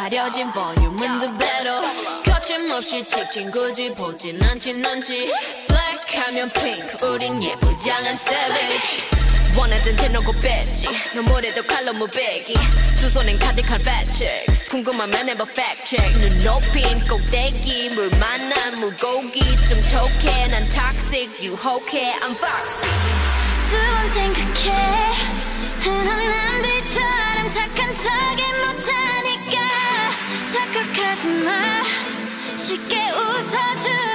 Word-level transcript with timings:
가려진 0.00 0.50
볼륨은 0.54 1.18
두 1.18 1.30
배로. 1.36 1.82
거침없이 2.24 3.04
찍힌 3.06 3.50
굳이 3.50 3.94
보진 3.94 4.42
않지 4.42 4.72
넌지. 4.72 5.30
Black 5.68 6.18
하면 6.20 6.50
pink 6.54 7.06
우린 7.06 7.42
예쁘장한 7.42 8.14
savage. 8.14 9.10
원하던 9.54 9.96
대놓고 9.96 10.32
뺐지 10.40 10.86
너무래도 11.14 11.62
칼로 11.64 11.92
무배기. 11.92 12.54
두 12.98 13.10
손엔 13.10 13.38
가득한 13.38 13.78
fat 13.82 14.10
checks 14.10 14.70
궁금하면 14.70 15.28
해봐 15.28 15.44
fact 15.50 15.84
check. 15.84 16.18
눈 16.18 16.44
높인 16.44 17.04
꼭대기 17.06 17.90
물 17.90 18.08
만난 18.18 18.80
물고기. 18.80 19.40
좀 19.68 19.82
톡해 19.82 20.46
난 20.46 20.66
toxic 20.68 21.28
유혹해 21.44 22.14
I'm 22.20 22.34
foxy. 22.40 22.88
두번 23.68 24.08
생각해. 24.14 25.40
흔한 25.80 26.28
남들처럼 26.30 27.50
착한 27.50 27.94
척이 27.94 28.42
못하니까 28.54 28.79
웃음아 31.20 31.82
쉽게 32.56 33.10
웃어줘 33.10 34.09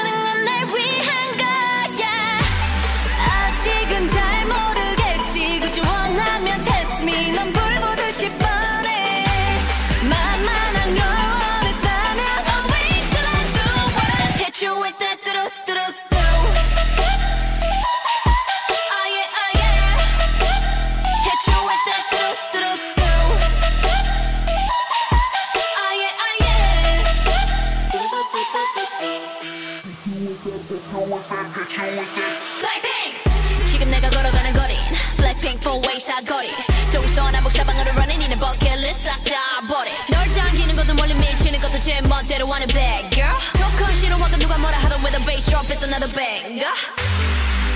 Blackpink 32.05 33.25
지금 33.65 33.91
내가 33.91 34.11
걸어가는 34.11 34.53
거린 34.53 34.77
Blackpink 35.17 35.61
four-way 35.67 35.99
사거리 35.99 36.51
동서남북 36.93 37.51
사방으로 37.53 37.91
running 37.93 38.23
이는 38.23 38.39
버킷리스트 38.39 39.09
싹다 39.09 39.67
버려 39.67 39.91
널 40.11 40.29
당기는 40.35 40.77
것도 40.77 40.93
멀리 40.93 41.15
밀치는 41.15 41.59
것도 41.59 41.79
제 41.81 42.03
멋대로 42.03 42.47
하는 42.49 42.67
bad 42.69 43.09
girl 43.17 43.35
조금 43.57 43.95
싫어하고 43.95 44.37
누가 44.37 44.59
뭐라 44.59 44.77
하던 44.77 45.01
with 45.01 45.17
a 45.17 45.25
bass 45.25 45.49
drop 45.49 45.67
it's 45.73 45.83
another 45.83 46.13
banger 46.15 46.69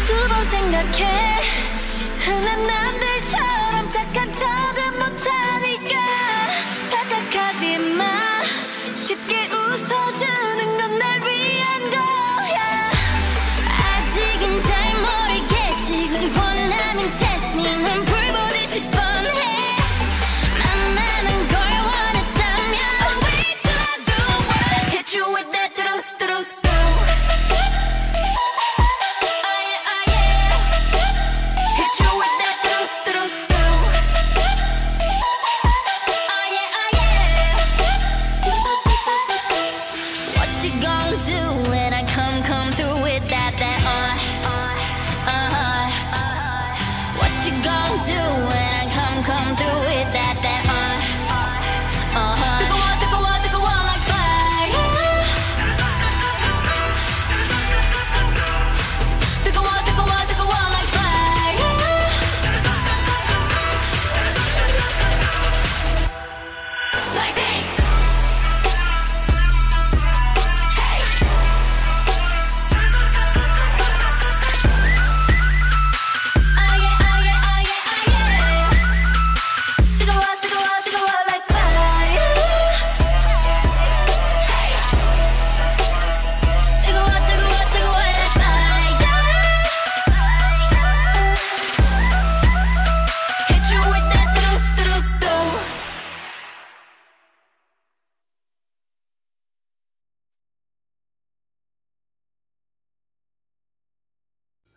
두 0.06 0.28
번 0.28 0.44
생각해 0.50 1.41
흔한 2.19 2.66
남들처럼 2.66 3.88
착한 3.88 4.31
척 4.34 4.44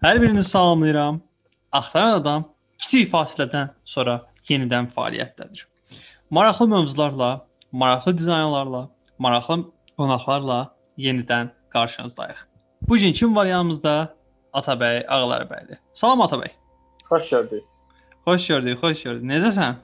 Hər 0.02 0.18
birinizi 0.22 0.48
salamlayıram. 0.50 1.20
Axtaran 1.72 2.16
adam 2.20 2.44
kiçik 2.82 3.12
fasilədən 3.12 3.68
sonra 3.86 4.16
yenidən 4.48 4.88
fəaliyyətdədir. 4.96 5.60
Maraqlı 6.30 6.66
mövzularla, 6.72 7.28
maraqlı 7.72 8.16
dizaynlarla, 8.18 8.80
maraqlı 9.18 9.60
qonaqlarla 9.96 10.56
yenidən 10.98 11.52
qarşınızdayıq. 11.74 12.40
Bu 12.88 12.98
gün 12.98 13.12
kim 13.12 13.36
var 13.36 13.46
yanımızda? 13.46 14.14
Atabəy 14.52 15.06
Ağlarbəyli. 15.06 15.78
Salam 15.94 16.20
Atabəy. 16.26 16.50
Xoş 17.10 17.30
gördük. 17.30 17.62
Xoş 18.26 18.46
gördük, 18.46 18.78
xoş 18.82 19.02
gördük. 19.02 19.24
Necəsən? 19.30 19.74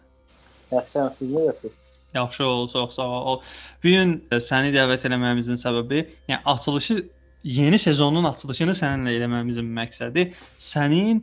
Yaxşıyam, 0.72 1.12
siz 1.18 1.30
necəsiz? 1.30 1.76
Yaxşı 2.14 2.44
ol, 2.44 2.68
çox 2.72 2.94
sağ 2.94 3.06
ol. 3.06 3.40
Bu 3.84 3.94
gün 3.94 4.18
səni 4.50 4.74
dəvət 4.74 5.06
etməyimizin 5.06 5.62
səbəbi, 5.62 6.02
yəni 6.28 6.42
açılışı 6.44 6.98
yeni 7.44 7.78
sezonun 7.78 8.24
açılışını 8.32 8.74
səninlə 8.78 9.14
eləməyimizin 9.18 9.68
məqsədi 9.78 10.24
sənin 10.60 11.22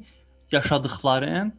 yaşadıkların, 0.52 1.52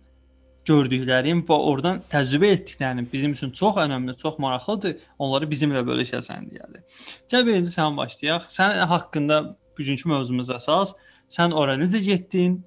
gördüklərin 0.67 1.43
və 1.47 1.57
oradan 1.71 2.01
təcrübə 2.11 2.49
etdiklərin 2.57 3.07
bizim 3.13 3.33
üçün 3.37 3.51
çox 3.55 3.77
önəmli, 3.85 4.17
çox 4.19 4.39
maraqlıdır. 4.43 4.97
Onları 5.19 5.47
bizimlə 5.51 5.83
bölüşəsən 5.87 6.49
deyəli. 6.51 6.83
Gəl 7.31 7.47
birinci 7.47 7.71
sən 7.75 7.97
başlayaq. 7.97 8.49
Sənin 8.51 8.87
haqqında 8.91 9.43
bugünkü 9.79 10.09
mövzumuz 10.11 10.51
əsas. 10.57 10.97
Sən 11.37 11.55
ora 11.55 11.77
necə 11.79 12.01
getdin? 12.03 12.59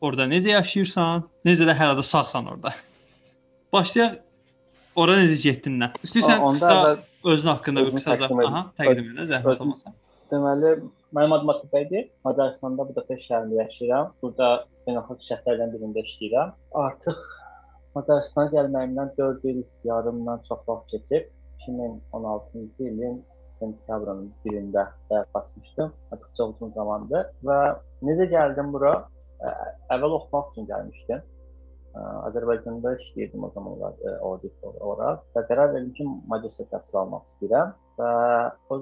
Orada 0.00 0.26
necə 0.30 0.54
yaşayırsan? 0.56 1.26
Necə 1.44 1.68
də 1.68 1.76
hələ 1.76 1.98
də 2.00 2.04
sağsan 2.08 2.48
orada? 2.54 2.74
Başlayaq. 3.72 4.16
Ora 4.96 5.18
necə 5.20 5.38
getdin-dən? 5.42 5.94
İstəyirsən 6.04 6.38
O- 6.40 6.48
onda 6.48 6.66
qısa 6.66 6.80
əvvəl 6.80 7.34
özün 7.34 7.48
haqqında 7.48 7.84
bir 7.86 7.92
edim. 8.24 8.42
aha, 8.46 8.64
təqdim 8.78 9.12
edə 9.12 9.28
zəhmət 9.30 9.62
olmasa. 9.64 9.92
Deməli, 10.32 10.72
mənim 11.16 11.32
adım 11.36 11.52
Atabəydir. 11.54 12.08
Macaristanda 12.26 12.86
Budapest 12.88 13.26
şəhərində 13.28 13.58
yaşayıram. 13.60 14.12
Burada 14.22 14.48
beynəlxalq 14.86 15.26
şirkətlərdən 15.28 15.74
birində 15.74 16.04
işləyirəm. 16.08 16.54
Artıq 16.84 17.20
Macaristana 17.96 18.52
gəlməyimdən 18.56 19.12
4 19.18 19.48
il 19.52 19.62
yarımdan 19.90 20.44
çox 20.48 20.62
vaxt 20.68 20.94
keçib. 20.94 21.28
2016-cı 21.66 22.88
ilin 22.90 23.18
sentyabrın 23.58 24.22
1-də 24.46 24.86
həyat 25.10 25.34
başlamışdım. 25.34 25.92
Artıq 26.12 26.30
çox 26.38 26.54
uzun 26.56 26.72
zamandır 26.78 27.28
və 27.48 27.58
necə 28.08 28.30
gəldim 28.32 28.72
bura? 28.74 28.94
Əvvəl 29.90 30.16
oxumaq 30.18 30.50
üçün 30.52 30.66
gəlmişdim. 30.70 31.22
Azərbaycanda 32.00 32.94
işləyirdim 32.96 33.44
o 33.44 33.50
zamanlar 33.52 33.98
ə, 34.00 34.14
auditor 34.24 34.76
olaraq 34.80 35.26
və 35.36 35.42
qərar 35.50 35.74
verdim 35.74 35.90
ki, 35.98 36.06
magistr 36.30 36.64
təhsil 36.70 37.02
almaq 37.02 37.26
istəyirəm 37.28 37.74
və 37.98 38.12
o 38.72 38.78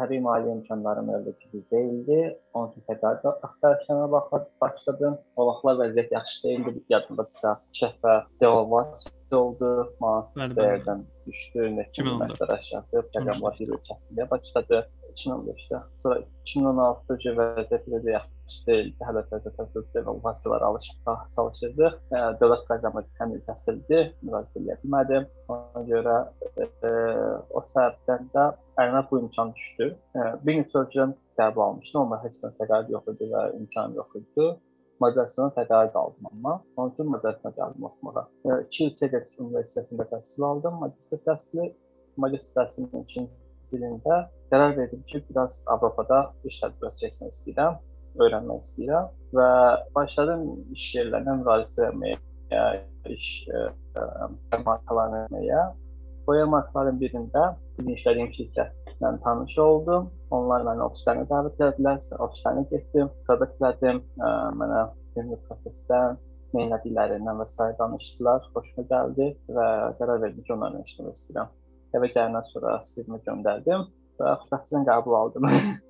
təbii 0.00 0.22
maliyyə 0.24 0.56
imkanlarım 0.58 1.12
əldə 1.16 1.36
ki 1.42 1.62
deyildi. 1.72 2.18
Onun 2.54 2.72
üçün 2.72 2.86
təkrar 2.88 3.20
axtarışlarına 3.48 4.08
başladım. 4.64 5.18
O 5.36 5.46
vaxtlar 5.50 5.80
vəziyyət 5.84 6.14
yaxşı 6.16 6.42
deyildi. 6.48 6.84
Yadımdadsa, 6.94 7.56
şəhbə 7.80 8.16
Delovas 8.42 9.06
oldu, 9.36 9.70
manat 10.02 10.56
dəyərdən 10.56 11.04
düşdü, 11.26 11.68
2014. 11.68 12.02
minnətlər 12.08 12.52
aşağı, 12.56 12.82
proqramlaşdırılır 13.12 13.84
kəsilməyə 13.86 14.26
başladı 14.32 14.82
2015-də. 15.12 15.82
Sonra 16.02 16.20
2016-cı 16.50 17.36
vəziyyət 17.38 17.88
də 17.94 18.14
yaxşı 18.16 18.39
deyildi. 18.66 18.96
Hələ 19.06 19.22
təzə 19.30 19.52
təhsil 19.56 19.84
devalvasiyalara 19.94 20.70
alışıb 20.70 21.10
çalışırdıq. 21.36 21.98
E, 22.12 22.22
Dövlət 22.40 22.64
proqramı 22.68 23.02
həmin 23.20 23.42
təhsildi, 23.48 24.00
müraciət 24.26 24.62
edə 24.62 24.78
bilmədim. 24.84 25.28
Ona 25.54 25.84
görə 25.90 26.16
e, 26.64 26.92
o 27.56 27.62
səbəbdən 27.72 28.30
də 28.34 28.46
əlimə 28.84 29.04
bu 29.10 29.20
imkan 29.24 29.52
düşdü. 29.58 29.90
E, 30.16 30.26
bir 30.46 30.58
gün 30.58 30.66
sözcüdən 30.74 31.14
qəbul 31.40 31.66
almışdım, 31.66 32.00
amma 32.02 32.22
heç 32.24 32.40
bir 32.42 32.56
təqaüd 32.62 32.90
yox 32.96 33.12
idi 33.14 33.30
və 33.34 33.44
imkan 33.60 33.94
yox 33.98 34.18
idi. 34.22 34.48
Macaristana 35.00 35.52
təqaüd 35.56 35.94
aldım 35.94 36.32
amma. 36.32 36.56
Onun 36.76 36.90
üçün 36.92 37.10
Macaristana 37.10 37.54
gəldim 37.60 37.86
oxumağa. 37.88 38.26
2 38.66 38.84
il 38.84 38.96
Sedex 39.02 39.38
Universitetində 39.38 40.08
təhsil 40.10 40.44
aldım, 40.50 40.82
magistr 40.82 41.22
təhsili. 41.28 41.70
Magistr 42.20 42.58
təhsilinin 42.58 43.06
ikinci 43.06 43.78
ilində 43.78 44.26
qərar 44.50 44.74
verdim 44.76 45.02
ki, 45.08 45.22
biraz 45.30 45.62
Avropada 45.72 46.20
iş 46.48 46.58
təcrübəsi 46.62 47.04
keçmək 47.04 47.36
istəyirəm, 47.36 47.78
öyrənmək 48.18 48.64
istəyirəm 48.66 49.10
və 49.38 49.48
başladım 49.96 50.46
iş 50.76 50.86
yerlərinə 50.96 51.36
müraciət 51.40 51.84
etməyə, 51.90 52.18
iş 53.14 53.28
e, 53.48 53.60
e, 54.00 54.58
markalarına 54.64 55.26
etməyə. 55.26 55.66
Bu 56.26 56.36
markaların 56.46 56.98
birində 57.00 57.44
bir 57.78 57.94
işlədiyim 57.96 58.32
şirkətlə 58.36 59.12
tanış 59.24 59.56
oldum. 59.58 60.10
Onlar 60.36 60.66
məni 60.66 60.84
ofislərinə 60.84 61.26
dəvət 61.30 61.62
etdilər, 61.66 62.02
ofislərinə 62.26 62.66
getdim, 62.70 63.08
söhbət 63.26 63.64
etdim, 63.70 64.02
mənə 64.60 64.84
ümumi 65.16 65.40
prosesdən, 65.48 66.20
nə 66.54 66.66
etdiklərindən 66.76 67.40
və 67.40 67.48
s. 67.50 67.70
danışdılar, 67.80 68.46
xoşuma 68.54 68.86
gəldi 68.92 69.30
və 69.56 69.66
qərar 69.98 70.22
verdim 70.22 70.46
ki, 70.46 70.54
onlarla 70.54 70.84
işləmək 70.86 71.18
istəyirəm. 71.18 71.52
Evə 71.98 72.12
gələndən 72.14 72.48
sonra 72.52 72.78
CV-mi 72.92 73.18
göndərdim 73.26 73.86
və 74.20 74.34
xoşbəxtliklə 74.44 74.86
qəbul 74.92 75.18
aldım. 75.24 75.50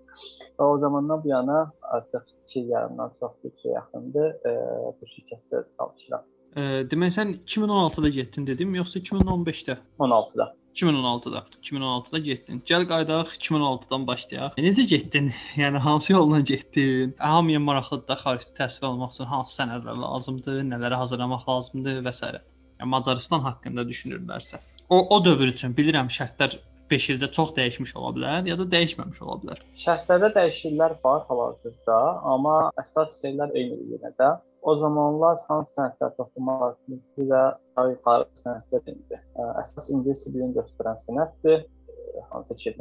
və 0.59 0.65
o 0.67 0.79
zamandan 0.79 1.25
bu 1.25 1.29
yana 1.29 1.73
artıq 1.83 2.23
2 2.49 2.61
il 2.61 2.69
yarımdan 2.69 3.13
çox 3.21 3.33
bir 3.45 3.53
şey 3.63 3.73
yaxındır, 3.73 4.31
ə, 4.51 4.55
bu 5.01 5.11
şirkətdə 5.15 5.65
çalışıram. 5.77 6.25
E, 6.57 6.63
demək 6.91 7.13
sən 7.15 7.37
2016-da 7.47 8.09
getdin 8.09 8.47
dedim, 8.47 8.75
yoxsa 8.75 8.99
2015-də? 8.99 9.77
16-da. 9.99 10.55
2016-da. 10.75 11.45
2016-da 11.63 12.19
getdin. 12.19 12.63
Gəl 12.67 12.87
qayıdaq 12.91 13.35
2016-dan 13.37 14.07
başlayaq. 14.07 14.57
E, 14.57 14.65
necə 14.67 14.87
getdin? 14.95 15.33
Yəni 15.63 15.79
hansı 15.87 16.13
yolla 16.13 16.41
getdin? 16.41 17.15
Hamıya 17.19 17.61
maraqlıdır 17.61 18.09
da 18.09 18.17
xarici 18.25 18.51
təhsil 18.59 18.87
almaq 18.91 19.15
üçün 19.15 19.31
hansı 19.35 19.61
sənədlər 19.61 20.01
lazımdır, 20.07 20.63
nələrə 20.73 21.03
hazırlamaq 21.05 21.47
lazımdır 21.49 22.03
və 22.07 22.15
s. 22.15 22.33
Yəni 22.81 22.91
Macarıstan 22.97 23.47
haqqında 23.47 23.87
düşünürlərsə. 23.93 24.63
O 24.91 24.99
o 25.15 25.25
dövr 25.25 25.53
üçün 25.55 25.75
bilirəm 25.79 26.11
şərtlər 26.11 26.57
5 26.91 27.09
ildə 27.15 27.31
çox 27.37 27.55
dəyişmiş 27.57 27.97
ola 27.99 28.11
bilər, 28.17 28.47
ya 28.51 28.57
da 28.59 28.67
dəyişməmiş 28.75 29.19
ola 29.25 29.37
bilər. 29.43 29.65
Şərtlərdə 29.79 30.31
dəyişikliklər 30.37 30.97
var 31.05 31.27
hal-hazırda, 31.29 31.99
amma 32.35 32.55
əsas 32.83 33.21
şeylər 33.23 33.55
eynidir 33.55 33.97
yenə 33.97 34.11
də. 34.19 34.31
O 34.63 34.75
zamanlar 34.77 35.39
hansı 35.49 35.73
sənədlər 35.79 36.17
toxunmaq 36.19 36.63
lazımdır 36.63 37.29
və 37.31 37.43
daha 37.77 37.85
yuxarı 37.95 38.27
sənədlər 38.43 38.91
idi. 38.93 39.21
Ə, 39.41 39.47
Əsas 39.63 39.89
ingilis 39.95 40.27
dilini 40.27 40.57
göstərən 40.59 41.01
sənəddir. 41.07 41.63
Ə, 41.65 42.25
Hansı 42.35 42.57
ki, 42.61 42.75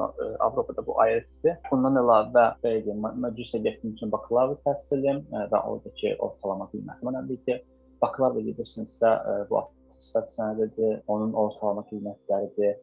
Avropada 0.43 0.83
bu 0.87 0.97
IELTS-dir. 1.05 1.55
Bundan 1.69 2.01
əlavə 2.01 2.45
belə 2.65 2.97
magistrə 3.23 3.61
getdiyim 3.63 3.95
üçün 3.95 4.11
bakalavr 4.11 4.59
təhsilim 4.65 5.23
və 5.31 5.61
oradakı 5.61 6.15
ortalama 6.27 6.67
qiymətim 6.73 7.13
önəmlidir. 7.13 7.63
Bakalavr 8.03 8.43
gedirsinizsə, 8.49 9.15
ə, 9.15 9.39
bu 9.47 9.61
attestat 9.63 10.35
sənədidir, 10.35 10.99
onun 11.07 11.31
ortalama 11.45 11.87
qiymətləridir. 11.93 12.75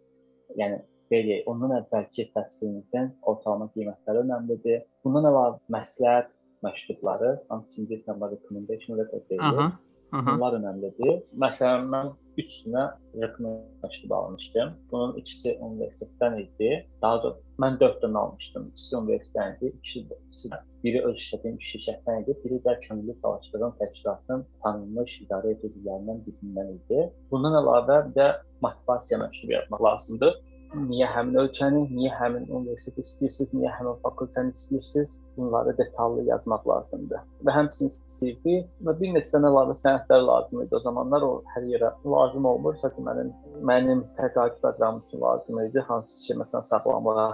Yəni 0.57 0.81
belə 1.13 1.41
ondan 1.51 1.77
əvvəlki 1.81 2.31
təhsilinizin 2.35 3.13
ortalama 3.33 3.69
qiymətləri 3.75 4.25
önəmlidir. 4.25 4.85
Bundan 5.05 5.29
əlavə 5.31 5.61
məsləhət 5.79 6.33
məktubları, 6.67 7.35
hansı 7.51 7.83
ingilis 7.83 8.07
dilində 8.07 8.31
recommendation 8.33 8.99
letter 8.99 9.27
deyilir. 9.31 9.77
Bunlar 10.13 10.55
önəmlidir. 10.61 11.17
Məsələn, 11.43 11.89
mən 11.91 12.13
3 12.41 12.57
dənə 12.67 12.85
recommendation 13.23 13.81
məktubu 13.83 14.15
almışdım. 14.15 14.73
Bunun 14.93 15.17
ikisi 15.21 15.57
universitetdən 15.69 16.37
idi. 16.45 16.71
Daha 17.03 17.23
doğrusu 17.23 17.63
mən 17.65 17.79
4 17.81 17.99
dənə 18.05 18.23
almışdım. 18.23 18.69
İkisi 18.75 18.97
universitetdən 19.01 19.57
idi, 19.57 19.73
ikisi 19.81 20.05
də. 20.53 20.61
Biri 20.85 21.03
öz 21.09 21.17
işlədiyim 21.19 21.59
şirkətdən 21.71 22.23
idi, 22.23 22.37
biri 22.45 22.61
də 22.67 22.77
könüllü 22.87 23.17
çalışdığım 23.23 23.73
təşkilatın 23.81 24.45
tanınmış 24.65 25.21
idarə 25.27 25.55
edicilərindən 25.57 26.23
birindən 26.29 26.75
idi. 26.77 27.07
Bundan 27.33 27.59
əlavə 27.63 27.99
bir 28.09 28.15
də 28.21 28.29
motivasiya 28.63 29.19
məktubu 29.25 29.59
yazmaq 29.59 29.83
lazımdır. 29.89 30.37
Niyə 30.77 31.07
həmin 31.09 31.39
ölkəni, 31.41 31.87
niyə 31.97 32.11
həmin 32.19 32.51
universiteti 32.53 33.07
istəyirsiniz, 33.09 33.53
niyə 33.57 33.71
həmin 33.79 33.97
fakültəni 34.03 34.53
istəyirsiniz? 34.59 35.15
Bunları 35.37 35.73
detallı 35.79 36.25
yazmaq 36.29 36.67
lazımdır. 36.69 37.25
Və 37.45 37.55
həmçinin 37.57 37.93
CV 38.17 38.55
və 38.89 38.95
bir 39.01 39.15
neçə 39.17 39.35
dənə 39.37 39.51
əlavə 39.53 39.77
sənədlər 39.81 40.23
lazım 40.29 40.63
idi. 40.65 40.77
O 40.77 40.81
zamanlar 40.85 41.25
o 41.25 41.33
hər 41.55 41.69
yerə 41.73 41.91
lazım 42.17 42.49
olmur. 42.53 42.77
Sadəcə 42.83 43.05
mənim 43.09 43.33
mənim 43.71 44.05
təqaüd 44.21 44.57
proqramım 44.63 45.03
üçün 45.05 45.25
lazım 45.25 45.61
idi. 45.65 45.85
Hansı 45.89 46.23
ki, 46.27 46.39
məsələn, 46.41 46.69
sağlamlığa 46.71 47.29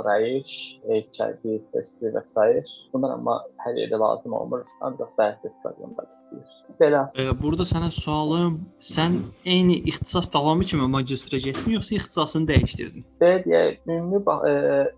arayış, 0.00 0.50
HIV 0.88 1.60
testi 1.72 2.10
və 2.14 2.22
s. 2.24 2.46
Bunlar 2.92 3.16
amma 3.18 3.38
hər 3.64 3.78
yerdə 3.78 4.00
lazım 4.00 4.34
olmur. 4.38 4.64
Ancaq 4.86 5.12
bəzi 5.18 5.52
proqramlar 5.62 6.08
istəyir. 6.12 6.60
Belə 6.80 7.04
E, 7.20 7.28
burada 7.42 7.66
sənə 7.68 7.90
sualım, 7.94 8.56
sən 8.82 9.20
eyni 9.44 9.76
ixtisas 9.90 10.26
davamı 10.32 10.64
kimi 10.70 10.88
magistrə 10.96 11.38
getdin 11.44 11.76
yoxsa 11.76 11.94
ixtisasını 12.00 12.48
dəyişdirdin? 12.50 13.06
Belə 13.20 13.42
deyək, 13.44 13.78
ümumi 13.86 14.22
e, 14.50 14.54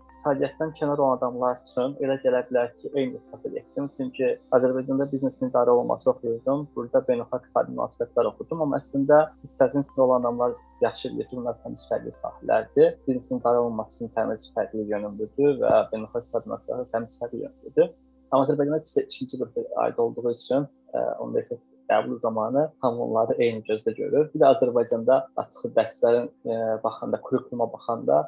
iqtisadiyyatdan 0.07 0.73
kənar 0.79 1.03
olan 1.03 1.17
adamlar 1.19 1.59
üçün 1.67 1.93
elə 2.03 2.17
gələ 2.23 2.43
bilər 2.49 2.71
ki, 2.79 2.91
eyni 2.95 3.19
ixtisasa 3.19 3.53
getdim. 3.57 3.89
Çünki 3.97 4.31
Azərbaycanda 4.57 5.09
biznes 5.11 5.41
idarə 5.49 5.75
olması 5.75 6.09
oxuyurdum. 6.13 6.67
Burada 6.75 7.03
beynəlxalq 7.09 7.45
iqtisadi 7.45 7.75
münasibətlər 7.75 8.31
oxudum, 8.33 8.65
amma 8.65 8.81
əslində 8.81 9.21
içində 9.45 10.01
olan 10.07 10.25
adamlar 10.25 10.57
ki, 10.81 11.35
bunlar 11.35 11.57
təmiz 11.63 11.85
fərqli 11.89 12.13
sahələrdir. 12.15 12.97
Biznes 13.07 13.31
idarə 13.33 13.63
olunmasının 13.65 14.11
təmiz 14.17 14.49
fərqli 14.55 14.87
yönümdür 14.91 15.61
və 15.61 15.71
beynəlxalq 15.93 16.49
münasibətlər 16.49 16.91
təmiz 16.93 17.17
fərqli 17.21 17.45
yönümdür. 17.45 17.93
Amma 18.27 18.43
Azərbaycanda 18.43 18.83
isə 18.83 19.05
ikinci 19.05 19.37
qrupa 19.39 19.63
aid 19.85 19.99
olduğu 20.03 20.31
üçün 20.33 20.65
ə, 20.67 21.01
universitet 21.23 21.69
qəbulu 21.87 22.17
zamanı 22.19 22.65
hamı 22.83 23.03
onları 23.05 23.37
eyni 23.43 23.61
gözlə 23.69 23.93
görür. 23.95 24.27
Bir 24.33 24.41
də 24.41 24.49
Azərbaycanda 24.49 25.21
açıq 25.43 25.71
dərslərin 25.77 26.27
ə, 26.27 26.57
baxanda, 26.83 27.21
kurikuluma 27.23 27.69
baxanda 27.71 28.25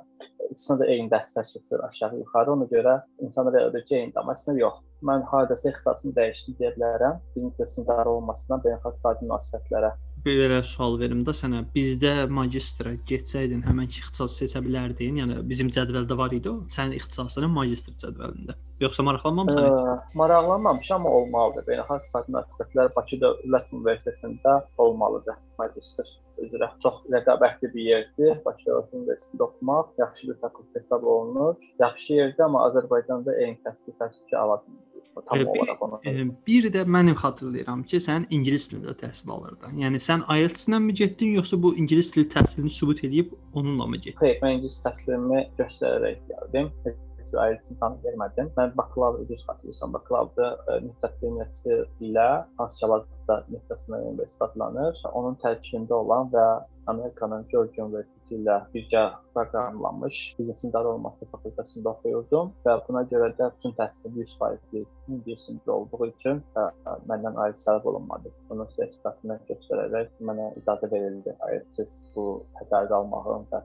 ikisində 0.48 0.86
də 0.86 0.88
eyni 0.94 1.12
dərslər 1.12 1.50
keçir 1.52 1.84
aşağı 1.90 2.22
yuxarı. 2.22 2.56
Ona 2.56 2.70
görə 2.72 2.96
insanlar 3.26 3.60
elə 3.60 3.84
ki, 3.84 3.98
eyni 4.00 4.16
amma 4.22 4.38
əslində 4.38 4.64
yox. 4.64 4.80
Mən 5.10 5.28
hardasa 5.34 5.74
ixtisasımı 5.74 6.16
dəyişdim 6.16 6.58
deyə 6.62 6.72
bilərəm. 6.78 7.20
Birinci 7.36 7.68
siniflər 7.74 8.14
olmasından 8.16 8.64
beynəlxalq 8.66 9.26
münasibətlərə. 9.26 9.92
Belə 10.26 10.60
sual 10.68 10.98
verim 11.00 11.22
də 11.28 11.34
sənə. 11.38 11.62
Bizdə 11.74 12.12
magistrə 12.38 12.96
getsəydin 13.10 13.62
həmin 13.64 13.88
ixtisas 13.88 14.36
seçə 14.40 14.62
bilərdin. 14.66 15.20
Yəni 15.22 15.38
bizim 15.48 15.70
cədvəldə 15.76 16.18
var 16.20 16.36
idi 16.36 16.52
o. 16.52 16.56
Sənin 16.76 16.98
ixtisasının 16.98 17.54
magistr 17.56 17.96
cədvəlində. 18.04 18.58
Yoxsa 18.84 19.06
maraqlanmamısan? 19.08 19.68
Ə, 19.70 19.96
maraqlanmamışam, 20.20 21.06
amma 21.06 21.16
olmalıdır. 21.22 21.68
Beynəlxalq 21.70 22.04
iqtisadi 22.04 22.34
münasibətlər 22.34 22.92
Bakı 22.98 23.22
Dövlət 23.24 23.74
Universitetində 23.78 24.56
olmalıdır 24.86 25.40
magistr 25.62 26.12
üzrə. 26.44 26.72
Çox 26.84 27.02
rəqabətli 27.16 27.72
bir 27.74 27.90
yerdir. 27.94 28.38
Bakı 28.46 28.68
Dövlət 28.68 28.96
Universitetində 29.00 29.48
oxumaq 29.48 30.04
yaxşı 30.04 30.32
bir 30.32 30.40
fakültə 30.44 30.84
hesab 30.84 31.08
olunur. 31.16 31.68
Yaxşı 31.86 32.22
yerdir, 32.22 32.46
amma 32.48 32.68
Azərbaycanda 32.70 33.40
eyni 33.40 33.60
təhsil 33.68 33.96
təşkili 34.04 34.40
ala 34.44 34.62
bilmir. 34.66 34.99
Tam 35.28 35.38
E, 35.38 35.42
bir- 35.42 35.60
olaraq 35.60 35.82
onu. 35.82 36.00
E, 36.06 36.14
bir 36.48 36.70
də 36.74 36.86
mənim 36.96 37.16
xatırlayıram 37.24 37.84
ki, 37.84 37.98
sən 38.08 38.26
ingilis 38.30 38.70
dilində 38.72 38.94
təhsil 39.02 39.32
alırdın. 39.36 39.76
Yəni 39.84 40.00
sən 40.08 40.24
IELTS-lə 40.38 40.80
mi 40.86 40.94
getdin 40.94 41.36
yoxsa 41.40 41.62
bu 41.64 41.76
ingilis 41.76 42.14
dili 42.16 42.30
təhsilini 42.30 42.70
sübut 42.70 43.04
edib 43.04 43.32
onunla 43.54 43.86
mı 43.88 43.98
getdin? 43.98 44.20
Xeyr, 44.26 44.42
mən 44.44 44.58
ingilis 44.60 44.82
təhsilimi 44.86 45.46
göstərərək 45.60 46.18
gəldim. 46.32 46.72
Bir 46.86 47.38
ayrıcı 47.38 47.76
tanı 47.80 47.98
vermədim. 48.04 48.48
Mən 48.58 48.72
bakalavr 48.78 49.28
düz 49.30 49.44
xatırlayırsam, 49.46 49.92
bakalavrda 49.94 50.48
ə, 50.66 50.78
Nüftət 50.86 51.20
Universiteti 51.22 52.08
ilə 52.10 52.24
Asiyalarda 52.58 53.36
Nüftət 53.54 53.84
Universiteti 53.94 54.44
adlanır. 54.48 54.98
Onun 55.14 55.36
tərkibində 55.44 55.94
olan 55.94 56.32
və 56.34 56.46
Amerikanın 56.88 57.46
Georgia 57.52 57.86
Universiteti 57.86 58.19
ilə 58.36 58.58
birgə 58.74 59.04
proqramlanmış 59.36 60.20
biznes 60.38 60.64
idarə 60.68 60.94
olması 60.96 61.28
fakültəsində 61.34 61.94
oxuyurdum 61.94 62.52
və 62.66 62.76
buna 62.88 63.04
görə 63.12 63.30
də 63.40 63.50
bütün 63.56 63.76
təhsilim 63.80 64.20
100% 64.24 64.80
ingilis 65.10 65.48
dilində 65.48 65.76
olduğu 65.76 66.10
üçün 66.10 66.42
ə, 66.60 66.66
ə, 66.86 66.96
məndən 67.10 67.40
ayrı 67.44 67.58
tələb 67.64 67.88
olunmadı. 67.92 68.34
Bunun 68.50 68.70
sertifikatını 68.76 69.40
göstərərək 69.50 70.12
mənə 70.30 70.50
icazə 70.62 70.92
verildi. 70.92 71.36
Ayrıcsız 71.50 71.96
bu 72.16 72.28
təqaüd 72.60 72.96
almağın 73.00 73.48
və 73.52 73.64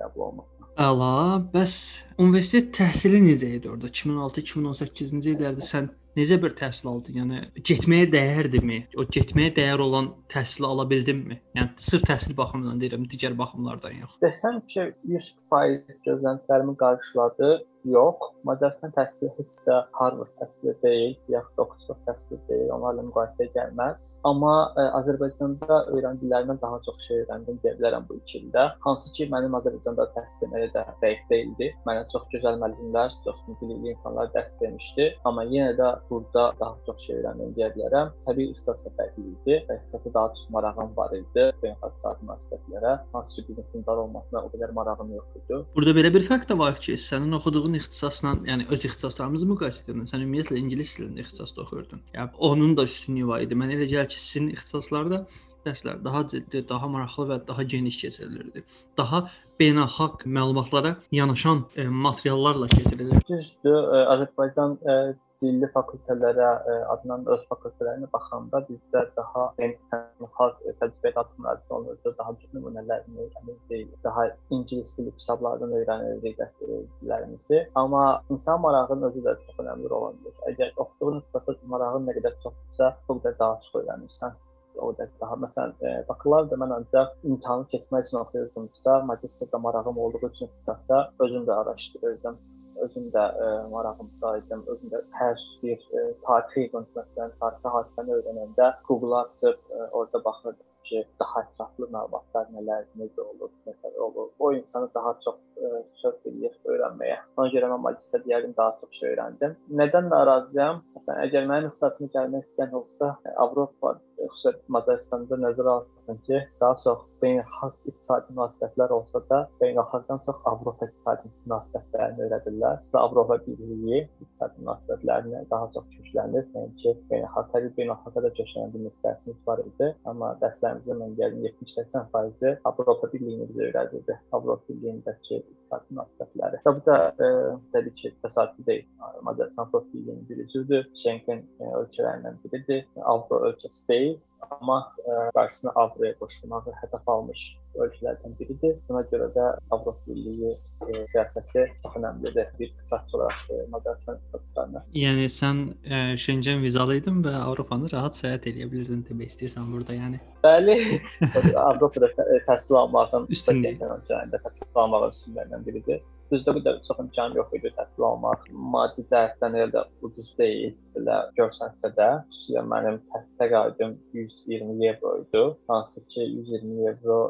qəbul 0.00 0.26
olmaq. 0.30 0.66
Əla, 0.86 1.12
bəs 1.54 1.76
universitet 2.20 2.72
təhsili 2.76 3.22
necə 3.24 3.54
idi 3.58 3.70
orada? 3.72 3.88
2006-2018-ci 3.92 5.36
illərdə 5.36 5.64
sən 5.64 5.88
necə 6.16 6.38
bir 6.42 6.54
təhsil 6.58 6.90
aldın? 6.92 7.18
Yəni 7.20 7.40
getməyə 7.68 8.08
dəyərdimi? 8.14 8.78
O 8.98 9.06
getməyə 9.16 9.52
dəyər 9.58 9.82
olan 9.84 10.10
təhsili 10.32 10.68
ala 10.68 10.86
bildinmi? 10.90 11.38
Yəni 11.58 11.86
sırf 11.88 12.06
təhsil 12.10 12.36
baxımından 12.38 12.80
deyirəm, 12.82 13.06
digər 13.12 13.36
baxımlardan 13.38 13.98
yox. 14.02 14.18
Desəm 14.24 14.62
ki, 14.72 14.88
100% 15.12 16.02
gözləntilərimi 16.08 16.76
qarşıladı. 16.82 17.52
Yox, 17.86 18.18
Macarıstan 18.44 18.90
təhsili 18.96 19.30
heç 19.38 19.56
də 19.66 19.76
Harvard 19.94 20.30
təhsili 20.40 20.72
deyil, 20.82 21.12
yaxud 21.30 21.60
Oxford 21.62 22.00
təhsili 22.08 22.38
deyil, 22.48 22.70
onlarla 22.74 23.04
müqayisəyə 23.06 23.52
gəlməz. 23.54 24.06
Amma 24.26 24.54
ə, 24.74 24.86
Azərbaycanda 25.00 25.78
öyrəndiklərimdən 25.94 26.58
daha 26.62 26.80
çox 26.86 26.98
şey 27.06 27.22
öyrəndim 27.22 27.60
deyə 27.62 27.76
bilərəm 27.78 28.08
bu 28.08 28.18
2 28.18 28.40
ildə. 28.40 28.64
Hansı 28.86 29.12
ki, 29.18 29.28
mənim 29.34 29.54
Azərbaycanda 29.58 30.08
təhsilim 30.16 30.56
elə 30.58 30.68
də 30.74 30.82
dəqiq 31.02 31.22
deyildi. 31.30 31.70
Mənə 31.86 32.02
çox 32.14 32.26
gözəl 32.34 32.58
müəllimlər, 32.62 33.14
çox 33.26 33.44
bilikli 33.46 33.94
insanlar 33.94 34.32
dərs 34.34 34.58
vermişdi, 34.62 35.08
amma 35.30 35.46
yenə 35.46 35.76
də 35.78 35.92
burada 36.10 36.48
daha 36.60 36.74
çox 36.88 37.06
şey 37.06 37.20
öyrəndim 37.20 37.54
deyə 37.58 37.70
bilərəm. 37.76 38.12
Təbii 38.26 38.50
ixtisas 38.54 38.98
fərqli 38.98 39.28
idi. 39.30 39.60
İxtisasa 39.62 40.14
daha 40.18 40.34
çox 40.34 40.50
marağım 40.58 40.92
var 40.98 41.14
idi, 41.20 41.46
beynəlxalq 41.62 42.26
münasibətlərə. 42.26 42.98
Hansı 43.14 43.36
ki, 43.36 43.48
bizim 43.52 43.70
fundar 43.72 44.02
olmasına 44.06 44.42
o 44.42 44.52
qədər 44.54 44.74
marağım 44.74 45.14
yox 45.20 45.40
idi. 45.42 45.62
Burada 45.76 45.98
belə 45.98 46.14
bir 46.14 46.26
fakt 46.28 46.50
da 46.50 46.58
var 46.58 46.80
ki, 46.82 46.98
sənin 47.08 47.34
oxuduğun 47.38 47.75
ixtisasla, 47.78 48.34
yəni 48.48 48.68
öz 48.74 48.84
ixtisaslarımızı 48.88 49.48
müqayisə 49.52 49.84
edəndə 49.86 50.10
sən 50.12 50.24
ümumiyyətlə 50.26 50.60
ingilis 50.60 50.94
dilində 50.98 51.24
ixtisasda 51.24 51.64
oxuyurdun. 51.64 52.04
Yəni 52.14 52.42
onun 52.50 52.76
da 52.76 52.86
üstünlüyü 52.90 53.28
var 53.32 53.44
idi. 53.46 53.58
Mənə 53.58 53.76
elə 53.78 53.88
gəlir 53.92 54.10
ki, 54.12 54.20
sizin 54.22 54.48
ixtisaslarda 54.54 55.24
dərslər 55.66 56.02
daha 56.04 56.22
ciddi, 56.30 56.62
daha 56.68 56.88
maraqlı 56.94 57.28
və 57.30 57.38
daha 57.48 57.66
geniş 57.74 57.98
keçirilirdi. 58.02 58.64
Daha 58.98 59.22
beynəlxalq 59.60 60.26
məlumatlara 60.38 60.96
yanaşan 61.12 61.64
e, 61.76 61.88
materiallarla 62.06 62.68
keçirilirdi. 62.74 63.22
Düzdür, 63.28 63.78
e, 63.96 64.02
Azərbaycan 64.14 64.76
e, 64.92 64.96
dilli 65.42 65.68
fakültələrə 65.74 66.48
ə, 66.72 66.76
adından 66.94 67.26
öz 67.34 67.42
fakültələrinə 67.50 68.08
baxanda 68.12 68.62
bizdə 68.68 69.02
daha 69.16 69.44
beynəlxalq 69.58 70.62
təcrübə 70.80 71.12
açımları 71.22 71.60
olunurdu, 71.78 72.14
daha 72.18 72.34
çox 72.40 72.54
nümunələrini 72.56 73.26
öyrənirdik, 73.26 73.92
daha 74.04 74.26
ingilis 74.50 74.96
dili 74.98 75.12
kitablardan 75.20 75.76
öyrənirdik 75.80 76.40
dərslərimizi. 76.40 77.62
Amma 77.82 78.02
insan 78.30 78.60
marağının 78.64 79.10
özü 79.10 79.22
də 79.28 79.36
çox 79.44 79.62
önəmli 79.64 79.92
rol 79.92 80.08
oynayır. 80.10 80.42
Əgər 80.52 80.74
oxuduğun 80.84 81.22
ixtisasa 81.22 81.72
marağın 81.76 82.08
nə 82.08 82.18
qədər 82.18 82.36
çoxdursa, 82.42 82.92
o 83.08 83.20
qədər 83.20 83.38
daha 83.38 83.60
çox 83.66 83.80
öyrənirsən 83.82 84.42
o 84.76 84.90
da 84.98 85.06
daha 85.20 85.36
məsələn 85.40 85.70
e, 85.88 85.92
bakalavr 86.08 86.58
mən 86.60 86.74
ancaq 86.78 87.14
imtahanı 87.30 87.64
keçmək 87.72 88.08
üçün 88.08 88.18
oxuyurdumsa, 88.18 88.98
magistrda 89.10 89.58
marağım 89.58 89.98
olduğu 90.04 90.28
üçün 90.28 90.46
ixtisasda 90.46 90.98
özüm 91.18 91.46
də 91.48 91.54
araşdırırdım 91.62 92.36
özüm 92.84 93.10
də 93.14 93.24
ə, 93.26 93.48
e, 93.48 93.68
marağımdaydım. 93.72 94.64
Özüm 94.72 94.92
də 94.92 95.02
hər 95.18 95.34
bir 95.62 95.76
ə, 95.76 96.02
e, 96.02 96.06
tarixi 96.26 96.68
məsələn, 96.74 97.34
tarixi 97.40 97.74
hadisəni 97.76 98.16
öyrənəndə 98.18 98.70
Google 98.88 99.20
açıb 99.22 99.56
ə, 99.56 99.76
e, 99.76 99.90
orada 99.90 100.22
baxırdım 100.24 100.66
ki, 100.86 101.02
daha 101.20 101.42
ətraflı 101.42 101.88
məlumatlar 101.90 102.50
nələr, 102.54 102.84
necə 103.00 103.22
olur, 103.24 103.50
nəsə 103.66 103.92
olur. 104.08 104.28
O 104.38 104.52
insanı 104.54 104.88
daha 104.94 105.14
çox 105.24 105.38
ə, 105.58 105.82
sövq 106.00 106.28
edir 106.30 106.54
öyrənməyə. 106.72 107.18
Ona 107.36 107.52
görə 107.54 107.70
mən 107.72 107.84
magistrdə 107.88 108.22
deyərdim 108.28 108.56
daha 108.58 108.76
çox 108.80 109.00
şey 109.00 109.14
öyrəndim. 109.14 109.56
Nədən 109.82 110.10
narazıyam? 110.12 110.84
Məsələn, 110.98 111.22
əgər 111.26 111.48
mənim 111.50 111.72
ixtisasıma 111.72 112.12
gəlmək 112.18 112.46
istəyən 112.50 112.78
olsa, 112.82 113.14
Avropa 113.46 113.96
xüsusilə 114.18 114.60
Macaristanda 114.76 115.38
nəzərə 115.40 115.72
alsın 115.78 116.18
ki, 116.26 116.40
daha 116.60 116.76
çox 116.84 117.04
beynəlxalq 117.22 117.90
iqtisadi 117.90 118.34
münasibətlər 118.36 118.94
olsa 118.96 119.22
da, 119.30 119.38
beynəlxalqdan 119.60 120.22
çox 120.26 120.42
Avropa 120.50 120.88
iqtisadi 120.88 121.30
münasibətlərini 121.46 122.24
öyrədirlər 122.26 122.82
və 122.92 123.02
Avropa 123.02 123.38
Birliyi 123.46 124.02
iqtisadi 124.04 124.62
münasibətlərinə 124.62 125.42
daha 125.52 125.70
çox 125.76 125.86
köklənir. 125.94 126.46
Yəni 126.56 126.74
ki, 126.82 126.94
beynəlxalq 127.12 127.52
təbii 127.54 127.74
beynəlxalqa 127.78 128.24
da 128.26 128.32
köklənən 128.40 128.74
bir 128.74 128.84
müstəsniz 128.88 129.38
var 129.48 129.62
idi, 129.64 129.90
amma 130.12 130.32
dərslərimizdə 130.42 130.98
mən 131.00 131.16
gəldim 131.20 131.46
70-80% 131.48 132.68
Avropa 132.70 133.10
Birliyini 133.12 133.48
bizə 133.52 133.68
öyrədirdi. 133.70 134.18
Avropa 134.36 134.68
Birliyindəki 134.70 135.40
iqtisadi 135.40 135.96
münasibətləri. 135.96 136.62
Və 136.66 136.74
bu 136.76 136.84
da 136.88 136.98
e, 137.16 137.32
təbii 137.74 137.96
ki, 138.00 138.14
təsadüfi 138.24 138.66
deyil. 138.68 138.86
Macarıstan 139.26 139.66
Avropa 139.66 139.86
Birliyinin 139.92 140.28
bir 140.28 140.44
üzvüdür, 140.44 140.86
Schengen 140.96 141.42
e, 141.60 141.72
ölkələrindən 141.80 142.38
biridir, 142.44 142.84
Avro 143.12 143.40
ölkəsi 143.50 143.86
deyil, 143.90 144.05
amma 144.50 144.78
ə, 144.82 145.10
e, 145.10 145.30
qarşısına 145.36 145.72
Avroya 145.82 146.14
qoşulmağı 146.20 146.74
hədəf 146.82 147.12
almış 147.14 147.46
ölkələrdən 147.84 148.36
biridir. 148.40 148.76
Buna 148.88 149.02
görə 149.12 149.28
də 149.34 149.46
Avropa 149.70 149.96
Birliyi 150.06 150.52
e, 150.52 151.04
siyasəti 151.12 151.66
çox 151.82 151.98
önəmlidir 152.00 152.50
bir 152.58 152.68
iqtisadçı 152.68 153.16
olaraq 153.18 153.44
e, 153.50 153.60
Macarıstan 153.74 154.18
iqtisadçılarına. 154.20 154.84
Yəni 155.02 155.28
sən 155.38 155.62
e, 155.84 156.16
Şengen 156.24 156.62
vizalı 156.62 156.98
idin 157.00 157.22
və 157.26 157.34
Avropanı 157.44 157.92
rahat 157.92 158.18
səyahət 158.20 158.50
edə 158.52 158.70
bilirdin 158.72 159.04
demək 159.08 159.34
istəyirsən 159.34 159.70
burada, 159.72 159.96
yəni. 159.96 160.20
Bəli, 160.46 160.76
Avropada 161.68 162.12
təhsil 162.48 162.82
almağın 162.82 163.30
üstünlüyü 163.30 163.78
təhsil 163.78 164.66
almağın 164.74 165.10
üstünlüyündən 165.16 165.66
biridir. 165.66 166.04
Düzdür, 166.32 166.54
bu 166.54 166.64
da 166.64 166.82
çox 166.88 166.98
imkan 166.98 167.34
yox 167.38 167.52
idi 167.54 167.70
təhsil 167.78 168.04
almaq. 168.08 168.46
Maddi 168.74 169.04
cəhətdən 169.12 169.54
elə 169.58 169.68
də 169.74 169.82
ucuz 170.06 170.32
deyil, 170.38 170.72
belə 170.96 171.18
görsənsə 171.38 171.92
də. 171.98 172.08
Xüsusilə 172.32 172.64
mənim 172.72 172.96
təqaüdüm 173.38 173.94
120 174.16 174.88
evro 174.90 175.12
idi. 175.22 175.44
Hansı 175.68 176.02
ki, 176.08 176.20
120 176.20 176.88
evro 176.90 177.20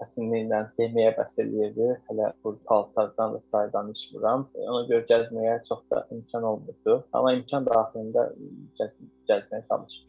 çətinliklə 0.00 0.60
yeməyə 0.80 1.14
bəs 1.18 1.38
eləyirdi. 1.44 1.88
Hələ 2.08 2.32
bu 2.44 2.54
paltardan 2.70 3.36
və 3.36 3.40
saydan 3.52 3.88
danışmıram. 3.88 4.48
Ona 4.66 4.82
görə 4.90 5.06
gəzməyə 5.12 5.62
çox 5.68 5.86
da 5.92 6.04
imkan 6.14 6.50
olmurdu. 6.52 7.00
Amma 7.12 7.34
imkan 7.38 7.66
daxilində 7.68 8.28
gəz 8.80 9.02
gəzməyə 9.30 9.64
çalışdım. 9.70 10.04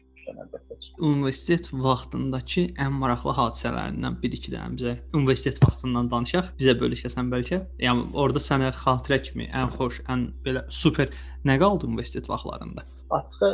Universitet 1.00 1.70
vaxtındakı 1.72 2.66
ən 2.84 2.92
maraqlı 3.00 3.32
hadisələrindən 3.38 4.18
bir-iki 4.22 4.52
dənə 4.52 4.76
bizə 4.76 4.92
universitet 5.16 5.58
vaxtından 5.64 6.10
danışaq. 6.12 6.52
Bizə 6.60 6.74
bölüşəsən 6.82 7.32
bəlkə. 7.32 7.62
Yəni 7.82 8.04
orada 8.22 8.42
sənə 8.44 8.68
xatirə 8.82 9.18
kimi 9.26 9.48
ən 9.62 9.72
xoş, 9.78 10.02
ən 10.12 10.28
belə 10.44 10.66
super 10.82 11.10
nə 11.48 11.56
qaldı 11.62 11.88
universitet 11.88 12.28
vaxtlarında? 12.30 12.84
Açığı 13.16 13.50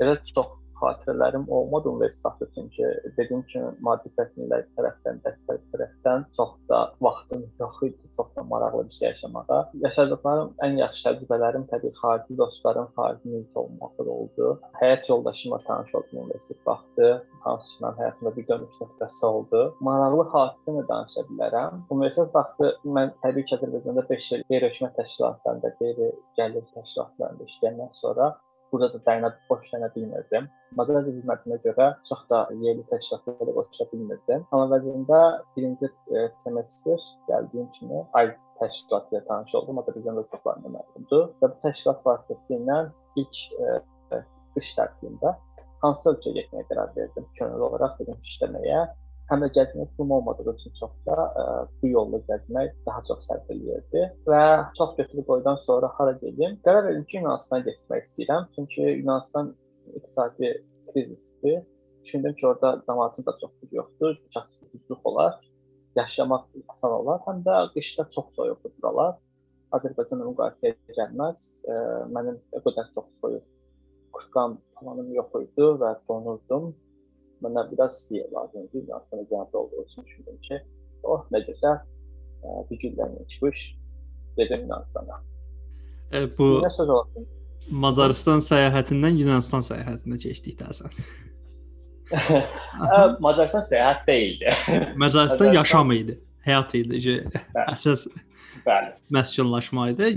elə 0.00 0.16
çox 0.32 0.56
xatirələrim 0.80 1.44
olmadı 1.48 1.88
universitetdə 1.94 2.48
çünki 2.54 2.90
dediyim 3.16 3.44
kimi 3.52 3.72
maddi 3.88 4.12
çətinliklər 4.18 4.66
tərəfdən, 4.78 5.20
dəstək 5.26 5.60
tərəfdən 5.72 6.26
çox 6.36 6.54
da 6.70 6.80
vaxtım 7.04 7.44
yox 7.60 7.80
idi, 7.88 8.10
çox 8.16 8.28
da 8.36 8.44
maraqlı 8.52 8.84
bir 8.88 8.96
şey 9.00 9.08
yaşamağa. 9.08 9.60
Yaşadıqlarım 9.86 10.54
ən 10.66 10.78
yaxşı 10.82 11.08
təcrübələrim 11.08 11.66
təbii 11.72 11.94
xarici 12.02 12.38
dostlarım, 12.38 12.88
xarici 12.96 13.34
mühit 13.34 13.56
olmaqda 13.62 14.10
oldu. 14.18 14.48
Həyat 14.80 15.08
yoldaşımla 15.08 15.58
tanış 15.66 15.94
oldum 15.94 16.22
universitet 16.24 16.66
vaxtı, 16.66 17.08
hansı 17.44 17.76
ki, 17.76 17.84
mənim 17.84 18.00
həyatımda 18.02 18.36
bir 18.36 18.48
dönüş 18.48 18.80
nöqtəsi 18.82 19.26
oldu. 19.26 19.62
Maraqlı 19.88 20.26
hadisə 20.34 20.76
nə 20.78 20.84
danışa 20.88 21.26
bilərəm? 21.30 21.80
Universitet 21.90 22.34
vaxtı 22.34 22.74
mən 22.98 23.14
təbii 23.24 23.46
ki, 23.46 23.56
Azərbaycanda 23.58 24.04
5 24.10 24.32
il 24.32 24.44
qeyri-hökumət 24.50 25.00
təşkilatlarında, 25.00 25.72
qeyri-gəlir 25.80 26.68
təşkilatlarında 26.74 27.50
işləyəndən 27.52 27.94
sonra 28.02 28.34
burada 28.72 28.92
da 28.94 29.04
dayana 29.06 29.30
boş 29.50 29.72
dayana 29.72 29.88
bilmirdim. 29.94 30.48
Madara 30.78 31.02
xidmətinə 31.06 31.58
görə 31.64 31.86
çox 32.08 32.24
da 32.30 32.40
yerli 32.64 32.84
təşkilatlara 32.92 33.54
qoşula 33.58 33.88
bilmirdim. 33.92 34.44
Amma 34.52 34.68
vəzində 34.74 35.20
birinci 35.56 35.88
e, 35.88 36.28
semestr 36.44 37.08
gəldiyim 37.30 37.68
kimi 37.78 38.04
ay 38.20 38.32
təşkilatı 38.60 39.16
ilə 39.16 39.24
tanış 39.28 39.54
oldum. 39.60 39.82
Azərbaycan 39.82 40.20
vəzifələrindən 40.20 40.78
məlumundur 40.78 41.26
və 41.42 41.52
bu 41.52 41.60
təşkilat 41.66 42.06
vasitəsilə 42.08 42.78
ilk 43.22 43.44
e, 43.66 44.22
qış 44.56 44.72
tətilində 44.78 45.36
hansı 45.82 46.12
ölkəyə 46.12 46.40
getməyə 46.40 46.70
qərar 46.70 46.96
verdim. 46.96 47.28
Könüllü 47.38 47.68
olaraq 47.70 48.00
dedim 48.00 48.18
işləməyə 48.26 48.86
həm 49.28 49.42
də 49.44 49.48
gəzmək 49.56 49.90
pulum 49.96 50.12
olmadığı 50.16 50.52
üçün 50.54 50.72
çox 50.78 50.92
da 51.06 51.16
ə, 51.16 51.42
e, 51.42 51.64
bu 51.82 51.90
yolla 51.92 52.20
gəzmək 52.28 52.70
daha 52.86 53.02
çox 53.08 53.26
sərf 53.28 53.50
eləyirdi 53.54 54.04
və 54.30 54.44
çox 54.78 54.94
götürüb 55.00 55.26
qoydan 55.28 55.58
sonra 55.66 55.90
hara 55.98 56.14
gedim? 56.22 56.56
Qərar 56.64 56.86
verdim 56.86 57.04
ki, 57.10 57.18
Yunanıstana 57.18 57.66
getmək 57.68 58.08
istəyirəm. 58.08 58.48
Çünki 58.56 58.86
Yunanıstan 58.86 59.52
iqtisadi 59.96 60.52
krizisdir. 60.92 61.60
Düşündüm 62.04 62.34
ki, 62.38 62.46
orada 62.50 62.72
cəmaətin 62.88 63.28
də 63.28 63.36
çox 63.42 63.52
pulu 63.60 63.80
yoxdur, 63.80 64.16
çatışsızlıq 64.34 65.08
olar, 65.12 65.38
yaşamaq 66.00 66.48
asan 66.74 66.98
olar, 67.00 67.20
həm 67.28 67.44
də 67.44 67.60
qışda 67.76 68.08
çox 68.16 68.32
soyuqdur 68.38 68.72
buralar. 68.80 69.16
Azərbaycanla 69.76 70.32
müqayisəyə 70.32 70.96
gəlməz. 70.96 71.46
Ə, 71.68 71.76
e, 71.76 72.02
mənim 72.16 72.40
o 72.56 72.64
qədər 72.64 72.92
çox 72.96 73.12
soyuq 73.20 73.44
kurtkam 74.12 74.56
tamamım 74.78 75.12
yox 75.20 75.34
idi 75.44 75.72
və 75.82 75.96
donurdum. 76.08 76.72
Mənə 77.44 77.64
biraz 77.70 78.02
siyə 78.08 78.26
lazımdır. 78.32 78.88
Aslında 78.96 79.28
cavabda 79.30 79.58
olduğu 79.58 79.84
üçün 79.86 80.04
düşündüm 80.04 80.38
ki, 80.48 80.60
oh 81.02 81.24
nə 81.32 81.42
gözəl 81.46 81.78
bir 82.70 82.78
gülləmə 82.82 83.26
çıxmış 83.30 83.78
dedim 84.38 84.60
Yunanistana. 84.60 85.20
E, 86.12 86.26
bu 86.38 86.48
Macaristan 87.68 88.40
səyahətindən 88.40 89.18
Yunanistan 89.20 89.64
səyahətinə 89.64 90.16
keçdikdən 90.22 90.72
sonra. 90.72 91.08
Macaristan 93.26 93.66
səyahət 93.68 94.06
deyildi. 94.06 94.54
Macaristan 95.02 95.52
yaşam 95.52 95.92
idi, 95.92 96.16
həyat 96.46 96.72
idi 96.78 97.02
ki, 97.04 97.16
əsas 97.66 98.06
bəli. 98.64 98.94
məskunlaşma 99.12 99.90
idi. 99.92 100.14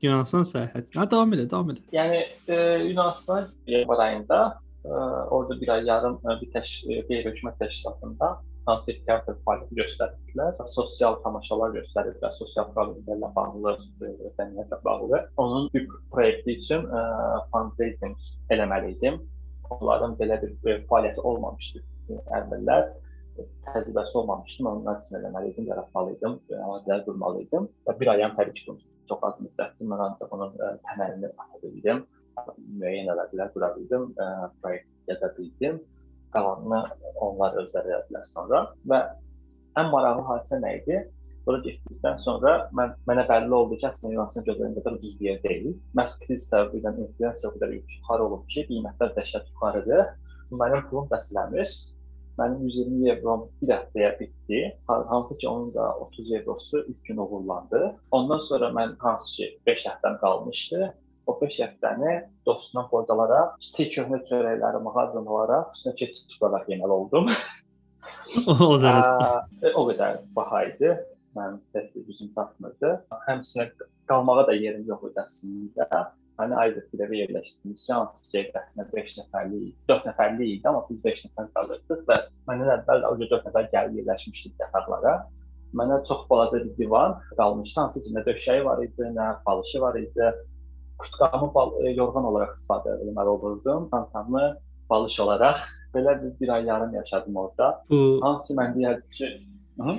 Yunanistan 0.00 0.46
səyahəti. 0.48 0.96
Ha 0.96 1.04
davam 1.12 1.36
elə, 1.36 1.44
davam 1.50 1.70
elə. 1.74 1.84
Yəni 1.94 2.20
e, 2.48 2.58
Yunanistan 2.88 3.46
yanvar 3.68 4.02
ayında 4.08 4.40
orada 4.84 5.60
bir 5.60 5.68
ay 5.68 5.84
yarım 5.84 6.20
e, 6.24 6.36
bir 6.40 6.52
təş 6.54 6.70
e, 6.88 7.02
qeyri-hökumət 7.08 7.58
təşkilatında 7.60 8.30
hansı 8.66 8.94
teatr 9.06 9.36
fəaliyyəti 9.46 9.76
göstərirdilər, 9.80 10.60
sosial 10.68 11.18
tamaşalar 11.24 11.74
göstərirdilər, 11.78 12.32
sosial 12.38 12.70
problemlərlə 12.76 13.30
bağlı, 13.36 13.76
mədəniyyətlə 14.00 14.78
bağlı. 14.84 15.20
Onun 15.36 15.68
bir 15.74 15.86
proyekti 16.12 16.56
üçün 16.60 16.84
ə, 16.86 17.04
fundraising 17.52 18.16
eləməli 18.52 18.94
idim. 18.96 19.20
Onların 19.70 20.16
belə 20.20 20.40
bir 20.42 20.84
fəaliyyəti 20.90 21.24
olmamışdı 21.32 21.82
əvvəllər 22.10 22.88
təcrübəsi 23.66 24.16
olmamışdı. 24.20 24.64
Mən 24.64 24.78
onun 24.78 25.02
üçün 25.02 25.18
eləməli 25.20 25.52
idim, 25.52 25.68
yaratmalı 25.70 26.16
idim, 26.16 26.38
amadələr 26.66 27.04
qurmalı 27.06 27.44
idim 27.46 27.68
və 27.88 27.96
bir 28.00 28.12
ayam 28.14 28.34
təbii 28.38 28.56
ki, 28.58 28.76
çox 29.08 29.28
az 29.28 29.38
müddətdir. 29.44 29.88
Mən 29.92 30.04
ancaq 30.06 30.34
onun 30.36 30.56
təməlini 30.88 31.30
ata 31.36 31.62
bildim, 31.62 32.04
müəyyən 32.80 33.10
əlaqələr 33.14 33.52
qura 33.54 33.72
bildim, 33.76 34.10
ə, 34.18 34.28
proyekt 34.62 35.10
yaza 35.10 35.32
bildim 35.38 35.80
qalanını 36.34 36.82
onlar 37.26 37.56
özləri 37.62 37.92
elədilər 37.94 38.26
sonra 38.30 38.60
və 38.90 39.00
ən 39.80 39.90
maraqlı 39.94 40.26
hadisə 40.28 40.60
nə 40.62 40.76
idi? 40.80 41.00
Bura 41.46 41.60
getdikdən 41.64 42.18
sonra 42.22 42.52
mən 42.76 42.92
mənə 43.08 43.24
bəlli 43.28 43.54
oldu 43.56 43.78
ki, 43.80 43.86
əslində 43.88 44.14
Yunanistan 44.14 44.44
gözlədiyim 44.48 44.74
qədər 44.78 44.98
ucuz 44.98 45.14
bir 45.20 45.30
yer 45.30 45.38
deyil. 45.44 45.70
Məhz 45.98 46.18
kriz 46.24 46.48
səbəbilə 46.50 46.92
inflyasiya 47.06 47.50
o 47.50 47.54
qədər 47.54 47.72
yuxarı 47.78 48.26
olub 48.28 48.44
ki, 48.52 48.66
qiymətlər 48.68 49.14
dəhşət 49.16 49.48
yuxarıdır. 49.52 50.04
Mənim 50.60 50.84
pulum 50.90 51.08
bəsləmiş. 51.10 51.74
Mənim 52.38 52.68
120 52.68 53.08
evrom 53.14 53.46
bir 53.62 53.72
həftəyə 53.74 54.10
bitdi. 54.20 54.60
Hansı 54.88 55.38
ki, 55.40 55.48
onun 55.48 55.72
da 55.74 55.88
30 56.06 56.32
evrosu 56.38 56.84
3 56.92 57.02
gün 57.08 57.22
uğurlandı. 57.24 57.82
Ondan 58.16 58.44
sonra 58.50 58.70
mən 58.76 58.94
hansı 59.00 59.36
ki 59.36 59.48
5 59.66 59.86
həftəm 59.90 60.20
qalmışdı 60.20 60.92
o 61.26 61.36
5 61.40 61.60
həftəni 61.64 62.14
dostuna 62.48 62.86
pozalaraq, 62.90 63.56
kiçik 63.64 63.94
köhnə 63.96 64.20
çörəklərimi 64.28 64.92
hazırlayaraq, 64.96 65.72
üstünə 65.76 65.94
keçid 66.00 66.26
çıxaraq 66.34 66.68
yeməli 66.72 66.96
oldum. 66.96 67.30
o 68.66 68.76
dərəcədə. 68.82 69.72
o 69.74 69.86
qədər 69.90 70.22
baha 70.36 70.64
idi. 70.70 70.94
Mənim 71.36 71.60
təhsil 71.74 72.06
gücüm 72.08 72.32
çatmırdı. 72.34 72.88
Həmçinin 73.28 73.68
qalmağa 74.10 74.48
da 74.48 74.56
yerim 74.56 74.86
yox 74.88 75.04
idi 75.10 75.22
əslində. 75.22 76.00
Hani 76.40 76.56
Isaac 76.70 76.86
bir 76.92 77.04
evə 77.06 77.18
yerləşdirdik. 77.20 77.82
Ki, 78.32 78.42
əslində 78.58 78.86
5 78.94 79.18
nəfərlik, 79.18 79.74
4 79.92 80.08
nəfərlik 80.08 80.54
idi, 80.56 80.64
amma 80.70 80.80
biz 80.88 81.02
5 81.04 81.26
nəfər 81.26 81.50
qalırdıq 81.58 82.06
və 82.08 82.16
məndən 82.48 82.72
əvvəl 82.78 83.06
o 83.10 83.12
4 83.20 83.46
nəfər 83.50 83.68
gəlib 83.74 84.00
yerləşmişdik 84.00 84.64
yataqlara. 84.64 85.18
Mənə 85.78 86.00
çox 86.08 86.24
balaca 86.30 86.64
bir 86.64 86.72
divan 86.80 87.18
qalmışdı. 87.36 87.76
Hansı 87.80 88.02
ki, 88.02 88.14
nə 88.16 88.24
döşəyi 88.26 88.64
var 88.66 88.82
idi, 88.82 89.12
nə 89.14 89.28
balışı 89.46 89.84
var 89.84 90.00
idi 90.00 90.32
kutqamı 91.04 91.52
bal 91.54 91.76
e, 91.84 91.94
yorğan 91.98 92.26
olaraq 92.32 92.56
istifadə 92.56 92.96
etməli 93.04 93.36
olurdum. 93.36 93.88
Çantamı 93.92 94.54
balış 94.90 95.20
olaraq 95.20 95.62
belə 95.94 96.16
bir, 96.22 96.34
bir 96.40 96.48
ay 96.56 96.64
yarım 96.66 96.94
yaşadım 96.94 97.36
orada. 97.36 97.70
Bu 97.90 98.20
hansı 98.22 98.54
mən 98.58 98.76
deyərdim 98.78 99.16
ki, 99.18 99.30
Hı 99.80 99.98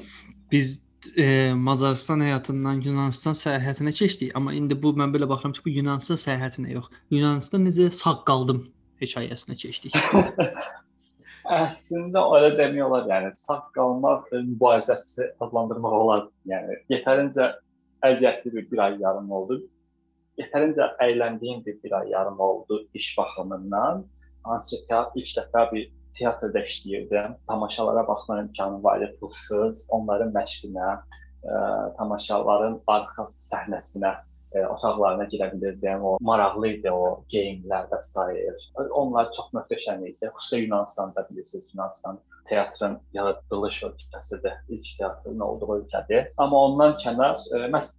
biz 0.51 0.79
e, 1.17 1.53
Macarıstan 1.53 2.21
həyatından 2.25 2.83
Yunanistan 2.85 3.35
səyahətinə 3.37 3.93
keçdik, 3.97 4.35
amma 4.37 4.53
indi 4.57 4.77
bu 4.83 4.93
mən 4.99 5.13
belə 5.15 5.29
baxıram 5.29 5.55
ki, 5.55 5.63
bu 5.65 5.73
Yunanistan 5.77 6.19
səyahətinə 6.19 6.75
yox, 6.75 6.91
Yunanistan 7.15 7.65
necə 7.67 7.89
sağ 7.95 8.17
qaldım 8.27 8.65
hekayəsinə 9.01 9.57
keçdik. 9.63 9.97
Əslində 11.61 12.21
elə 12.37 12.51
demək 12.59 12.85
olar, 12.85 13.07
yəni 13.09 13.31
sağ 13.35 13.57
qalmaq 13.75 14.29
mübarizəsi 14.35 15.31
adlandırmaq 15.41 15.95
olar. 15.97 16.27
Yəni 16.51 16.77
yetərincə 16.93 17.49
əziyyətli 18.05 18.53
bir, 18.53 18.67
bir 18.71 18.83
ay 18.85 18.99
yarım 19.01 19.31
oldu 19.39 19.61
yetərincə 20.41 20.88
əyləndiyim 21.06 21.65
bir, 21.65 21.77
bir 21.84 21.97
ay 21.99 22.10
yarım 22.15 22.39
oldu 22.39 22.82
iş 22.93 23.13
baxımından. 23.17 24.06
Hansı 24.43 24.82
ki, 24.86 25.01
ilk 25.21 25.34
dəfə 25.38 25.65
bir 25.71 25.89
teatrda 26.17 26.63
işləyirdim. 26.67 27.38
Tamaşalara 27.47 28.08
baxma 28.08 28.41
imkanım 28.41 28.84
var 28.84 29.01
idi, 29.01 29.13
pulsuz. 29.19 29.86
Onların 29.97 30.34
məşqinə, 30.36 30.89
ə, 31.45 31.62
tamaşaların 31.99 32.82
arxa 32.95 33.27
səhnəsinə 33.51 34.12
ə, 34.15 34.65
otaqlarına 34.73 35.30
girə 35.32 35.51
bilirdim. 35.54 36.04
O 36.10 36.17
maraqlı 36.32 36.73
idi 36.75 36.91
o 36.91 37.23
geyimlər 37.34 37.88
və 37.93 38.01
s. 38.08 38.27
Onlar 39.04 39.32
çox 39.38 39.54
möhtəşəm 39.58 40.06
idi. 40.10 40.32
Xüsusilə 40.36 40.65
Yunanıstanda 40.65 41.27
bilirsiniz, 41.30 41.69
Yunanistan 41.73 42.19
teatrın 42.49 42.99
yaradılış 43.13 43.84
ölkəsidir. 43.84 44.56
İlk 44.69 44.95
teatrın 44.99 45.39
olduğu 45.39 45.73
ölkədir. 45.80 46.32
Amma 46.38 46.65
ondan 46.65 46.97
kənar, 47.06 47.38
məhz 47.75 47.93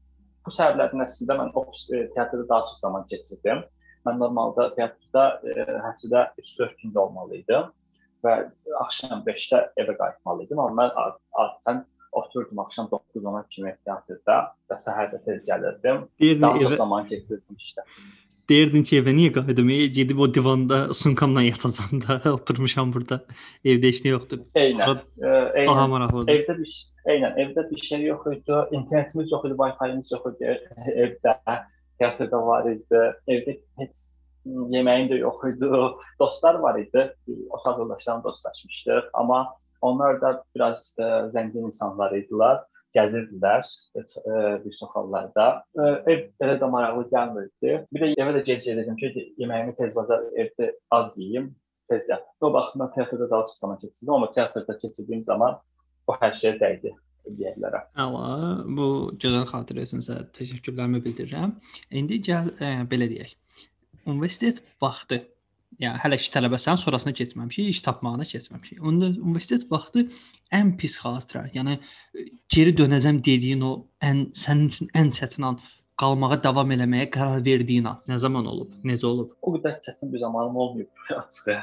Bu 0.47 0.53
səbəblərdən 0.55 1.05
əslində 1.05 1.37
mən 1.39 1.53
ofis 1.59 1.85
e, 1.95 2.03
teatrda 2.17 2.49
daha 2.49 2.67
çox 2.71 2.83
zaman 2.83 3.07
keçirdim. 3.11 3.63
Mən 4.07 4.19
normalda 4.19 4.71
teatrda 4.77 5.25
e, 5.47 5.67
həftədə 5.87 6.25
3-4 6.43 6.83
gün 6.83 6.99
olmalı 7.05 7.39
idim 7.43 7.71
və 8.27 8.35
axşam 8.83 9.23
5-də 9.27 9.63
evə 9.83 9.97
qayıtmalı 10.01 10.47
idim. 10.47 10.63
Amma 10.63 10.89
mən 10.89 10.97
adətən 11.45 11.85
oturdum 12.19 12.59
axşam 12.65 12.91
9-10-a 12.93 13.45
kimi 13.55 13.77
teatrda 13.87 14.39
və 14.71 14.81
səhər 14.87 15.15
də 15.15 15.23
tez 15.27 15.47
gəlirdim. 15.49 16.05
Daha 16.43 16.67
çox 16.67 16.77
zaman 16.83 17.07
keçirdim 17.13 17.63
işdə 17.63 17.87
deyirdin 18.53 18.87
ki, 18.89 19.01
evə 19.01 19.15
niyə 19.17 19.33
qayıdım? 19.35 19.73
Gedib 19.97 20.23
o 20.23 20.29
divanda 20.35 20.79
sumkamla 20.95 21.43
yatacam 21.49 22.03
da, 22.05 22.21
oturmuşam 22.37 22.93
burada. 22.95 23.23
Evdə 23.65 23.93
heç 23.93 24.01
nə 24.07 24.15
yoxdur. 24.15 24.43
Eynən. 24.55 25.03
Eynən. 25.19 25.69
Daha 25.73 25.87
maraqlıdır. 25.97 26.33
Evdə 26.37 26.59
bir 26.61 26.75
eynən, 27.17 27.39
evdə 27.47 27.69
bir 27.71 27.85
şey 27.91 28.09
yox 28.11 28.27
idi. 28.37 28.59
İnternetimiz 28.79 29.33
yox 29.33 29.47
idi, 29.49 29.61
Wi-Fi-miz 29.63 30.17
yox 30.17 30.35
idi 30.35 30.57
evdə. 31.07 31.39
Teatrda 32.01 32.43
var 32.47 32.69
idi. 32.71 33.07
Evdə 33.31 33.57
heç 33.81 34.05
yeməyim 34.77 35.11
də 35.13 35.23
yox 35.23 35.45
idi. 35.53 35.71
Dostlar 36.23 36.61
var 36.63 36.79
idi. 36.81 37.09
Otaq 37.51 37.79
yoldaşlarım 37.79 38.25
dostlaşmışdıq, 38.25 39.11
amma 39.15 39.47
onlar 39.83 40.21
da 40.23 40.37
biraz 40.55 40.93
ə, 40.99 41.07
e, 41.07 41.23
zəngin 41.35 41.67
insanlar 41.69 42.15
idilər 42.15 42.63
gəzirdilər 42.97 43.65
e, 43.99 44.03
bir 44.65 44.77
çox 44.79 44.91
hallarda. 44.95 45.47
E, 45.77 45.89
ev 46.13 46.23
elə 46.45 46.59
də 46.61 46.71
maraqlı 46.75 47.07
gəlmirdi. 47.13 47.77
Bir 47.93 48.05
də 48.05 48.11
evə 48.23 48.35
də 48.37 48.45
gec 48.49 48.65
gedirdim 48.67 48.99
ki, 49.01 49.27
yeməyimi 49.43 49.77
tez 49.79 49.97
vaxtda 49.99 50.21
evdə 50.45 50.73
az 50.99 51.19
yeyim, 51.21 51.53
tez 51.91 52.11
yat. 52.11 52.27
O 52.41 52.53
baxımdan 52.53 52.93
teatrda 52.97 53.31
daha 53.31 53.49
çox 53.49 53.59
zaman 53.65 53.79
keçirdim, 53.79 54.15
amma 54.15 54.31
teatrda 54.31 54.79
keçirdiyim 54.79 55.25
zaman 55.25 55.59
o 56.07 56.19
hər 56.21 56.37
şeyə 56.43 56.59
dəydi 56.61 56.95
deyə 57.39 57.55
bilərəm. 57.57 57.91
Əla, 58.05 58.29
bu 58.77 58.87
gözəl 59.23 59.47
xatirə 59.51 59.87
üçün 59.87 60.03
təşəkkürlərimi 60.39 61.03
bildirirəm. 61.05 61.55
İndi 62.01 62.19
gəl 62.29 62.51
ə, 62.59 62.73
e, 62.83 62.89
belə 62.91 63.09
deyək. 63.13 63.37
Universitet 64.07 64.59
vaxtı 64.83 65.21
yəni 65.81 66.01
hələ 66.03 66.19
ki 66.21 66.31
tələbəsən, 66.35 66.79
sonrasına 66.83 67.13
keçməmişik, 67.19 67.69
iş 67.73 67.81
tapmağına 67.87 68.27
keçməmişik. 68.29 68.81
Onda 68.83 69.13
universitet 69.13 69.69
vaxtı 69.71 70.07
ən 70.53 70.75
pis 70.81 70.99
xatirə, 71.03 71.47
yəni 71.57 71.79
geri 72.53 72.75
dönəcəm 72.81 73.23
dediyin 73.25 73.63
o 73.69 73.73
ən 74.05 74.27
sənin 74.39 74.69
üçün 74.73 74.93
ən 74.99 75.13
çətin 75.17 75.49
an 75.49 75.61
qalmağa 76.01 76.39
davam 76.45 76.73
eləməyə 76.75 77.09
qərar 77.15 77.45
verdiyin 77.47 77.87
an 77.91 78.01
nə 78.11 78.19
zaman 78.25 78.47
olub? 78.49 78.73
Necə 78.89 79.07
olub? 79.09 79.33
O 79.43 79.55
qədər 79.57 79.79
çətin 79.87 80.13
bir 80.13 80.23
zamanım 80.25 80.57
olmayıb 80.65 81.03
açığı. 81.21 81.59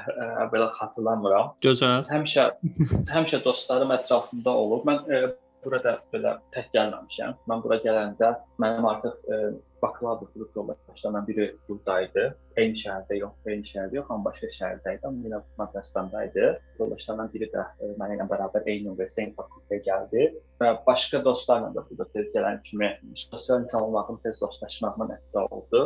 Belə 0.53 0.69
xatırlamıram. 0.79 1.53
Gözəl. 1.65 2.07
Həmişə 2.13 2.49
həmişə 3.15 3.43
dostlarım 3.45 3.95
ətrafımda 3.97 4.55
olub. 4.63 4.85
Mən 4.89 5.09
ə, 5.09 5.23
burada 5.65 5.97
belə 6.13 6.37
tək 6.55 6.69
gəlməmişəm. 6.75 7.39
Mən 7.51 7.65
bura 7.65 7.81
gələndə 7.83 8.35
mənim 8.63 8.87
artıq 8.93 9.17
ə, 9.17 9.41
bakalavr 9.81 10.27
qrup 10.33 10.55
yoldaşlarından 10.55 11.27
biri 11.27 11.45
buradaydı. 11.69 12.25
Eyni 12.57 12.79
şəhərdə 12.81 13.19
yox, 13.19 13.35
eyni 13.45 13.67
şəhərdə 13.71 13.99
yox, 13.99 14.09
amma 14.09 14.29
başqa 14.29 14.49
şəhərdə 14.55 14.95
idi. 14.97 15.07
Amma 15.09 15.27
yenə 15.27 15.41
Macaristanda 15.61 16.23
idi. 16.29 16.47
Yoldaşlarından 16.79 17.31
biri 17.33 17.49
də 17.53 17.65
e, 17.79 17.91
mənə 18.01 18.17
ilə 18.17 18.27
bərabər 18.31 18.67
eyni 18.67 18.91
universitetə, 18.93 19.25
eyni 19.27 19.37
fakültəyə 19.39 19.85
gəldi 19.87 20.27
və 20.61 20.73
başqa 20.87 21.23
dostlarla 21.25 21.71
da 21.75 21.85
burada 21.89 22.09
tez 22.15 22.33
gələn 22.35 22.61
kimi 22.67 22.91
sosial 23.25 23.63
insan 23.63 23.87
olmağım, 23.87 24.19
tez 24.23 24.41
dostlaşmağıma 24.41 25.09
nəticə 25.13 25.45
oldu. 25.49 25.85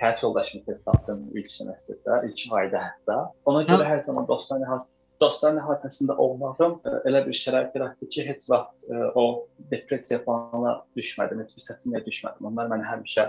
Həyat 0.00 0.22
yoldaşımı 0.24 0.64
tez 0.64 0.84
tapdım 0.84 1.26
ilk 1.36 1.52
semestrdə, 1.52 2.22
ilk 2.30 2.56
ayda 2.62 2.86
hətta. 2.86 3.18
Ona 3.50 3.66
görə 3.68 3.84
hər 3.88 4.04
zaman 4.06 4.28
dostlarla 4.28 4.80
dostların 5.20 5.60
əhatəsində 5.60 6.16
olmağım 6.16 6.78
elə 7.08 7.22
bir 7.26 7.36
şərait 7.36 7.74
yaratdı 7.76 8.08
ki, 8.14 8.24
heç 8.28 8.48
vaxt 8.50 8.88
o 9.20 9.24
depressiya 9.72 10.20
falana 10.24 10.78
düşmədim, 10.96 11.42
heç 11.44 11.56
bir 11.56 11.66
çətinliyə 11.68 12.02
düşmədim. 12.06 12.48
Onlar 12.50 12.70
məni 12.72 12.86
həmişə 12.88 13.26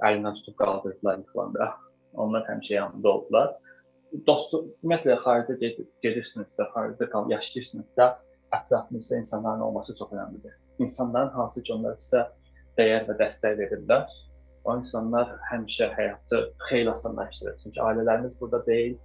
əlindən 0.00 0.36
tutub 0.40 0.58
qaldırdılar 0.60 1.20
yıxılanda. 1.22 1.70
Onlar 2.14 2.44
həmişə 2.50 2.74
yanımda 2.74 3.12
oldular. 3.14 3.52
Dostu, 4.26 4.64
ümumiyyətlə 4.82 5.16
xaricdə 5.24 5.56
ged 5.60 5.84
gedirsinizsə, 6.04 6.66
xaricdə 6.74 7.06
qal 7.12 7.30
yaşayırsınızsa, 7.30 8.08
ətrafınızda 8.56 9.20
insanların 9.22 9.60
olması 9.68 9.94
çox 9.96 10.10
önəmlidir. 10.12 10.56
İnsanların 10.82 11.30
hansı 11.36 11.62
ki, 11.62 11.72
onlar 11.76 11.94
sizə 12.02 12.24
dəyər 12.78 13.06
və 13.06 13.16
dəstək 13.20 13.54
verirlər, 13.60 14.08
o 14.64 14.74
insanlar 14.76 15.36
həmişə 15.52 15.92
həyatı 15.94 16.42
xeyli 16.68 16.90
asanlaşdırır. 16.90 17.60
Çünki 17.62 17.80
ailələrimiz 17.80 18.34
burada 18.40 18.66
deyil, 18.66 18.98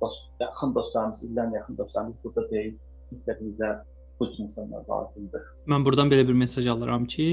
dost, 0.00 0.30
yaxın 0.40 0.74
dostlarımız, 0.74 1.24
illərlə 1.28 1.60
yaxın 1.60 1.78
dostlarımız 1.78 2.16
burada 2.24 2.50
deyil. 2.50 2.78
Mütləq 3.12 3.42
bizə 3.48 3.74
bu 4.20 4.26
cür 4.30 4.44
insanlar 4.44 4.82
lazımdır. 4.88 5.42
Mən 5.70 5.84
buradan 5.84 6.10
belə 6.10 6.24
bir 6.28 6.38
mesaj 6.44 6.66
alıram 6.72 7.04
ki, 7.06 7.26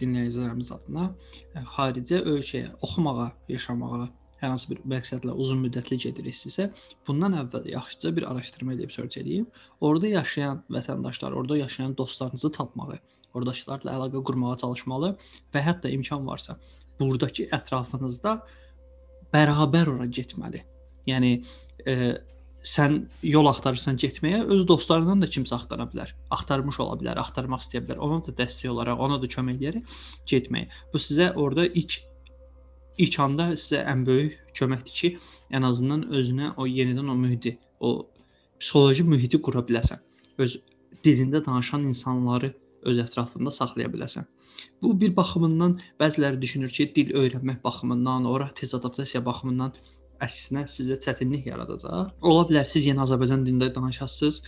dinləyicilərimiz 0.00 0.72
adına 0.74 1.10
xaricə 1.74 2.22
ölkəyə 2.24 2.72
oxumağa, 2.82 3.28
yaşamağa 3.48 4.08
hər 4.40 4.54
hansı 4.54 4.70
bir 4.70 4.80
məqsədlə 4.88 5.34
uzun 5.44 5.60
müddətli 5.60 5.98
gediriksə, 6.00 6.70
bundan 7.06 7.36
əvvəl 7.42 7.68
yaxşıca 7.74 8.14
bir 8.16 8.26
araşdırma 8.30 8.72
edib 8.78 8.90
search 8.94 9.18
edib, 9.20 9.46
orada 9.80 10.08
yaşayan 10.08 10.62
vətəndaşlar, 10.72 11.36
orada 11.36 11.56
yaşayan 11.60 11.96
dostlarınızı 11.96 12.52
tapmağı, 12.56 12.98
oradakılarla 13.34 13.98
əlaqə 13.98 14.24
qurmağa 14.24 14.56
çalışmalı 14.64 15.12
və 15.54 15.64
hətta 15.68 15.92
imkan 15.92 16.26
varsa, 16.26 16.56
burdakı 17.00 17.50
ətrafınızda 17.52 18.38
bərabər 19.34 19.92
ora 19.92 20.08
getməli. 20.08 20.64
Yəni 21.08 21.32
e, 21.86 21.94
sən 22.66 22.98
yol 23.24 23.48
axtarırsan 23.48 23.96
getməyə, 24.00 24.42
öz 24.52 24.66
dostlarından 24.68 25.24
da 25.24 25.30
kimsə 25.32 25.56
axtara 25.56 25.86
bilər. 25.88 26.12
Axtarmış 26.34 26.80
ola 26.84 26.98
bilər, 27.00 27.20
axtarmaq 27.22 27.64
istəyə 27.64 27.84
bilər. 27.86 28.00
Ona 28.04 28.20
da 28.26 28.34
dəstək 28.42 28.68
olaraq, 28.74 29.00
ona 29.00 29.20
da 29.22 29.30
kömək 29.32 29.60
edərək 29.60 29.98
getməyə. 30.32 30.68
Bu 30.92 31.00
sizə 31.00 31.32
orada 31.36 31.66
ilk 31.66 32.00
ilk 33.00 33.16
anda 33.24 33.52
sizə 33.56 33.84
ən 33.88 34.04
böyük 34.04 34.36
köməkdir 34.58 34.96
ki, 35.00 35.10
ən 35.56 35.64
azından 35.64 36.08
özünə 36.16 36.52
o 36.60 36.66
yenidən 36.68 37.08
o 37.08 37.14
mühiti, 37.16 37.56
o 37.80 38.10
psixoloji 38.60 39.06
mühiti 39.08 39.40
qura 39.40 39.62
biləsən. 39.64 40.02
Öz 40.42 40.58
dilində 41.04 41.40
danışan 41.46 41.86
insanları 41.88 42.52
öz 42.90 43.00
ətrafında 43.00 43.52
saxlaya 43.54 43.88
biləsən. 43.92 44.28
Bu 44.82 44.92
bir 45.00 45.14
baxımından 45.16 45.78
bəziləri 46.00 46.40
düşünür 46.42 46.72
ki, 46.76 46.90
dil 46.96 47.14
öyrənmək 47.16 47.62
baxımından, 47.64 48.28
ora 48.28 48.50
tez 48.56 48.74
adaptasiya 48.76 49.24
baxımından 49.24 49.72
əksinə 50.24 50.66
sizə 50.70 50.98
çətinlik 51.04 51.48
yaradacaq. 51.50 52.14
Ola 52.26 52.46
bilər 52.48 52.68
siz 52.68 52.86
yenə 52.88 53.04
Azərbaycan 53.06 53.44
dilində 53.46 53.70
danışasınız. 53.74 54.40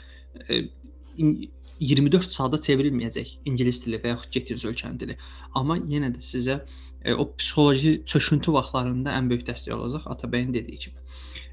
24 1.83 2.31
saata 2.31 2.61
çevrilməyəcək 2.63 3.35
ingilis 3.51 3.81
dili 3.85 3.99
və 4.03 4.13
yaxud 4.13 4.33
getdiyiniz 4.35 4.65
ölkənin 4.71 4.99
dili. 5.01 5.17
Amma 5.59 5.79
yenə 5.91 6.13
də 6.15 6.23
sizə 6.23 6.61
e, 7.03 7.15
o 7.15 7.27
psixoloji 7.35 7.95
çöküntü 8.07 8.55
vaxtlarında 8.55 9.15
ən 9.19 9.31
böyük 9.33 9.47
dəstək 9.49 9.75
olacaq 9.75 10.07
Atabəyin 10.15 10.55
dediyi 10.55 10.79
kimi. 10.85 11.03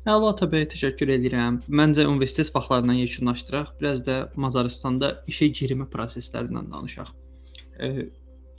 Əla 0.05 0.33
Atabəyə 0.35 0.69
təşəkkür 0.75 1.15
edirəm. 1.17 1.59
Məncə 1.81 2.05
universitet 2.07 2.53
vaxtlarından 2.55 3.01
yekunlaşdıraq, 3.01 3.73
biraz 3.81 4.05
da 4.05 4.21
Macaristanda 4.35 5.15
işə 5.33 5.49
girmə 5.59 5.89
proseslərindən 5.95 6.69
danışaq. 6.75 7.13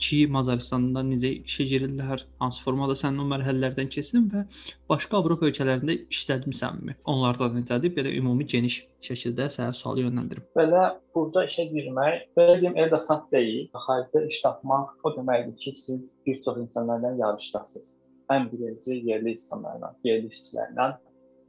Ki, 0.01 0.23
Macaristanda 0.33 1.03
necə 1.05 1.29
işə 1.45 1.65
girirlər, 1.69 2.23
hansı 2.41 2.63
formada 2.65 2.95
sənin 2.97 3.21
o 3.21 3.25
mərhələlərdən 3.29 3.89
keçdin 3.93 4.23
və 4.31 4.41
başqa 4.89 5.19
Avropa 5.19 5.45
ölkələrində 5.49 5.93
işlədmisənmi? 6.15 6.95
Onlardan 7.13 7.53
necədir? 7.59 7.93
Belə 7.97 8.13
ümumi 8.17 8.47
geniş 8.53 8.79
şəkildə 9.05 9.45
sənə 9.55 9.75
sualı 9.77 10.07
yönləndirim. 10.07 10.47
Belə 10.57 10.87
burada 11.13 11.45
işə 11.49 11.67
girmək, 11.69 12.25
belə 12.39 12.57
deyim, 12.63 12.97
səhv 13.09 13.29
deyil. 13.35 13.69
Xaricdə 13.85 14.25
iş 14.31 14.41
tapmaq 14.47 15.05
o 15.05 15.13
deməkdir 15.19 15.55
ki, 15.61 15.75
siz 15.83 16.17
bir 16.25 16.41
çox 16.47 16.57
insanlarla 16.65 17.13
yarışdasınız. 17.21 17.93
Ən 18.33 18.49
birinci 18.49 18.99
yerli 19.11 19.35
insanlarla, 19.37 19.93
yerli 20.07 20.33
işçilərlə, 20.33 20.91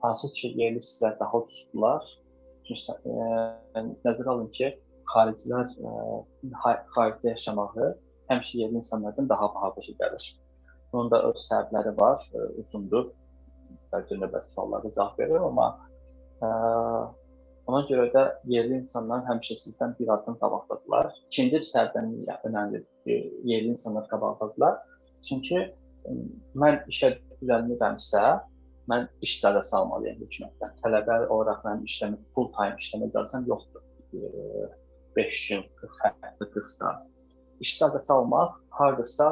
hansı 0.04 0.32
ki, 0.36 0.54
yerli 0.60 0.84
işçilər 0.84 1.18
daha 1.24 1.44
ucuzdular. 1.44 2.14
Çünki 2.68 3.00
e, 3.08 3.84
nəzərə 4.04 4.32
alın 4.36 4.48
ki, 4.60 4.74
xaricilər 5.16 5.72
e, 5.72 5.92
xaricdə 6.62 7.32
yaşamağı 7.32 7.92
həmişə 8.32 8.60
yerli 8.62 8.80
insanlardan 8.82 9.28
daha 9.28 9.48
baha 9.54 9.72
başa 9.76 9.96
gəlir. 10.00 10.28
Bunun 10.92 11.10
da 11.12 11.22
öz 11.28 11.48
səbəbləri 11.48 11.96
var, 12.00 12.28
ə, 12.34 12.46
uzundur. 12.62 13.10
Bəlkə 13.92 14.18
növbəti 14.20 14.54
suallara 14.54 14.92
cavab 14.96 15.20
verərəm, 15.20 15.48
amma 15.50 15.68
ə, 16.44 16.50
ona 17.70 17.82
görə 17.88 18.08
də 18.14 18.22
yerli 18.54 18.80
insanlar 18.82 19.24
həmişə 19.28 19.58
sizdən 19.64 19.94
bir 19.98 20.10
addım 20.16 20.38
qabaqdadılar. 20.40 21.12
İkinci 21.30 21.60
bir 21.60 21.68
səbəbdən 21.70 22.08
önəmlidir. 22.48 22.88
Yerli 23.50 23.74
insanlar 23.74 24.08
qabaqdadılar. 24.10 24.80
Çünki 25.28 25.60
mən 26.58 26.80
işə 26.90 27.14
düzəlmirəmsə, 27.42 28.24
mən 28.90 29.06
iş 29.22 29.38
icazəsi 29.38 29.76
almalıyam 29.78 30.18
hökumətdən. 30.24 30.74
Tələbə 30.82 31.18
olaraq 31.28 31.62
mən 31.68 31.86
işləmə 31.88 32.18
full 32.34 32.50
time 32.56 32.76
işləmə 32.82 33.12
icazəm 33.12 33.46
yoxdur. 33.52 33.86
5 35.16 35.48
gün, 35.48 35.64
40 35.80 36.04
həftə, 36.04 36.34
40 36.40 36.70
saat 36.72 37.11
iştirak 37.64 38.10
almaq 38.10 38.58
hardasa 38.78 39.28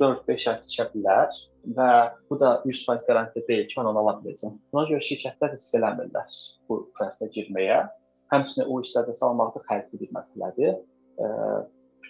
4-5 0.00 0.48
ay 0.50 0.58
çəkə 0.64 0.86
bilər 0.94 1.36
və 1.76 1.90
bu 2.30 2.38
da 2.40 2.50
100% 2.64 3.06
garantiya 3.08 3.44
deyil 3.48 3.68
ki, 3.70 3.78
onu 3.80 3.92
ala 4.02 4.16
biləcəm. 4.20 4.58
Buna 4.72 4.84
görə 4.90 5.02
şirkətlər 5.04 5.54
risk 5.54 5.78
eləmirlər 5.78 6.34
bu 6.68 6.82
prosesə 6.98 7.30
girməyə. 7.36 7.84
Həmçinin 8.32 8.68
o 8.68 8.80
işlərdə 8.84 9.14
salmaq 9.20 9.54
da 9.54 9.62
xərcli 9.70 10.02
bir 10.02 10.12
məsələdir. 10.16 10.76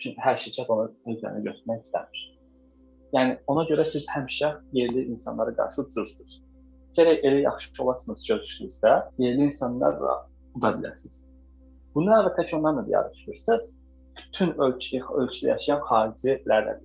Çünki 0.00 0.20
hər 0.20 0.40
şirkət 0.42 0.72
onu 0.72 0.88
özünə 1.12 1.44
götürmək 1.46 1.84
istəmir. 1.86 2.24
Yəni 3.14 3.38
ona 3.52 3.64
görə 3.70 3.84
siz 3.86 4.08
həmişə 4.12 4.50
yerli 4.76 5.06
insanlara 5.12 5.54
qarşı 5.56 5.86
ucuzsuz. 5.86 6.40
Gərək 6.98 7.22
elə 7.28 7.42
yaxşı 7.44 7.82
olasınız 7.84 8.26
görüşünüzdə, 8.28 8.92
yerli 9.22 9.46
insanlarla 9.50 10.18
uda 10.56 10.72
biləsiniz. 10.78 11.26
Bunu 11.94 12.12
əlbəttə 12.18 12.48
ki, 12.48 12.56
onlarla 12.58 12.84
yarışırsınız 12.88 13.70
bütün 14.18 14.52
ölkə, 14.66 15.00
ölkədə 15.20 15.52
yaşayan 15.54 15.82
xaricilərlə 15.90 16.76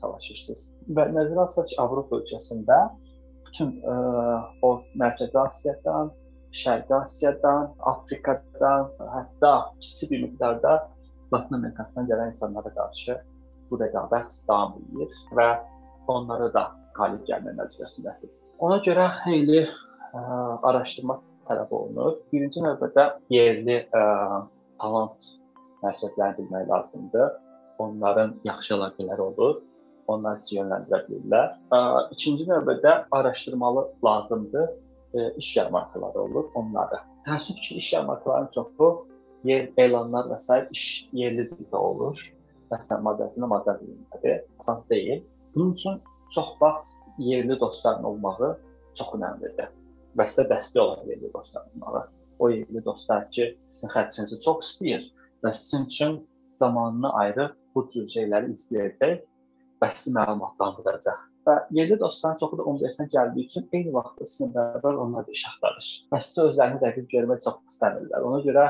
savaşırsınız. 0.00 0.64
Və 0.96 1.06
nəzərə 1.14 1.44
alsaq 1.44 1.68
ki, 1.70 1.78
Avropa 1.82 2.20
ölkəsində 2.20 2.78
bütün 3.46 3.74
ə, 3.82 3.96
o 4.66 4.70
Mərkəzi 5.00 5.38
Asiyadan, 5.42 6.12
Şərqi 6.60 6.94
Asiyadan, 6.96 7.70
Afrikadan, 7.92 8.88
hətta 9.16 9.52
kiçik 9.80 10.10
bir 10.14 10.24
miqdarda 10.26 10.78
Latın 11.32 11.60
Amerikasından 11.60 12.08
gələn 12.10 12.32
insanlara 12.32 12.72
qarşı 12.74 13.18
bu 13.70 13.78
rəqabət 13.78 14.38
davam 14.48 14.78
edir 14.80 15.18
və 15.38 15.48
onlara 16.10 16.48
da 16.54 16.64
qalib 16.96 17.22
gəlmə 17.28 17.54
məcburiyyətindəsiniz. 17.58 18.40
Ona 18.66 18.80
görə 18.86 19.06
xeyli 19.20 19.60
ə, 19.62 20.22
araşdırma 20.66 21.20
tələb 21.50 21.70
olunur. 21.74 22.18
Birinci 22.32 22.64
növbədə 22.64 23.06
yerli 23.34 23.78
ə, 23.94 24.02
talant 24.82 25.30
mərkəzlərini 25.84 26.38
bilmək 26.38 26.68
lazımdır. 26.70 27.30
Onların 27.80 28.34
yaxşı 28.44 28.74
əlaqələri 28.76 29.24
olur. 29.24 29.60
Onlar 30.10 30.40
sizi 30.42 30.58
yönləndirə 30.58 31.04
bilirlər. 31.06 31.52
İkinci 32.14 32.46
növbədə 32.48 32.92
araşdırmalı 33.10 33.86
lazımdır. 34.04 34.68
İş 35.36 35.56
yarmarkaları 35.56 36.22
olur, 36.22 36.50
onları. 36.54 37.00
Təəssüf 37.26 37.58
ki, 37.62 37.78
iş 37.82 37.92
yarmarkalarının 37.92 38.50
çoxu 38.54 38.90
yer 39.44 39.70
elanlar 39.78 40.28
və 40.30 40.38
s. 40.38 40.58
iş 40.70 40.84
yerli 41.12 41.48
dildə 41.50 41.76
olur. 41.76 42.20
Məsələn, 42.70 43.02
madətinə 43.06 43.48
maddə 43.50 43.76
dilindədir. 43.80 44.44
Asan 44.60 44.82
deyil. 44.90 45.24
Bunun 45.54 45.72
üçün 45.72 46.00
çox 46.34 46.54
vaxt 46.60 46.94
yerli 47.18 47.60
dostların 47.60 48.04
olmağı 48.04 48.50
çox 48.98 49.14
önəmlidir. 49.16 49.70
Və 50.18 50.26
sizə 50.30 50.46
dəstək 50.50 50.80
olan 50.82 51.06
yerli 51.10 51.32
dostlar 51.34 51.66
olmalı. 51.74 52.04
O 52.38 52.50
yerli 52.50 52.84
dostlar 52.84 53.30
ki, 53.30 53.56
sizin 53.68 53.94
xərcinizi 53.94 54.40
çox 54.44 54.66
istəyir 54.66 55.10
və 55.44 55.52
sizin 55.56 55.86
üçün 55.86 56.20
zamanını 56.60 57.12
ayırıb 57.22 57.56
bu 57.74 57.86
cür 57.94 58.06
şeyləri 58.14 58.54
izləyəcək 58.54 59.18
və 59.82 59.90
sizi 59.94 60.14
məlumatlandıracaq. 60.16 61.26
Və 61.48 61.56
yerli 61.76 61.96
dostların 62.00 62.38
çoxu 62.42 62.58
da 62.60 62.66
universitetə 62.72 63.08
gəldiyi 63.14 63.46
üçün 63.48 63.68
eyni 63.72 63.92
vaxtda 63.94 64.28
sizinlə 64.32 64.64
bərabər 64.74 65.02
onlar 65.04 65.26
da 65.26 65.34
iş 65.36 65.44
axtarır. 65.50 65.90
Və 66.12 66.20
sizə 66.26 66.46
özlərini 66.50 66.82
rəqib 66.84 67.06
görmək 67.14 67.44
çox 67.46 67.60
istəmirlər. 67.72 68.26
Ona 68.28 68.40
görə 68.46 68.66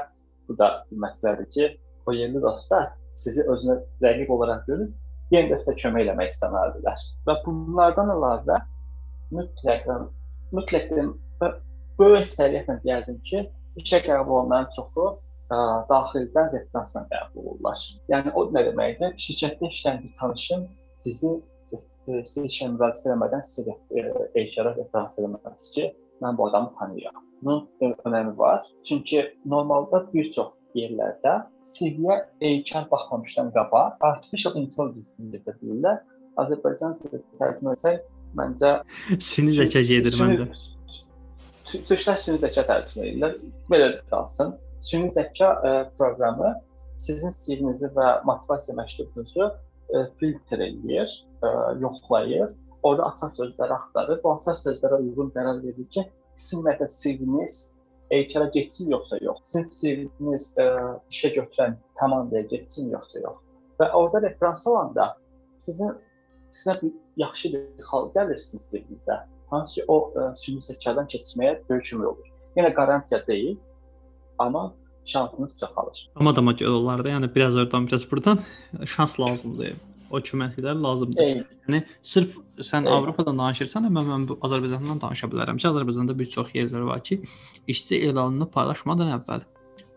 bu 0.48 0.59
da 0.59 0.68
bir 0.90 1.00
məsələdir 1.06 1.48
ki, 1.54 1.70
o 2.06 2.14
yerli 2.14 2.42
dostlar 2.42 2.92
sizi 3.22 3.46
özünə 3.54 3.80
rəqib 4.04 4.30
olaraq 4.37 4.62
görüb, 4.70 4.92
yenə 5.35 5.50
də 5.50 5.59
sizə 5.62 5.74
kömək 5.83 6.06
eləmək 6.06 6.30
istəməlidirlər. 6.35 7.09
Və 7.26 7.37
bunlardan 7.46 8.14
əlavə 8.14 8.61
mütləq 9.35 9.90
mütləq 10.54 10.94
böyük 12.00 12.30
səviyyətlə 12.30 12.78
deyərdim 12.85 13.18
ki, 13.26 13.42
işə 13.83 14.00
qəbul 14.06 14.40
olunanların 14.40 14.70
çoxu 14.76 15.11
ə, 15.51 15.59
daxildən 15.91 16.53
referensla 16.55 17.07
qəbul 17.13 17.53
olurlar. 17.55 17.87
Yəni 18.13 18.35
o 18.35 18.47
nə 18.55 18.67
deməkdir? 18.71 19.17
Şirkətdə 19.27 19.71
işləyən 19.75 20.05
bir 20.05 20.15
tanışın 20.21 20.69
sizi 21.05 21.39
siz 22.27 22.47
işə 22.47 22.71
müraciət 22.75 23.11
etmədən 23.13 23.43
sizə 23.47 23.75
HR-ə 23.93 24.73
referans 24.77 25.19
eləməlidir 25.21 25.75
ki, 25.75 25.91
mən 26.25 26.39
bu 26.39 26.47
adamı 26.49 26.73
tanıyıram. 26.79 27.27
Bunun 27.43 27.69
önəmi 28.07 28.39
var. 28.39 28.67
Çünki 28.89 29.23
normalda 29.45 30.03
bir 30.13 30.33
çox 30.33 30.57
yerlərdə 30.77 31.35
CV-yə 31.75 32.17
HR 32.41 32.89
baxmamışdan 32.91 33.53
qabaq 33.57 34.03
artificial 34.11 34.57
intelligence 34.61 35.11
necə 35.35 35.55
deyirlər. 35.61 36.01
Azərbaycan 36.41 36.97
tərcümə 37.41 37.75
etsək, 37.77 38.03
məncə 38.39 38.75
süni 39.31 39.55
zəka 39.57 39.83
gedir 39.87 40.19
məncə. 40.21 40.49
Türklər 41.71 42.21
süni 42.23 42.43
zəka 42.43 42.67
tərcümə 42.69 43.09
edirlər. 43.09 43.39
Belə 43.73 43.91
qalsın 44.13 44.55
süni 44.81 45.11
zəka 45.14 45.51
ə, 45.51 45.71
e, 45.71 45.83
proqramı 45.99 46.55
sizin 47.01 47.35
CV-nizi 47.37 47.90
və 47.97 48.09
motivasiya 48.29 48.77
məktubunuzu 48.79 49.43
ə, 49.45 49.51
e, 49.93 50.05
filtr 50.21 50.64
eləyir, 50.66 51.16
ə, 51.40 51.51
e, 51.51 51.51
yoxlayır. 51.85 52.55
Orada 52.83 53.11
əsas 53.11 53.37
sözləri 53.37 53.77
axtarır. 53.77 54.23
Bu 54.25 54.33
əsas 54.38 54.64
sözlərə 54.64 55.03
uyğun 55.05 55.35
qərar 55.35 55.61
verir 55.64 55.88
ki, 55.93 56.07
məqsəd 56.64 56.95
CV-niz 56.97 57.59
HR-ə 58.11 58.47
getsin 58.55 58.88
yoxsa 58.90 59.19
yox. 59.21 59.43
Sizin 59.45 59.66
CV-niz 59.75 60.47
işə 61.12 61.31
götürən 61.35 61.77
komandaya 62.01 62.49
getsin 62.49 62.88
yoxsa 62.90 63.21
yox. 63.21 63.43
Və 63.79 63.90
orada 63.95 64.23
referans 64.25 64.64
olanda 64.66 65.11
sizin 65.61 65.93
sizə 66.57 66.79
bir 66.81 66.97
yaxşı 67.21 67.53
bir 67.53 67.85
hal 67.93 68.09
gəlirsin 68.16 68.64
CV-nizə. 68.64 69.21
Hansı 69.53 69.81
ki 69.81 69.85
o 69.93 69.99
sümük 70.40 70.64
zəkadan 70.71 71.07
keçməyə 71.12 71.59
böyük 71.69 71.87
kömək 71.93 72.09
olur. 72.14 72.33
Yenə 72.57 72.73
qarantiya 72.75 73.21
deyil, 73.29 73.61
amma 74.40 74.74
şansınız 75.05 75.61
çoxalır. 75.61 76.09
Amma 76.16 76.37
da 76.37 76.53
göl 76.53 76.72
olar 76.81 77.05
da, 77.05 77.09
yəni 77.09 77.35
biraz 77.35 77.57
oradan, 77.57 77.87
biraz 77.87 78.11
burdan 78.11 78.40
şans 78.87 79.20
lazımdır. 79.20 79.72
O 80.11 80.18
köməklər 80.18 80.83
lazımdır. 80.83 81.22
Eyni. 81.22 81.44
Yəni 81.68 81.83
sırf 82.03 82.35
sən 82.59 82.87
Eyni. 82.87 82.96
Avropadan 82.96 83.38
danışırsan, 83.38 83.87
amma 83.90 84.03
mən 84.09 84.26
bu 84.29 84.38
Azərbaycandan 84.46 85.00
danışa 85.00 85.31
bilərəm 85.31 85.61
ki, 85.61 85.68
Azərbaycanda 85.70 86.18
bir 86.18 86.26
çox 86.35 86.50
yerlər 86.55 86.87
var 86.88 87.05
ki, 87.05 87.20
işçi 87.70 88.00
elanını 88.09 88.50
paylaşmadan 88.50 89.12
əvvəl 89.18 89.46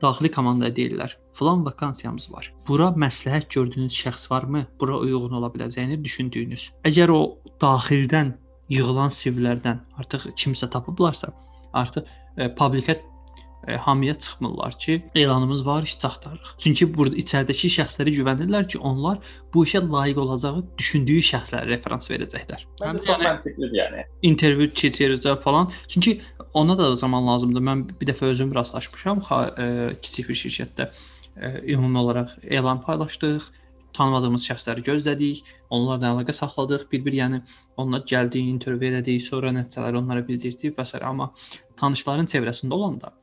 daxili 0.04 0.32
komandaya 0.32 0.76
deyirlər. 0.76 1.16
Falan 1.40 1.66
vakansiyamız 1.66 2.28
var. 2.32 2.52
Bura 2.68 2.92
məsləhət 3.06 3.50
gördüyünüz 3.56 3.96
şəxs 4.04 4.30
varmı? 4.32 4.66
Bura 4.80 5.00
uyğun 5.00 5.34
ola 5.40 5.50
biləcəyini 5.56 5.98
düşündüyünüz. 6.04 6.68
Əgər 6.86 7.14
o 7.14 7.22
daxildən 7.64 8.36
yığılan 8.70 9.10
CV-lərdən 9.18 9.82
artıq 10.02 10.30
kimsə 10.38 10.70
tapıblarsa, 10.70 11.32
artıq 11.74 12.06
e, 12.38 12.50
publikə 12.60 13.00
e, 13.68 13.76
hamıya 13.76 14.14
çıxmırlar 14.20 14.80
ki, 14.80 15.06
elanımız 15.16 15.66
var, 15.66 15.84
iş 15.84 16.06
axtarırıq. 16.06 16.52
Çünki 16.60 16.88
burada 16.98 17.16
içəridəki 17.16 17.72
şəxslərə 17.78 18.14
güvənirlər 18.18 18.68
ki, 18.68 18.78
onlar 18.78 19.20
bu 19.54 19.66
işə 19.66 19.82
layiq 19.92 20.20
olacağı 20.20 20.64
düşündüyü 20.78 21.24
şəxslərə 21.30 21.68
referans 21.72 22.10
verəcəklər. 22.12 22.66
Həm 22.82 23.00
də 23.00 23.10
yəni 23.12 23.28
məntiqlidir 23.30 23.80
yəni. 23.80 24.06
intervyu 24.22 24.68
keçirəcək 24.82 25.42
falan. 25.42 25.72
Çünki 25.88 26.22
ona 26.54 26.78
da 26.78 26.96
zaman 26.96 27.28
lazımdır. 27.28 27.62
Mən 27.70 27.88
bir 28.02 28.12
dəfə 28.12 28.32
özüm 28.34 28.56
rastlaşmışam, 28.56 29.24
xa, 29.30 29.42
e, 29.58 29.66
kiçik 30.02 30.30
bir 30.30 30.40
şirkətdə 30.44 30.90
e, 31.42 31.74
ümumi 31.74 31.98
olaraq 31.98 32.38
elan 32.44 32.82
paylaşdıq, 32.82 33.50
tanımadığımız 33.94 34.46
şəxsləri 34.50 34.84
gözlədik, 34.86 35.44
onlarla 35.70 36.14
əlaqə 36.14 36.34
saxladıq, 36.34 36.88
bir-bir 36.92 37.20
yəni 37.22 37.42
onlar 37.78 38.02
gəldi, 38.10 38.42
intervyu 38.54 38.90
elədik, 38.92 39.26
sonra 39.26 39.54
nəticələri 39.54 40.02
onlara 40.02 40.28
bildirdik 40.28 40.78
və 40.78 40.86
s. 40.86 41.00
amma 41.00 41.32
tanışların 41.80 42.26
çevrəsində 42.26 42.74
olanda 42.74 43.14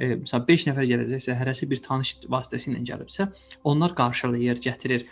e, 0.00 0.16
məsələn 0.22 0.46
5 0.48 0.66
nəfər 0.70 0.88
gələcəksə, 0.90 1.36
hərəsi 1.38 1.68
bir 1.70 1.82
tanış 1.84 2.14
vasitəsilə 2.32 2.80
gəlibsə, 2.88 3.28
onlar 3.68 3.94
qarşılayır, 3.98 4.62
gətirir. 4.64 5.06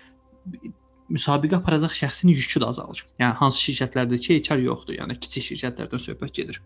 Müsabiqə 1.13 1.61
aparacaq 1.61 1.95
şəxsin 1.97 2.33
yükü 2.33 2.63
də 2.63 2.73
azalır. 2.73 3.05
Yəni 3.21 3.37
hansı 3.41 3.63
şirkətlərdə 3.67 4.19
ki, 4.25 4.41
HR 4.41 4.65
yoxdur, 4.65 4.99
yəni 4.99 5.19
kiçik 5.21 5.47
şirkətlərdən 5.51 6.05
söhbət 6.05 6.35
gedir. 6.41 6.61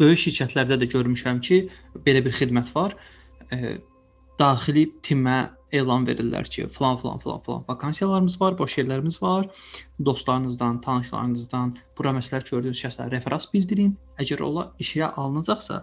Böyük 0.00 0.24
şirkətlərdə 0.24 0.80
də 0.82 0.88
görmüşəm 0.94 1.42
ki, 1.46 1.60
belə 2.06 2.24
bir 2.26 2.34
xidmət 2.38 2.72
var. 2.74 2.96
E, 3.54 3.76
daxili 4.40 4.88
timə 5.06 5.38
elan 5.74 6.06
verirlər 6.06 6.48
ki, 6.50 6.68
falan 6.74 6.98
falan 7.02 7.18
falan 7.22 7.40
falan 7.46 7.64
vakansiyalarımız 7.68 8.40
var, 8.40 8.58
boş 8.58 8.78
yerlərimiz 8.78 9.20
var. 9.22 9.46
Dostlarınızdan, 10.04 10.80
tanışlarınızdan 10.86 11.74
bura 11.98 12.14
məsləhət 12.18 12.50
gördüyünüz 12.50 12.80
şəxslərə 12.84 13.16
referans 13.18 13.48
bildirin. 13.52 13.94
Əgər 14.22 14.42
ola 14.46 14.70
işə 14.82 15.10
alınacaqsa, 15.10 15.82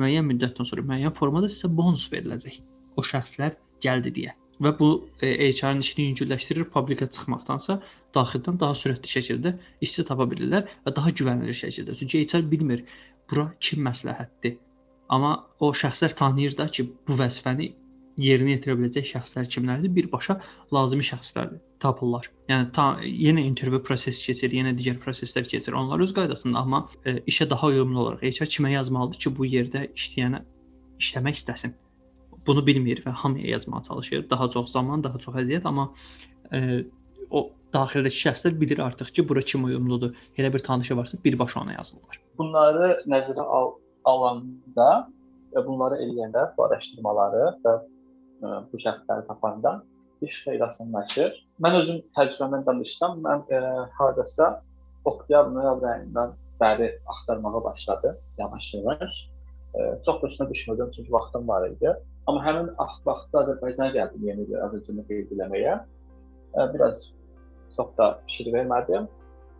müəyyən 0.00 0.26
müddətdən 0.30 0.68
sonra 0.70 0.84
müəyyən 0.90 1.14
formada 1.18 1.50
sizə 1.52 1.70
bonus 1.80 2.06
veriləcək. 2.12 2.60
O 2.96 3.04
şəxslər 3.06 3.56
gəldi 3.84 4.12
deyə. 4.18 4.34
Və 4.62 4.70
bu 4.78 4.88
e, 5.20 5.50
HR-ın 5.50 5.82
işini 5.82 6.08
yüngülləşdirir, 6.08 6.68
publikə 6.74 7.08
çıxmaqdansa 7.10 7.80
daxildən 8.14 8.60
daha 8.60 8.76
sürətli 8.78 9.10
şəkildə 9.10 9.54
işçi 9.82 10.04
tapa 10.10 10.26
bilirlər 10.30 10.68
və 10.84 10.94
daha 10.96 11.10
güvənilir 11.18 11.58
şəkildə. 11.58 11.96
Çünki 11.98 12.22
HR 12.26 12.46
bilmir 12.50 12.84
bura 13.30 13.48
kim 13.60 13.82
məsləhətdir. 13.88 14.58
Amma 15.14 15.34
o 15.60 15.72
şəxslər 15.74 16.14
tanıyır 16.18 16.56
da 16.58 16.68
ki, 16.70 16.86
bu 17.08 17.18
vəzifəni 17.18 17.72
yerinə 18.20 18.54
yetirə 18.56 18.76
biləcək 18.78 19.06
şəxslər 19.12 19.48
kimlərdir? 19.50 19.92
Birbaşa 19.94 20.36
lazımi 20.74 21.04
şəxslərdir, 21.06 21.60
tapırlar. 21.82 22.28
Yəni 22.50 22.70
ta, 22.76 22.86
yenə 23.02 23.44
intervyu 23.48 23.80
prosesi 23.84 24.22
keçir, 24.28 24.54
yenə 24.54 24.74
digər 24.78 24.98
proseslər 25.02 25.46
keçir. 25.50 25.74
Onlar 25.78 26.02
öz 26.04 26.14
qaydasında, 26.16 26.62
amma 26.62 26.84
e, 27.04 27.16
işə 27.30 27.48
daha 27.50 27.70
uyğun 27.72 27.94
olaraq 27.94 28.24
HR 28.28 28.50
kimə 28.56 28.74
yazmalıdır 28.74 29.22
ki, 29.24 29.34
bu 29.38 29.48
yerdə 29.48 29.86
işləyənə 29.92 30.42
işləmək 31.02 31.40
istəsin. 31.42 31.74
Bunu 32.46 32.64
bilmir 32.66 33.00
və 33.06 33.14
hamıya 33.22 33.56
yazmağa 33.56 33.82
çalışır. 33.88 34.26
Daha 34.30 34.50
çox 34.52 34.70
zaman, 34.72 35.04
daha 35.04 35.18
çox 35.18 35.40
əziyyət, 35.42 35.66
amma 35.68 35.88
e, 36.52 36.82
o 37.30 37.48
daxildəki 37.74 38.20
şəxslər 38.26 38.58
bilir 38.60 38.82
artıq 38.84 39.10
ki, 39.16 39.26
bura 39.28 39.42
kim 39.42 39.64
uyğunludur. 39.64 40.14
Elə 40.38 40.52
bir 40.52 40.62
tanışı 40.62 40.96
varsa 40.96 41.18
birbaşa 41.24 41.60
ona 41.60 41.72
yazırlar. 41.78 42.20
Bunları 42.38 42.90
nəzərə 43.10 43.42
al 43.58 43.74
alanda 44.04 44.90
və 45.54 45.62
bunları 45.66 45.98
eləyəndə 46.04 46.50
bu 46.56 46.66
araşdırmaları 46.66 47.44
və 47.64 47.74
bu 48.42 48.80
şəxsləri 48.84 49.26
tapanda 49.28 49.82
iş 50.22 50.38
xeyli 50.44 50.64
asanlaşır. 50.64 51.34
Mən 51.64 51.76
özüm 51.80 52.00
təcrübəmdən 52.16 52.64
danışsam, 52.66 53.20
mən 53.24 53.44
ə, 53.52 53.60
hardasa 53.98 54.48
oktyabr, 55.04 55.52
noyabr 55.54 55.88
ayından 55.92 56.34
bəri 56.60 56.90
axtarmağa 57.12 57.64
başladım 57.64 58.16
yavaş-yavaş. 58.38 59.18
Ə, 59.74 59.88
Çox 60.06 60.22
üstünə 60.30 60.48
düşmədim 60.52 60.90
çünki 60.96 61.12
vaxtım 61.12 61.48
var 61.48 61.68
idi. 61.68 61.92
Amma 62.26 62.44
həmin 62.46 62.70
ax 62.78 63.02
vaxtda 63.06 63.42
Azərbaycana 63.44 63.90
gəldim 63.98 64.28
yeni 64.30 64.48
bir 64.48 64.62
Azərbaycanı 64.66 65.06
qeyd 65.10 65.34
etməyə. 65.36 65.78
Ə, 66.54 66.68
Biraz 66.74 67.10
çox 67.76 67.96
da 67.98 68.12
fikir 68.26 68.52
vermədim. 68.54 69.08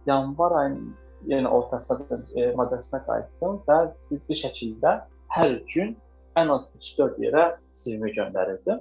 Yanvar 0.06 0.52
ayının 0.62 0.94
yenə 1.28 1.48
ortasında 1.48 2.18
e, 2.36 2.52
Macaristana 2.56 3.04
qayıtdım 3.06 3.60
və 3.68 3.78
ciddi 4.10 4.36
şəkildə 4.44 4.92
hər 5.34 5.54
gün 5.72 5.94
ən 6.40 6.50
az 6.54 6.70
3-4 6.80 7.20
yerə 7.22 7.44
CV 7.70 8.10
göndərirdim. 8.16 8.80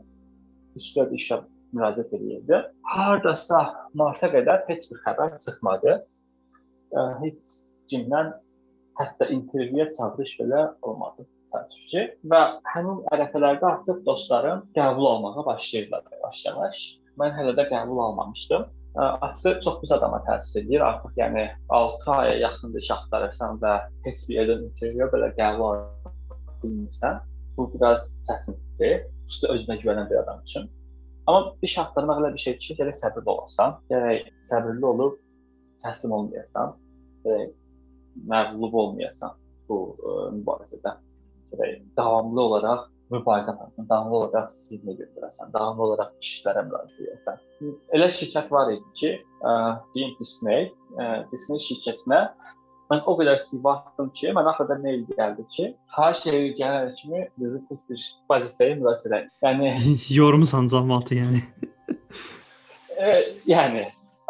3-4 0.80 1.18
işə 1.20 1.40
müraciət 1.74 2.16
edirdim. 2.18 2.66
Hardasa 2.94 3.62
marta 3.98 4.30
qədər 4.34 4.66
heç 4.70 4.90
bir 4.92 5.02
xəbər 5.06 5.38
çıxmadı. 5.44 5.96
Heç 7.22 7.54
kimdən 7.92 8.34
hətta 9.00 9.30
intervyuya 9.36 9.90
çağırış 9.98 10.36
belə 10.42 10.66
olmadı 10.82 11.26
təəssüf 11.54 11.90
ki. 11.94 12.04
Və 12.30 12.42
həmin 12.74 13.02
ərəfələrdə 13.16 13.70
artıq 13.70 14.04
dostlarım 14.06 14.64
qəbul 14.78 15.10
almağa 15.16 15.46
başlayırlar 15.50 16.06
yavaş-yavaş. 16.18 16.86
Mən 17.22 17.36
hələ 17.38 17.58
də 17.58 17.68
qəbul 17.70 18.02
almamışdım. 18.08 18.66
Açığı 19.26 19.60
çox 19.66 19.80
pis 19.82 19.92
adama 19.92 20.20
təsir 20.28 20.62
edir. 20.62 20.82
Artıq 20.86 21.18
yəni 21.18 21.48
6 21.70 22.12
aya 22.12 22.34
yaxındır 22.48 22.86
iş 22.86 22.92
axtarırsan 22.98 23.62
və 23.62 23.76
heç 24.06 24.26
bir 24.30 24.40
yerdən 24.40 24.66
intervyu 24.70 25.10
belə 25.14 25.30
qəbul 25.38 25.70
ala 25.70 26.14
bilmirsən. 26.64 27.22
Bu 27.58 27.68
biraz 27.74 28.08
çətindir. 28.28 29.04
Xüsusilə 29.30 29.58
özünə 29.58 29.78
güvənən 29.82 30.10
bir 30.10 30.22
adam 30.24 30.42
üçün. 30.46 30.70
Amma 31.28 31.54
iş 31.64 31.78
axtarmaq 31.80 32.22
elə 32.22 32.32
bir 32.36 32.44
şeydir 32.46 32.66
ki, 32.66 32.78
gərək 32.80 32.98
səbirli 33.00 33.32
olasan. 33.36 33.78
Gərək 33.92 34.32
səbirli 34.50 34.88
olub 34.90 35.20
təslim 35.84 36.16
olmayasan. 36.18 36.74
Gərək 37.26 37.54
məğlub 38.32 38.80
olmayasan 38.82 39.38
bu 39.70 39.80
ə, 39.94 40.16
mübarizədə. 40.40 40.98
Gərək 41.54 41.86
davamlı 41.98 42.42
olaraq 42.48 42.90
mübarizə 43.14 43.54
aparasan, 43.54 43.88
davamlı 43.90 44.18
olaraq 44.20 44.54
sirrinə 44.58 44.96
götürəsən, 44.98 45.52
davamlı 45.54 45.86
olaraq 45.88 46.14
işlərə 46.24 46.64
müraciət 46.68 47.10
edəsən. 47.12 47.42
Elə 47.96 48.08
şirkət 48.18 48.50
var 48.54 48.72
idi 48.74 48.96
ki, 49.00 49.12
ə, 49.46 49.54
deyim 49.96 50.16
Disney, 50.20 50.72
ə, 50.98 51.10
Disney 51.32 51.62
şirkətinə 51.68 52.24
mən 52.94 53.02
o 53.10 53.16
qədər 53.18 53.42
CV 53.42 53.70
atdım 53.72 54.12
ki, 54.18 54.30
mən 54.38 54.48
axırda 54.52 54.78
mail 54.84 55.04
gəldi 55.18 55.46
ki, 55.56 55.66
xahiş 55.96 56.24
edirəm 56.30 56.54
gələn 56.60 56.92
kimi 57.00 57.26
bizi 57.42 57.62
tez 57.70 58.06
pozisiyaya 58.30 58.78
müraciət 58.82 59.16
edin. 59.18 59.32
Yəni 59.48 59.98
Yormusan 60.14 60.70
cəmaatı 60.74 61.18
yəni. 61.18 61.42
e, 62.98 63.10
yəni 63.50 63.88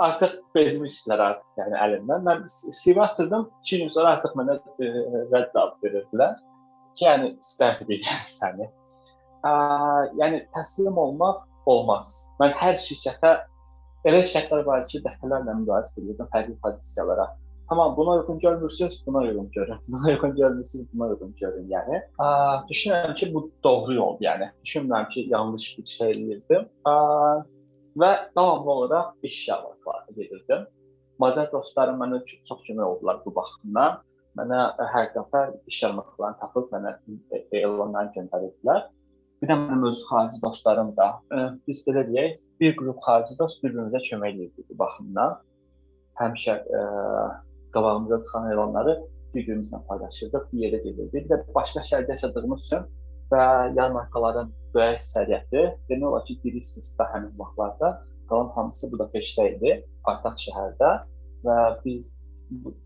artıq 0.07 0.37
bezmişdilər 0.55 1.25
artıq 1.27 1.61
yəni 1.63 1.79
əlimdən. 1.87 2.25
Mən 2.29 2.45
CV 2.79 3.03
atırdım, 3.03 3.49
2 3.65 3.81
gün 3.83 3.93
sonra 3.97 4.15
artıq 4.17 4.37
mənə 4.39 4.57
e, 4.79 4.91
rədd 5.33 5.51
cavab 5.55 5.83
verirdilər 5.85 6.37
ki, 6.95 7.05
yəni 7.05 7.33
istəmirik 7.43 8.07
səni. 8.39 8.69
Ə, 9.43 9.51
yəni 10.21 10.45
təslim 10.55 10.97
olmaq 10.97 11.43
olmaz. 11.67 12.15
Mən 12.39 12.55
hər 12.63 12.79
şirkətə 12.79 13.35
elə 14.07 14.23
şirkətlər 14.23 14.65
var 14.67 14.87
ki, 14.87 15.03
dəfələrlə 15.03 15.59
müraciət 15.65 16.05
edirəm 16.05 16.31
fərqli 16.31 16.59
pozisiyalara. 16.63 17.27
Tamam, 17.69 17.97
buna 17.97 18.11
uyğun 18.11 18.39
görmürsüz, 18.39 19.03
buna 19.07 19.17
uyğun 19.17 19.51
görün. 19.51 19.75
Buna 19.87 20.07
uyğun 20.07 20.35
görmürsüz, 20.35 20.93
buna 20.93 21.07
uyğun 21.07 21.35
görün, 21.39 21.67
yəni. 21.69 21.99
Ə, 22.19 22.27
düşünürəm 22.69 23.15
ki, 23.15 23.33
bu 23.33 23.51
doğru 23.63 23.93
yol, 23.93 24.17
yəni. 24.21 24.49
Düşünmürəm 24.65 25.09
ki, 25.09 25.25
yanlış 25.29 25.77
bir 25.77 25.85
şey 25.85 26.11
edirdim. 26.11 26.67
Ə, 26.87 26.93
və 28.03 28.09
davamlı 28.35 28.71
olaraq 28.71 29.13
iş 29.23 29.37
şəraitləri 29.47 30.15
gedirdim. 30.17 30.65
Macar 31.19 31.51
dostlarım 31.51 32.01
mənə 32.03 32.19
çox, 32.25 32.41
çox 32.49 32.65
kömək 32.67 32.83
oldular 32.89 33.21
bu 33.25 33.35
baxımdan. 33.35 34.01
Mənə 34.37 34.59
ə, 34.73 34.89
hər 34.95 35.07
dəfə 35.15 35.45
iş 35.69 35.79
şəraitlərini 35.85 36.39
tapıb 36.41 36.67
mənə 36.75 36.97
e- 37.31 37.61
elanlar 37.61 38.11
göndərirdilər. 38.17 38.83
Bir 39.41 39.51
də 39.51 39.57
mənim 39.59 39.87
öz 39.87 40.03
xarici 40.09 40.41
dostlarım 40.43 40.91
da, 40.99 41.09
ə, 41.31 41.47
biz 41.67 41.81
belə 41.87 42.03
deyək, 42.11 42.43
bir 42.59 42.75
qrup 42.79 42.99
xarici 43.07 43.39
dost 43.39 43.63
bir-birimizə 43.63 44.03
kömək 44.09 44.35
edirdik 44.35 44.69
bu 44.69 44.77
baxımdan. 44.83 45.39
Həmişə 46.19 46.59
ə, 46.69 46.83
qabağımıza 47.75 48.19
çıxan 48.25 48.51
elanları 48.53 48.95
bir-birimizlə 49.33 49.79
paylaşırdıq, 49.89 50.49
bir 50.51 50.65
yerə 50.65 50.79
gedirdik. 50.83 51.13
Bir 51.13 51.29
də 51.31 51.39
başqa 51.55 51.83
şəhərdə 51.89 52.15
yaşadığımız 52.15 52.65
üçün 52.67 52.87
və 53.33 53.45
yarmarkaların 53.77 54.51
böyük 54.75 54.99
əksəriyyəti 54.99 55.63
demək 55.89 56.09
olar 56.09 56.25
ki, 56.27 56.39
bir 56.43 56.59
istisna 56.61 57.07
həmin 57.13 57.33
vaxtlarda 57.39 57.93
qalan 58.29 58.51
hamısı 58.55 58.91
Budapeştdə 58.93 59.47
idi, 59.55 59.71
paytaxt 60.05 60.47
şəhərdə 60.47 60.91
və 61.47 61.57
biz 61.85 62.11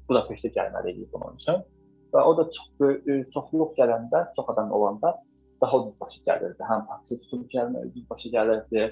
Budapeştə 0.09 0.53
gəlməli 0.55 0.95
idik 0.95 1.11
bunun 1.13 1.35
üçün. 1.41 1.63
Və 2.13 2.23
o 2.23 2.35
da 2.37 2.47
çox 2.55 2.69
böyük 2.79 3.31
çoxluq 3.35 3.75
gələndə, 3.79 4.23
çox 4.35 4.53
adam 4.53 4.71
olanda 4.71 5.13
daha 5.61 5.81
ucuz 5.81 5.97
başa 6.01 6.21
gəlirdi. 6.29 6.63
Həm 6.69 6.85
taksi 6.91 7.19
tutub 7.23 7.43
gəlmək 7.51 7.89
ucuz 7.89 8.05
başa 8.11 8.31
gəlirdi, 8.35 8.85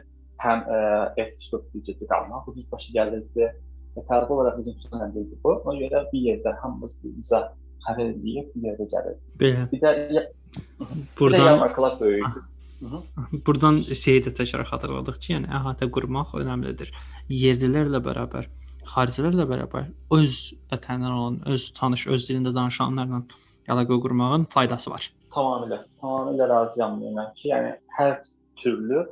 həm 0.43 0.65
ə, 0.67 0.79
ev 1.21 1.31
tutub 1.39 1.69
büdceti 1.73 2.07
qalmaq 2.11 2.49
ucuz 2.51 2.67
başa 2.73 2.95
gəlirdi. 2.97 3.49
Və 3.95 4.03
tələb 4.09 4.31
olaraq 4.35 4.57
bizim 4.59 5.21
idi 5.21 5.37
bu. 5.43 5.53
Ona 5.63 5.77
görə 5.79 6.03
bir 6.11 6.25
yerdə 6.29 6.55
hamımız 6.61 6.97
birimizə 7.03 7.45
xəbər 7.85 8.11
edib 8.11 8.51
bir 8.55 8.67
yerdə 8.69 8.89
gəlir. 8.91 9.15
Belə. 9.39 9.69
Bir 9.71 9.81
də 9.85 10.25
Buradan 11.19 11.45
yarmarkalar 11.45 11.99
böyükdür. 11.99 12.43
buradan 13.45 13.79
şeyi 14.03 14.23
də 14.25 14.33
təkrar 14.37 14.67
xatırladıq 14.69 15.17
ki, 15.23 15.33
yəni 15.33 15.49
əhatə 15.59 15.87
qurmaq 15.95 16.35
önəmlidir. 16.41 16.91
Yerlilərlə 17.31 18.01
bərabər, 18.07 18.47
xaricilərlə 18.93 19.47
bərabər 19.51 19.89
öz 20.17 20.39
vətənindən 20.71 21.17
olan, 21.19 21.39
öz 21.53 21.67
tanış, 21.79 22.07
öz 22.15 22.27
dilində 22.29 22.53
danışanlarla 22.55 23.21
əlaqə 23.71 23.99
qurmağın 24.05 24.47
faydası 24.55 24.91
var. 24.91 25.09
Tamamilə, 25.35 25.81
tamamilə 26.01 26.49
razıyam 26.51 26.99
bununla 27.01 27.29
ki, 27.35 27.49
yəni 27.51 27.73
hər 27.97 28.19
türlü 28.61 29.05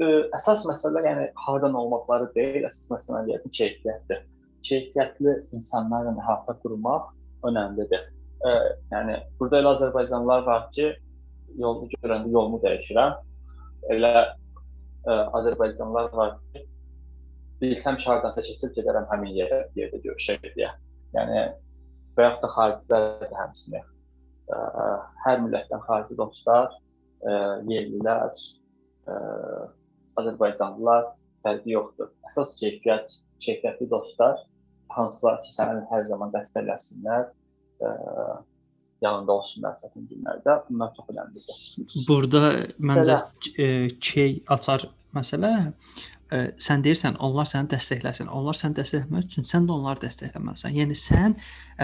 ə, 0.00 0.08
əsas 0.36 0.64
məsələ 0.68 1.02
yəni 1.06 1.28
hardan 1.44 1.76
olmaqları 1.78 2.30
deyil, 2.34 2.66
əsas 2.68 2.90
məsələ 2.92 3.22
yəni 3.34 3.52
keyfiyyətdir. 3.58 4.24
Keyfiyyətli 4.66 5.36
insanlarla 5.56 6.16
əhatə 6.20 6.56
qurmaq 6.64 7.10
önəmlidir. 7.48 8.08
Ə, 8.44 8.56
yəni 8.94 9.20
burada 9.38 9.60
elə 9.60 9.74
Azərbaycanlılar 9.76 10.44
var 10.48 10.66
ki, 10.76 10.90
yolu 11.60 11.88
görəndə 11.96 12.32
yolumu 12.32 12.60
dəyişirəm. 12.64 13.16
Elə 13.94 14.12
ə, 14.20 15.16
Azərbaycanlılar 15.40 16.12
var 16.16 16.36
ki, 16.52 16.66
bilsəm 17.62 18.00
ki, 18.00 18.08
hardansa 18.08 18.44
keçib 18.44 18.76
gedərəm 18.76 19.08
həmin 19.12 19.36
yerə, 19.36 19.64
yerdə 19.78 20.02
görüşək 20.04 20.52
deyə. 20.54 20.74
Yəni 21.16 21.48
və 22.16 22.28
yaxud 22.28 22.44
da 22.44 22.52
xaricilər 22.54 23.10
də 23.22 23.34
həmçinin 23.38 23.88
hər 25.24 25.42
millətdən 25.44 25.82
xarici 25.84 26.16
dostlar, 26.18 26.72
ə, 27.22 27.34
yerlilər, 27.70 28.32
ə, 29.06 29.18
Azərbaycanlılar 30.20 31.10
fərqi 31.44 31.74
yoxdur. 31.74 32.12
Əsas 32.30 32.56
keyfiyyət, 32.60 33.18
keyfiyyətli 33.44 33.88
dostlar 33.90 34.38
hansılar 34.94 35.40
ki, 35.44 35.52
səni 35.54 35.82
hər 35.90 36.06
zaman 36.10 36.32
dəstəkləsinlər, 36.34 37.28
ə, 37.80 37.90
yanında 39.04 39.36
olsunlar 39.38 39.76
çətin 39.82 40.06
günlərdə. 40.10 40.56
Bunlar 40.68 40.94
çox 40.96 41.10
əhəmiylidir. 41.14 42.06
Burada 42.08 42.42
məncə 42.90 43.18
e, 43.56 43.68
key 44.02 44.40
açar 44.52 44.86
məsələ 45.16 45.52
e, 45.66 46.42
sən 46.62 46.84
deyirsən 46.84 47.18
onlar 47.24 47.48
səni 47.50 47.72
dəstəkləsin. 47.72 48.28
Onlar 48.28 48.58
səni 48.58 48.76
dəstəkləmək 48.80 49.30
üçün 49.30 49.48
sən 49.48 49.68
də 49.68 49.76
onları 49.78 50.04
dəstəkləməlisən. 50.04 50.76
Yəni 50.76 50.98
sən 50.98 51.36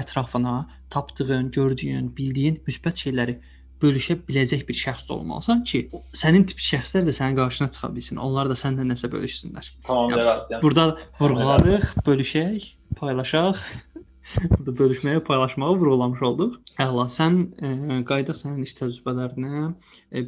ətrafına 0.02 0.58
tapdığın, 0.92 1.50
gördüyün, 1.56 2.12
bildiyin 2.16 2.60
müsbət 2.68 3.06
şeyləri 3.06 3.38
bölüşə 3.82 4.16
biləcək 4.28 4.64
bir 4.68 4.78
şəxs 4.78 5.06
də 5.08 5.14
olmalısan 5.16 5.62
ki, 5.68 5.82
sənin 6.16 6.46
tip 6.48 6.62
şəxslər 6.64 7.04
də 7.08 7.14
sənin 7.16 7.36
qarşına 7.38 7.68
çıxa 7.74 7.90
bilsin. 7.96 8.20
Onlar 8.22 8.48
da 8.50 8.56
səninlə 8.58 8.86
nəsə 8.92 9.10
bölüşsünlər. 9.12 9.68
Tamamilə 9.88 10.24
razıyam. 10.30 10.62
Burada 10.62 10.86
vurğuladıq, 11.20 11.84
bölüşək, 12.06 12.70
paylaşaq. 13.00 13.60
Burada 14.56 14.72
bölüşməyə, 14.80 15.20
paylaşmağı 15.28 15.76
vurğulamış 15.82 16.24
olduq. 16.30 16.56
Əla, 16.82 17.06
sən 17.12 17.38
e, 17.62 18.00
qayda 18.08 18.34
sənin 18.36 18.64
iş 18.66 18.74
təcrübələrinə 18.80 19.68
e, 20.12 20.24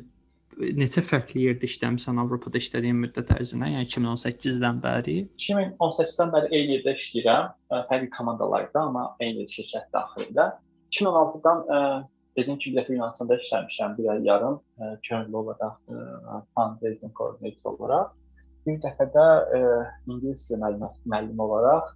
neçə 0.78 1.02
fərqli 1.06 1.48
yerdə 1.48 1.68
işləmisən 1.70 2.20
Avropada 2.22 2.60
işlədiyin 2.60 2.98
müddət 3.02 3.32
ərzində, 3.34 3.68
yəni 3.72 3.88
2018-dən 3.90 4.80
bəri? 4.84 5.16
2018-dən 5.38 6.32
bəri 6.34 6.52
eyni 6.58 6.76
yerdə 6.76 6.94
işləyirəm, 6.98 7.50
ə, 7.70 7.82
fərqli 7.90 8.10
komandalarda, 8.14 8.86
amma 8.86 9.04
eyni 9.24 9.46
şirkət 9.52 9.90
daxilində. 9.94 10.50
2016-dan 10.94 11.64
ə, 12.38 12.40
dediyim 12.40 12.58
kimi 12.62 12.78
dəfə 12.78 12.96
Yunanıstanda 12.96 13.38
işləmişəm 13.42 13.98
bir 13.98 14.10
ay 14.14 14.24
yarım, 14.30 14.58
ə, 14.78 14.90
könüllü 15.08 15.36
olaraq, 15.42 15.76
ə, 15.90 16.42
fundraising 16.54 17.14
koordinator 17.18 17.76
olaraq. 17.76 18.16
Bir 18.66 18.80
dəfə 18.84 19.08
də 19.14 19.28
ə, 19.58 19.62
ingilis 20.08 20.48
dili 20.50 20.74
müəllimi, 20.78 21.42
olaraq 21.42 21.94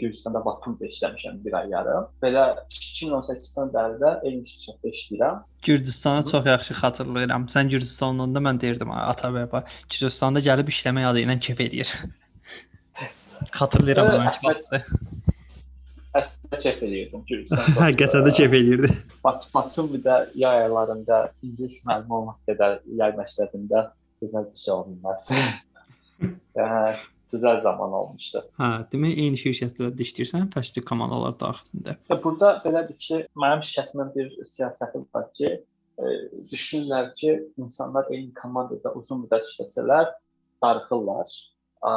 Gürcüstanda 0.00 0.40
Batumda 0.44 0.86
işləmişəm 0.88 1.40
bir 1.44 1.52
ay 1.58 1.66
yarım. 1.74 2.06
Belə 2.24 2.44
2018-dən 2.72 3.72
bəri 3.74 3.98
də 4.00 4.12
eyni 4.24 4.46
şirkətdə 4.48 4.92
işləyirəm. 4.94 5.42
Gürcüstanı 5.66 6.24
çox 6.30 6.46
yaxşı 6.48 6.76
xatırlayıram. 6.80 7.44
Sən 7.52 7.68
Gürcüstanlı 7.68 8.22
olanda 8.22 8.40
mən 8.46 8.60
deyirdim, 8.60 8.90
"Ay, 8.90 9.02
ata 9.10 9.28
və 9.34 9.44
bax, 9.52 9.64
Gürcüstanda 9.90 10.40
gəlib 10.48 10.72
işləmək 10.72 11.10
adı 11.10 11.24
ilə 11.26 11.38
kef 11.40 11.60
eləyir." 11.60 11.92
Xatırlayıram 13.58 14.08
əslində- 14.30 14.54
vaxtı. 14.54 14.84
Əslində 16.18 16.58
kef 16.58 16.80
eləyirdim 16.82 17.22
Gürcüstan. 17.28 17.76
Həqiqətən 17.76 18.24
də 18.26 18.32
ə, 18.32 18.36
kef 18.40 18.54
eləyirdi. 18.58 18.90
Bat 19.22 19.46
Batumda 19.54 20.16
yay 20.34 20.64
aylarında 20.64 21.20
ingilis 21.46 21.84
müəllimi 21.86 22.16
olmaq 22.18 22.40
qədər 22.50 22.80
yay 22.98 23.14
məktəbində 23.18 23.84
gözəl 24.22 24.48
bir 24.50 24.62
şey 24.64 24.74
olmaz. 24.74 25.30
yəni 26.58 26.96
gözəl 27.30 27.62
zaman 27.62 27.94
olmuşdu. 28.00 28.42
Hə, 28.58 28.70
demək 28.92 29.18
eyni 29.24 29.40
şirkətlərdə 29.40 30.06
işləyirsən, 30.06 30.48
fərqli 30.54 30.82
komandalar 30.86 31.36
daxilində. 31.40 31.96
Və 32.10 32.18
burada 32.24 32.52
belədir 32.64 32.98
ki, 33.06 33.20
mənim 33.38 33.62
şirkətimin 33.66 34.10
bir 34.16 34.32
siyasəti 34.50 35.02
var 35.14 35.28
ki, 35.38 35.52
e, 35.60 36.14
düşünürlər 36.50 37.12
ki, 37.20 37.36
insanlar 37.62 38.10
eyni 38.10 38.32
komandada 38.40 38.94
uzun 38.98 39.22
müddət 39.24 39.46
işləsələr, 39.52 40.10
darıxırlar 40.64 41.36
a, 41.86 41.92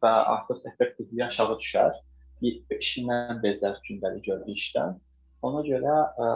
və 0.00 0.14
artıq 0.36 0.64
effektivliyi 0.72 1.26
aşağı 1.28 1.58
düşər. 1.60 1.98
İşindən 2.40 3.40
bezər 3.44 3.80
gündəlik 3.88 4.24
gördüyü 4.28 4.56
işdən. 4.56 4.94
Ona 5.46 5.60
görə 5.66 5.96
ə, 6.24 6.28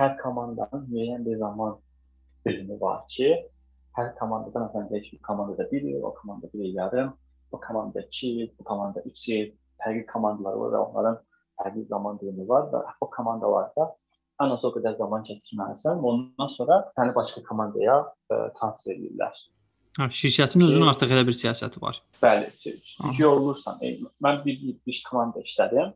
hər 0.00 0.14
komandanın 0.20 0.84
müəyyən 0.90 1.24
bir 1.26 1.40
zaman 1.40 1.76
dilimi 2.46 2.78
var 2.80 3.02
ki, 3.14 3.30
hər 3.98 4.12
komandada 4.18 4.64
məsələn 4.66 4.88
deyək 4.90 5.10
ki, 5.10 5.18
komandada 5.26 5.66
1 5.70 5.88
il, 5.90 5.98
o 6.02 6.14
komandada 6.14 6.58
1 6.58 6.64
il 6.68 6.78
yarım, 6.78 7.12
bu 7.52 7.60
komandada 7.60 8.06
2 8.06 8.30
il, 8.30 8.50
bu 8.58 8.64
komandada 8.64 9.02
3 9.10 9.28
il, 9.36 9.50
fərqli 9.82 10.06
komandalar 10.12 10.58
var 10.60 10.74
və 10.74 10.84
onların 10.86 11.18
fərqli 11.62 11.86
zaman 11.90 12.20
dilimi 12.20 12.46
var 12.48 12.70
və 12.72 12.82
o 13.00 13.10
komandalarda 13.16 13.88
ən 14.42 14.54
az 14.54 14.64
o 14.64 14.70
qədər 14.74 14.96
zaman 14.98 15.26
keçirməlisən 15.28 16.06
ondan 16.10 16.54
sonra 16.56 16.78
səni 16.96 17.14
başqa 17.18 17.42
komandaya 17.48 17.98
ə, 18.02 18.38
transfer 18.58 18.94
edirlər. 18.96 19.34
Hə, 19.98 20.06
şirkətin 20.16 20.62
özünün 20.64 20.88
artıq 20.88 21.10
elə 21.12 21.24
bir 21.28 21.36
siyasəti 21.36 21.80
var. 21.82 21.98
Bəli, 22.22 22.46
güclü 22.64 23.26
olursan, 23.28 23.80
ey, 23.84 23.98
mən 24.24 24.38
bir 24.44 24.60
bir, 24.62 24.76
bir 24.88 25.00
komanda 25.08 25.42
işlədim. 25.44 25.90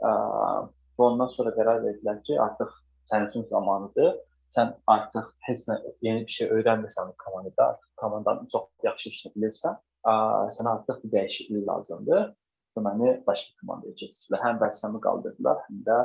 Və 0.00 1.08
ondan 1.08 1.28
sonra 1.34 1.52
qərar 1.56 1.82
verdilər 1.84 2.22
ki, 2.24 2.38
artıq 2.40 2.72
sənin 3.10 3.28
üçün 3.28 3.44
zamanıdır. 3.50 4.14
Sən 4.54 4.72
artıq 4.88 5.28
heç 5.48 5.66
nə 5.68 5.76
yeni 6.06 6.24
bir 6.28 6.36
şey 6.38 6.50
öyrənmirsən 6.56 7.10
bu 7.10 7.14
komandada, 7.24 7.68
artıq 7.74 7.90
komandanın 8.00 8.48
çox 8.52 8.68
yaxşı 8.86 9.10
işini 9.10 9.32
bilirsən. 9.36 9.76
Ə, 10.08 10.14
sənə 10.56 10.74
artıq 10.78 11.02
bir 11.04 11.12
dəyişiklik 11.16 11.66
lazımdır. 11.68 12.28
Və 12.74 12.82
məni 12.86 13.16
başqa 13.26 13.58
komandaya 13.60 13.96
keçirdilər. 13.98 14.40
Həm 14.46 14.60
vəzifəmi 14.62 15.00
qaldırdılar, 15.04 15.60
həm 15.68 15.82
də 15.88 15.98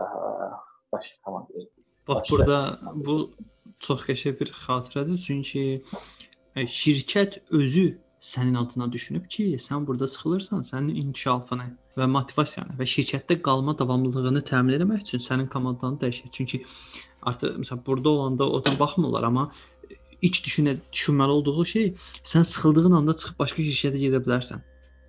ə, 0.00 0.08
başqa 0.96 1.22
komandaya. 1.28 1.68
Bax 2.08 2.32
burada 2.32 2.58
bu 3.06 3.20
çox 3.84 4.02
qəşəng 4.08 4.40
bir 4.40 4.50
xatirədir, 4.64 5.20
çünki 5.26 5.62
şirkət 6.56 7.40
özü 7.50 7.98
sənin 8.20 8.54
adına 8.54 8.92
düşünüb 8.92 9.28
ki, 9.28 9.44
sən 9.62 9.86
burada 9.86 10.08
sıxılırsan, 10.08 10.64
sənin 10.68 10.96
inkişafını 11.02 11.66
və 11.96 12.06
motivasiyanı 12.10 12.76
və 12.78 12.86
şirkətdə 12.94 13.40
qalma 13.42 13.76
davamlılığını 13.78 14.42
təmin 14.50 14.76
etmək 14.76 15.06
üçün 15.06 15.24
sənin 15.24 15.48
komandanı 15.48 16.00
dəyişir. 16.02 16.32
Çünki 16.32 16.64
artıq 17.22 17.56
məsələn 17.62 17.86
burada 17.86 18.08
olanda 18.08 18.50
o 18.50 18.64
da 18.64 18.78
baxmırlar, 18.78 19.22
amma 19.22 19.50
iç 20.22 20.42
düşünə 20.44 20.76
düşünməli 20.92 21.36
olduğu 21.38 21.64
şey 21.64 21.94
sən 22.24 22.44
sıxıldığın 22.44 22.98
anda 23.00 23.16
çıxıb 23.16 23.38
başqa 23.38 23.62
şirkətə 23.62 24.04
gedə 24.04 24.20
bilərsən. 24.26 24.60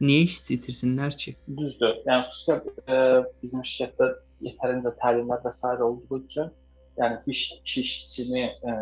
Niyə 0.01 0.23
istəyirsinlər 0.31 1.17
ki? 1.17 1.35
Düzdür. 1.57 1.99
Yəni 2.07 2.23
xüsusilə 2.29 2.55
e, 2.87 2.99
bizim 3.43 3.65
şirkətdə 3.73 4.07
yetərincə 4.47 4.95
təlimlər 5.03 5.43
və 5.43 5.51
s. 5.53 5.75
olduğu 5.89 6.23
üçün, 6.23 6.49
yəni 6.97 7.19
bir 7.25 7.35
iş, 7.35 7.43
iş 7.65 7.77
işçisini 7.77 8.41
e, 8.41 8.77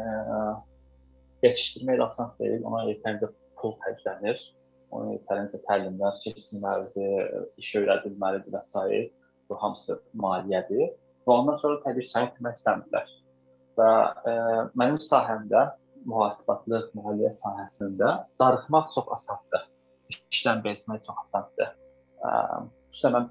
yetişdirmək 1.44 2.00
də 2.00 2.08
asan 2.08 2.32
deyil. 2.40 2.64
Ona 2.70 2.86
yetərincə 2.90 3.30
pul 3.60 3.76
xərclənir. 3.84 4.42
Ona 4.96 5.16
yetərincə 5.16 5.62
təlimlər 5.68 6.18
keçilməlidir, 6.24 7.34
iş 7.62 7.76
öyrədilməlidir 7.82 8.56
və 8.56 8.64
s. 8.66 8.86
Bu 9.50 9.58
hamısı 9.58 9.98
maliyyədir. 10.22 10.94
Və 11.26 11.36
ondan 11.36 11.58
sonra 11.62 11.82
təbii 11.86 12.06
ki, 12.06 12.14
səni 12.14 12.30
itirmək 12.32 12.58
istəmirlər. 12.60 13.12
Və 13.80 13.90
e, 14.30 14.34
mənim 14.80 15.00
sahəmdə 15.04 15.64
mühasibatlıq, 16.10 16.92
maliyyə 16.98 17.32
sahəsində 17.38 18.12
darıxmaq 18.42 18.92
çox 18.96 19.10
asandır. 19.18 19.66
İşdən 20.34 20.64
bezmək 20.66 21.04
çox 21.06 21.24
asandır. 21.26 21.74
Ə, 22.26 22.30
Xüsusən 22.94 23.16
mən 23.16 23.28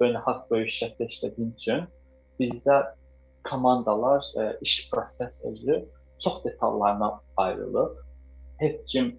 beynəlxalq 0.00 0.48
böyük 0.52 0.72
şirkətdə 0.74 1.08
işlədiyim 1.12 1.52
üçün 1.56 1.86
bizdə 2.40 2.78
komandalar, 3.48 4.24
e, 4.40 4.58
iş 4.60 4.90
proses 4.90 5.44
özü 5.44 5.78
çox 6.18 6.44
detallarına 6.44 7.20
ayrılıb. 7.36 7.96
Heç 8.58 8.80
kim 8.92 9.18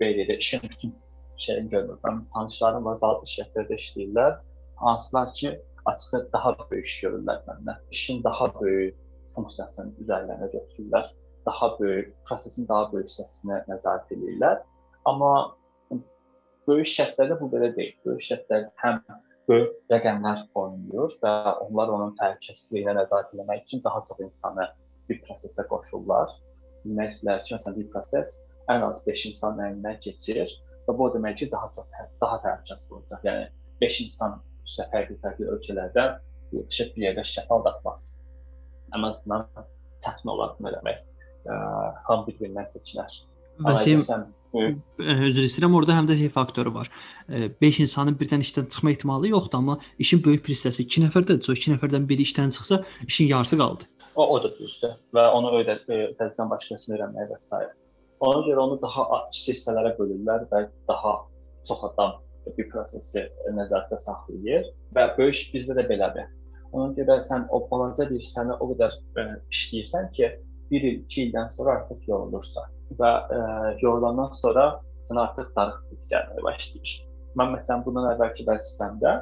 belə 0.00 0.36
işin 0.36 0.60
bütün 0.62 0.94
şeyini 1.36 1.68
görmür. 1.68 1.98
Mən 2.04 2.20
tanışlarım 2.34 2.84
var, 2.84 3.00
bazı 3.00 3.30
şirkətlərdə 3.34 3.78
işləyirlər. 3.82 4.34
Hansılar 4.76 5.32
ki, 5.34 5.60
açıqda 5.86 6.32
daha 6.32 6.56
böyük 6.70 6.86
iş 6.86 6.96
görürlər 7.04 7.40
məndən. 7.46 7.78
İşin 7.90 8.24
daha 8.24 8.50
böyük 8.60 8.98
funksiyasını 9.34 9.94
üzərlərinə 10.04 10.50
götürürlər. 10.52 11.08
Daha 11.46 11.70
böyük, 11.80 12.12
prosesin 12.28 12.68
daha 12.68 12.92
böyük 12.92 13.08
hissəsinə 13.08 13.62
nəzarət 13.70 14.12
edirlər. 14.16 14.62
Amma 15.04 15.32
böyük 16.68 16.92
şirkətlərdə 16.94 17.40
bu 17.40 17.50
belə 17.54 17.72
deyil. 17.76 17.96
Böyük 18.06 18.26
şirkətlər 18.28 18.68
həm 18.84 19.00
böyük 19.48 19.72
rəqəmlər 19.92 20.44
oynayır 20.54 21.16
və 21.22 21.32
onlar 21.66 21.94
onun 21.96 22.14
təhlükəsizliyinə 22.20 22.94
nəzarət 23.00 23.34
etmək 23.34 23.64
üçün 23.66 23.82
daha 23.84 24.04
çox 24.08 24.20
insanı 24.26 24.68
bir 25.10 25.20
prosesə 25.26 25.66
qoşurlar. 25.70 26.32
Demək 26.86 27.14
istəyirlər 27.14 27.42
ki, 27.44 27.54
məsələn, 27.56 27.78
bir 27.80 27.90
proses 27.92 28.38
ən 28.72 28.86
az 28.86 29.02
5 29.06 29.26
insan 29.32 29.60
əlindən 29.66 29.98
keçir 30.04 30.54
və 30.86 30.96
bu 30.96 31.10
demək 31.14 31.42
ki, 31.42 31.50
daha 31.52 31.68
çox 31.76 31.90
daha 32.22 32.40
təhlükəsiz 32.44 32.92
olacaq. 32.94 33.26
Yəni 33.28 33.46
5 33.82 34.00
insan 34.06 34.40
fərqli-fərqli 34.94 35.48
ölkələrdə 35.54 36.06
yığışıb 36.54 36.96
bir 36.96 37.08
yerdə 37.08 37.26
şəfa 37.26 37.58
aldatmaz. 37.58 38.10
Ən 38.96 39.06
azından 39.10 39.46
çətin 40.04 40.32
olar 40.32 40.56
bunu 40.58 40.72
eləmək. 40.72 41.02
Hamı 42.06 42.26
bir-birindən 42.28 42.70
seçilər. 42.74 43.20
Vəsim 43.60 44.04
üzr 44.50 45.44
istəyirəm, 45.44 45.74
orada 45.78 45.94
həm 45.94 46.08
də 46.08 46.16
şey 46.18 46.30
faktoru 46.34 46.72
var. 46.74 46.90
5 47.28 47.80
insanın 47.84 48.16
birdən 48.18 48.42
işdən 48.46 48.66
çıxma 48.72 48.90
ehtimalı 48.94 49.28
yoxdur, 49.30 49.58
amma 49.58 49.78
işin 49.98 50.24
böyük 50.24 50.46
bir 50.46 50.56
hissəsi 50.56 50.86
2 50.86 51.04
nəfərdədirsə, 51.06 51.52
o 51.52 51.58
2 51.58 51.74
nəfərdən 51.76 52.08
biri 52.10 52.26
işdən 52.26 52.50
çıxsa, 52.56 52.82
işin 53.06 53.30
yarısı 53.30 53.58
qaldı. 53.60 53.86
O, 54.20 54.24
o 54.34 54.40
da 54.42 54.50
düzdür 54.52 54.96
və 55.16 55.22
onu 55.32 55.54
öyrə 55.56 55.78
təzədən 55.86 56.50
başqasını 56.50 56.96
öyrənməyə 56.96 57.28
və 57.30 57.38
s. 57.40 57.60
Ona 58.26 58.42
görə 58.44 58.64
onu 58.66 58.76
daha 58.82 59.06
kiçik 59.32 59.56
hissələrə 59.56 59.94
bölürlər 59.96 60.44
və 60.50 60.66
daha 60.90 61.12
çox 61.68 61.86
adam 61.88 62.18
bir 62.58 62.68
prosesi 62.72 63.22
nəzərdə 63.56 64.00
saxlayır 64.04 64.68
və 64.96 65.06
böyük 65.16 65.40
bizdə 65.54 65.78
də 65.78 65.86
belədir. 65.88 66.28
Ona 66.76 66.92
görə 66.98 67.16
sən 67.30 67.48
o 67.48 67.62
balaca 67.70 68.10
bir 68.10 68.20
hissəni 68.20 68.58
o 68.60 68.68
qədər 68.74 68.92
ə, 69.22 69.24
işləyirsən 69.54 70.12
ki, 70.18 70.30
1 70.70 70.86
il, 70.90 71.00
2 71.08 71.24
ildən 71.24 71.48
sonra 71.56 71.78
artıq 71.80 72.04
yorulursan 72.12 72.76
və 73.00 73.10
ə, 73.38 73.40
yorulandan 73.80 74.36
sonra 74.42 74.66
sənə 75.08 75.24
artıq 75.30 75.50
darıq 75.56 75.80
hiss 75.94 76.12
gəlməyə 76.12 76.44
başlayır. 76.50 76.94
Mən 77.40 77.56
məsələn 77.56 77.84
bundan 77.86 78.12
əvvəlki 78.12 78.46
vəzifəmdə, 78.52 79.16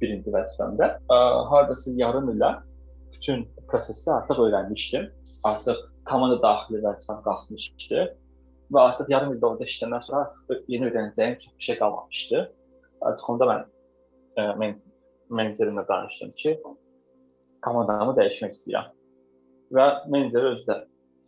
birinci 0.00 0.38
vəzifəmdə 0.38 0.92
ə, 1.02 1.20
hardasa 1.50 1.98
yarım 1.98 2.30
ilə 2.36 2.54
bütün 3.12 3.48
prosesi 3.70 4.10
artıq 4.12 4.42
öyrənmişdim. 4.44 5.06
Artıq 5.44 5.78
komanda 6.10 6.38
daxili 6.42 6.82
vəzifəm 6.84 7.22
qalxmışdı 7.26 8.04
və 8.74 8.82
artıq 8.86 9.10
yarım 9.14 9.34
ildə 9.34 9.46
orada 9.50 9.68
işləməndən 9.70 10.06
sonra 10.06 10.60
yeni 10.68 10.88
öyrənəcəyim 10.88 11.38
çox 11.44 11.54
şey 11.66 11.78
qalmamışdı. 11.82 12.44
Artıq 13.08 13.32
onda 13.32 13.48
mən 13.50 13.66
ə, 14.38 14.44
e, 14.68 14.70
menecerimlə 15.40 15.86
danışdım 15.88 16.32
ki, 16.42 16.54
komandamı 17.66 18.14
dəyişmək 18.18 18.56
istəyirəm. 18.56 18.94
Və 19.76 19.86
menecer 20.12 20.46
özü 20.52 20.66
də 20.70 20.78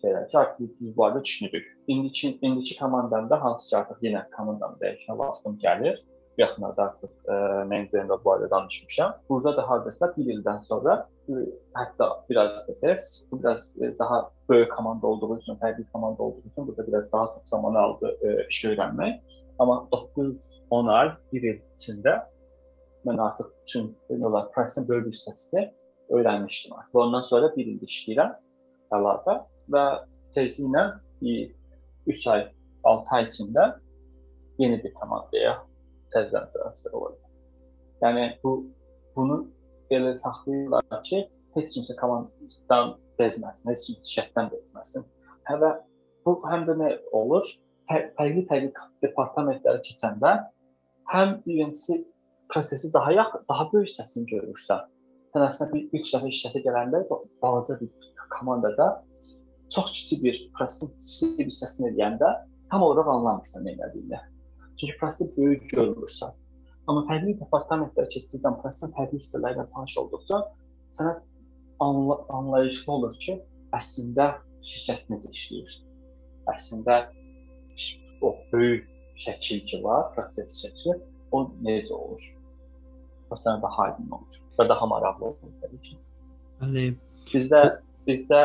şeylər 0.05 0.29
ki, 0.31 0.39
artıq 0.39 0.71
biz 0.81 0.97
bu 0.97 1.05
arada 1.07 1.25
düşünürük. 1.25 1.67
İndiki 1.87 2.39
indiki 2.43 2.79
komandamda 2.79 3.43
hansı 3.45 3.71
ki 3.71 3.77
artıq 3.81 4.07
yenə 4.09 4.25
komandamı 4.37 4.79
dəyişmə 4.83 5.19
vaxtım 5.19 5.59
gəlir 5.67 6.01
yaxınlarda 6.39 6.83
artıq 6.83 7.11
ə, 7.11 7.35
e, 7.35 7.65
menecerimlə 7.71 8.17
bu 8.21 8.29
barədə 8.29 8.49
danışmışam. 8.51 9.15
Burada 9.29 9.57
da 9.57 9.65
hardasa 9.69 10.09
1 10.17 10.31
ildən 10.35 10.63
sonra 10.69 10.95
ə, 11.03 11.41
e, 11.43 11.45
hətta 11.77 12.09
biraz 12.31 12.55
da 12.69 12.77
tez, 12.81 13.11
bu 13.31 13.41
biraz 13.43 13.69
ə, 13.77 13.87
e, 13.87 13.99
daha 13.99 14.23
böyük 14.49 14.73
komanda 14.73 15.07
olduğu 15.07 15.39
üçün, 15.39 15.59
fərqli 15.61 15.85
komanda 15.93 16.23
olduğu 16.23 16.43
üçün 16.51 16.67
burada 16.69 16.87
biraz 16.87 17.13
daha 17.13 17.27
çox 17.35 17.55
zaman 17.55 17.75
aldı 17.85 18.15
ə, 18.23 18.35
iş 18.49 18.65
öyrənmək. 18.73 19.21
Amma 19.59 19.77
9-10 19.93 20.93
ay, 20.93 21.13
1 21.33 21.49
il 21.51 21.61
içində 21.77 22.17
mən 23.07 23.21
artıq 23.21 23.51
bütün 23.61 24.25
olar 24.25 24.49
prosesin 24.53 24.89
böyük 24.89 25.07
bir 25.07 25.17
hissəsini 25.17 25.67
öyrənmişdim. 26.17 26.79
Və 26.95 27.05
ondan 27.05 27.29
sonra 27.29 27.53
1 27.57 27.67
il 27.75 27.85
işləyirəm 27.89 28.33
əlavə 28.97 29.37
və 29.75 29.85
tezliklə 30.37 30.87
3 32.09 32.27
ay, 32.33 32.49
6 32.85 33.17
ay 33.17 33.29
içində 33.29 33.67
yeni 34.59 34.81
bir 34.85 34.95
komandaya 34.95 35.61
təzədən 36.15 36.49
transfer 36.55 36.97
olacaq. 36.99 37.31
Yəni 38.03 38.27
bu 38.43 38.53
bunu 39.17 39.39
belə 39.91 40.15
saxlayırlar 40.19 41.03
ki, 41.09 41.25
heç 41.57 41.75
kimsə 41.77 41.97
komandadan 42.01 42.95
bezməsin, 43.21 43.69
heç 43.73 43.89
kim 43.89 43.99
şirkətdən 44.13 44.49
bezməsin. 44.55 45.05
Hə 45.49 45.59
və 45.63 45.73
bu 46.27 46.39
həm 46.49 46.67
də 46.69 46.79
nə 46.81 46.95
olur? 47.19 47.47
Fərqli-fərqli 47.91 48.73
departamentlərə 49.05 49.83
keçəndə 49.87 50.33
həm 51.13 51.37
birincisi 51.47 51.99
prosesi 52.53 52.93
daha 52.95 53.13
yaxın, 53.13 53.45
daha 53.51 53.69
böyük 53.73 53.91
hissəsini 53.91 54.29
görürsən. 54.33 54.85
Sən 55.33 55.47
əslində 55.49 55.73
bir 55.75 55.99
ilk 55.99 56.09
dəfə 56.09 56.33
şirkətə 56.39 56.65
gələndə 56.67 57.03
balaca 57.43 57.79
bir 57.81 58.13
komandada 58.33 58.89
çox 59.75 59.93
kiçik 59.93 60.25
bir 60.25 60.43
prosesin 60.59 60.93
kiçik 60.97 61.39
bir 61.39 61.51
hissəsini 61.53 61.93
edəndə 61.93 62.33
tam 62.71 62.85
olaraq 62.87 63.09
anlamırsan 63.17 63.67
nə 63.67 63.77
etdiyini. 63.77 64.21
Proses 64.99 65.31
böyük 65.37 65.69
görünürsə. 65.71 66.33
Amma 66.91 67.05
fərqli 67.07 67.37
departamentlərə 67.39 68.11
keçdikdən 68.11 68.59
prosesin 68.63 68.95
fərqli 68.97 69.21
hissələri 69.21 69.59
ilə 69.59 69.67
tanış 69.75 69.95
olduqca 70.03 70.41
sənə 70.99 71.13
anla 71.85 72.17
anlayışlı 72.39 72.93
olur 72.93 73.15
ki, 73.23 73.37
əslində 73.79 74.29
şirkət 74.67 75.09
necə 75.13 75.31
işləyir. 75.37 75.77
Əslində 76.51 76.99
o 78.23 78.35
böyük 78.53 78.89
şəkil 79.23 79.63
ki 79.71 79.83
var, 79.85 80.11
proses 80.17 80.59
şəkli, 80.65 80.99
o 81.33 81.45
necə 81.63 81.95
olur. 81.97 82.29
O 83.31 83.39
sənə 83.39 83.63
daha 83.63 83.89
aydın 83.89 84.13
olur 84.19 84.39
və 84.59 84.69
daha 84.69 84.91
maraqlı 84.91 85.31
olur 85.31 85.57
təbii 85.63 85.83
ki. 85.87 85.99
Bəli. 86.61 86.87
Bizdə 87.31 87.63
bizdə 88.07 88.41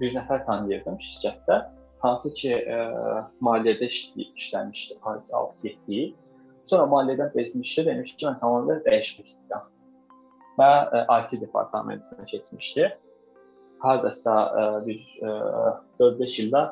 bir 0.00 0.12
nəfər 0.16 0.44
tanıyırdım 0.46 1.00
şirkətdə 1.06 1.62
hansı 2.00 2.32
ki, 2.34 2.52
ə, 2.56 2.78
e, 2.78 3.22
maliyyədə 3.44 3.88
işləmişdi 3.90 4.98
hardasa 5.04 5.36
6-7 5.36 5.96
il. 5.96 6.12
Sonra 6.64 6.86
maliyyədən 6.94 7.32
bezmişdi, 7.34 7.86
demişdi 7.86 8.16
ki, 8.16 8.26
mən 8.28 8.38
tamamilə 8.42 8.78
dəyişmək 8.86 9.30
istəyirəm. 9.32 9.66
Və 10.60 10.70
ə, 10.70 11.00
e, 11.00 11.18
IT 11.20 11.36
departamentinə 11.44 12.28
keçmişdi. 12.32 12.88
Hardasa 13.84 14.36
ə, 14.36 14.64
e, 14.80 14.86
bir 14.86 15.02
4-5 16.00 16.38
ildə 16.44 16.64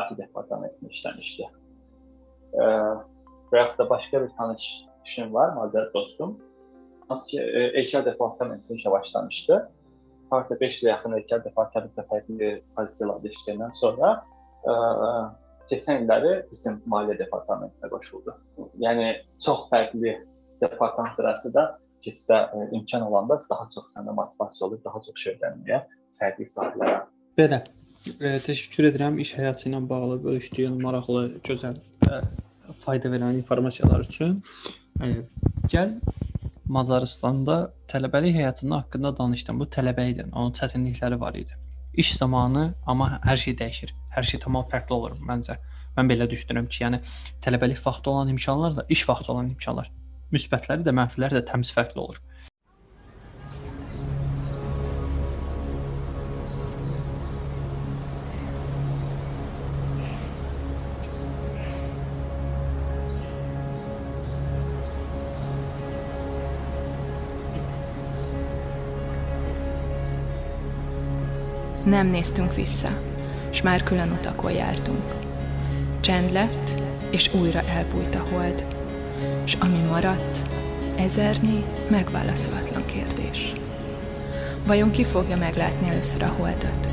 IT 0.00 0.12
departamentində 0.20 0.92
işləmişdi. 0.92 1.48
Ə, 2.56 2.68
və 3.52 3.62
yaxud 3.62 3.80
da 3.80 3.88
başqa 3.90 4.22
bir 4.26 4.36
tanış 4.36 4.68
işim 5.06 5.32
var, 5.34 5.54
müəyyən 5.56 5.90
dostum. 5.94 6.36
Hansı 7.08 7.32
ki, 7.32 7.42
HR 7.86 8.04
departamentində 8.10 8.80
işə 8.80 8.90
başlamışdı. 8.92 9.60
Hardasa 10.30 10.60
5 10.60 10.80
ilə 10.82 10.96
yaxın 10.96 11.20
HR 11.20 11.44
departamentində 11.44 12.08
fərqli 12.10 12.56
pozisiyalarda 12.74 13.30
işləyəndən 13.30 13.76
sonra 13.80 14.16
keçən 15.70 16.04
illəri 16.04 16.32
bizim 16.50 16.78
maliyyə 16.90 17.18
departamentinə 17.20 17.90
qoşuldu. 17.92 18.34
Yəni 18.82 19.08
çox 19.42 19.66
fərqli 19.72 20.14
departamentlər 20.62 21.32
arasında 21.32 21.66
keçidə 22.06 22.38
ə, 22.54 22.66
imkan 22.78 23.02
olanda 23.06 23.38
daha 23.50 23.66
çox 23.74 23.88
səndə 23.94 24.14
motivasiya 24.14 24.66
olur, 24.68 24.80
daha 24.84 25.02
çox 25.06 25.22
şey 25.22 25.36
öyrənməyə, 25.36 25.80
fərqli 26.20 26.48
sahələrə. 26.54 27.00
Belə. 27.38 27.62
E, 28.06 28.36
təşəkkür 28.46 28.90
edirəm 28.92 29.18
iş 29.22 29.32
həyatı 29.34 29.66
ilə 29.70 29.80
bağlı 29.90 30.20
bölüşdüyün 30.24 30.76
maraqlı, 30.82 31.24
gözəl 31.48 31.80
və 32.04 32.20
fayda 32.84 33.10
verən 33.10 33.40
informasiyalar 33.40 34.06
üçün. 34.06 34.38
E, 35.02 35.10
gəl 35.72 35.96
Macaristanda 36.76 37.56
tələbəlik 37.90 38.34
həyatının 38.34 38.80
haqqında 38.80 39.12
danışdım. 39.18 39.60
Bu 39.62 39.68
tələbə 39.70 40.08
idi. 40.10 40.24
Onun 40.32 40.54
çətinlikləri 40.58 41.18
var 41.20 41.38
idi. 41.38 41.54
İş 41.96 42.16
zamanı 42.16 42.74
amma 42.86 43.08
hər 43.24 43.38
şey 43.40 43.54
dəyişir 43.60 43.92
hər 44.16 44.24
şey 44.30 44.40
tamam 44.40 44.64
fərqli 44.72 44.96
olur 44.96 45.16
məncə. 45.28 45.58
Mən 45.96 46.08
belə 46.10 46.26
düşünürəm 46.28 46.68
ki, 46.72 46.82
yəni 46.84 47.00
tələbəlik 47.44 47.82
vaxtı 47.84 48.10
olan 48.12 48.32
imkanlar 48.32 48.76
da 48.78 48.84
iş 48.92 49.04
vaxtı 49.08 49.32
olan 49.32 49.50
imkanlar. 49.52 49.90
Müsbətləri 50.32 50.84
də, 50.86 50.92
mənfiləri 50.96 51.38
də 51.38 51.42
təmiz 51.50 51.72
fərqli 51.76 52.02
olur. 52.02 52.18
Nem 71.86 72.06
néztünk 72.06 72.54
vissza, 72.54 72.88
s 73.50 73.62
már 73.62 73.82
külön 73.82 74.10
utakon 74.10 74.52
jártunk. 74.52 75.14
Csend 76.00 76.32
lett, 76.32 76.70
és 77.10 77.34
újra 77.34 77.62
elbújt 77.62 78.14
a 78.14 78.24
hold. 78.30 78.64
S 79.44 79.56
ami 79.60 79.80
maradt, 79.88 80.38
ezernyi 80.96 81.64
megválaszolatlan 81.88 82.86
kérdés. 82.86 83.52
Vajon 84.66 84.90
ki 84.90 85.04
fogja 85.04 85.36
meglátni 85.36 85.88
először 85.88 86.22
a 86.22 86.34
holdat? 86.36 86.88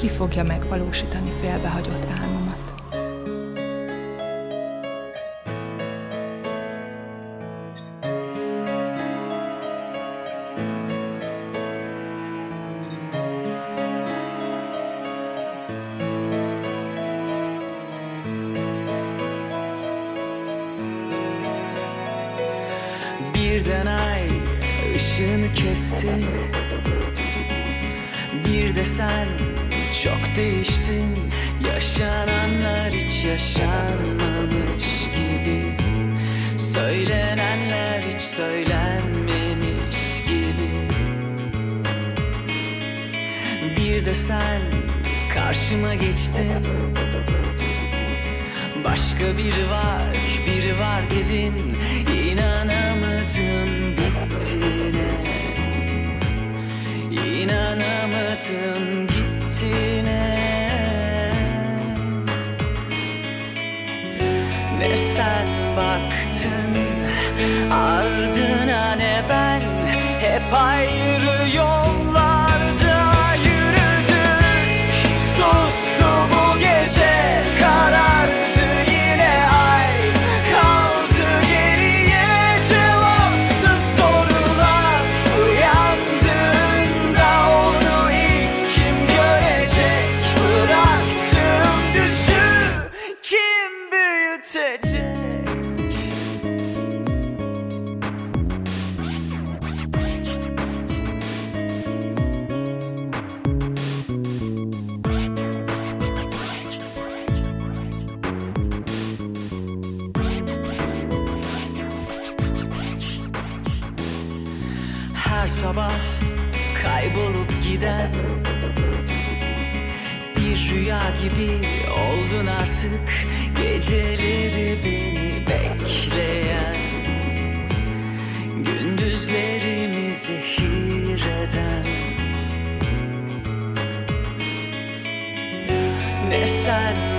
Ki 0.00 0.08
fogja 0.08 0.42
megvalósítani 0.42 1.30
félbehagyott 1.40 2.06
álmát? 2.10 2.25
Birden 23.56 23.86
ay 23.86 24.22
ışığını 24.96 25.52
kesti. 25.52 26.12
Bir 28.44 28.76
de 28.76 28.84
sen 28.84 29.26
çok 30.04 30.36
değiştin. 30.36 31.16
Yaşananlar 31.66 32.90
hiç 32.90 33.24
yaşanmamış 33.24 35.04
gibi. 35.16 35.76
Söylenenler 36.58 38.00
hiç 38.00 38.20
söylenmemiş 38.20 40.22
gibi. 40.26 40.70
Bir 43.76 44.04
de 44.04 44.14
sen 44.14 44.60
karşıma 45.34 45.94
geçtin. 45.94 46.66
Başka 48.84 49.36
biri 49.36 49.70
var, 49.70 50.02
biri 50.46 50.78
var 50.78 51.10
dedin. 51.10 51.76
İnanamadım 57.46 59.06
gittiğine. 59.06 60.36
Ne 64.78 64.96
sen 64.96 65.48
baktın 65.76 66.76
ardına 67.70 68.94
ne 68.94 69.22
ben? 69.28 69.60
Hep 70.20 70.52
ayrı 70.52 71.56
yol 71.56 71.85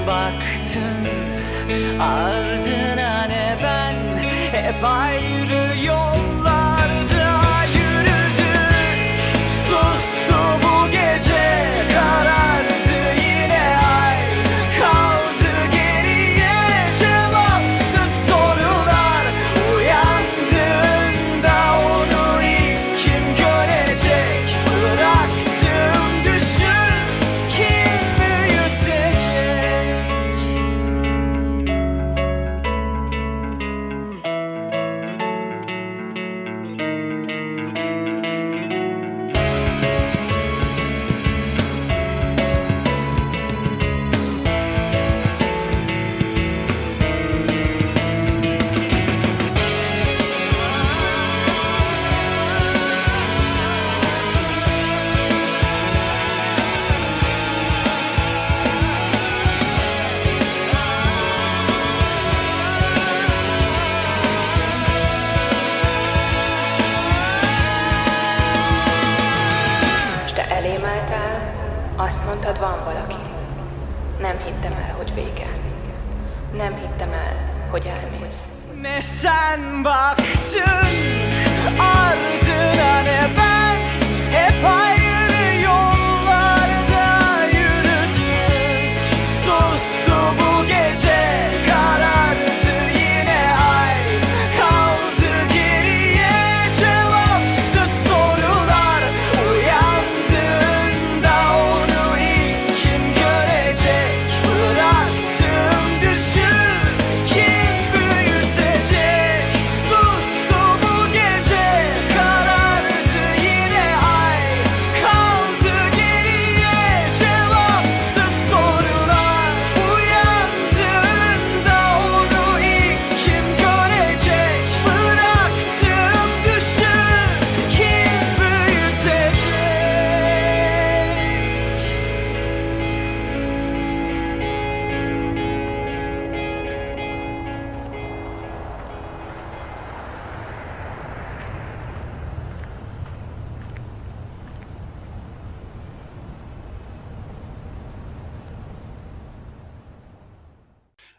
baktın 0.07 1.07
Ardına 1.99 3.25
ne 3.27 3.57
ben? 3.63 3.95
Hep 4.51 4.83
ayrı 4.83 5.85
yol. 5.85 6.36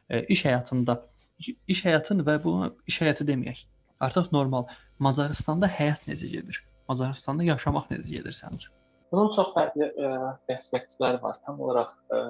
E, 0.08 0.24
iş 0.24 0.44
həyatında 0.44 0.98
iş 1.68 1.84
həyatın 1.84 2.24
və 2.26 2.38
bu 2.44 2.54
iş 2.86 3.00
həyatı 3.02 3.26
deməyək. 3.28 3.64
Artıq 4.00 4.32
normal 4.32 4.68
Macarıstanda 5.02 5.68
həyat 5.70 6.06
necə 6.10 6.30
gedir? 6.30 6.60
Macarıstanda 6.88 7.44
yaşamaq 7.46 7.90
necə 7.92 8.08
gedir 8.08 8.34
səncə? 8.36 8.70
Bunun 9.12 9.30
çox 9.34 9.52
fərqli 9.54 9.88
ə, 9.88 10.14
perspektivləri 10.48 11.20
var. 11.22 11.38
Tam 11.46 11.60
olaraq 11.60 11.92
ə, 12.12 12.22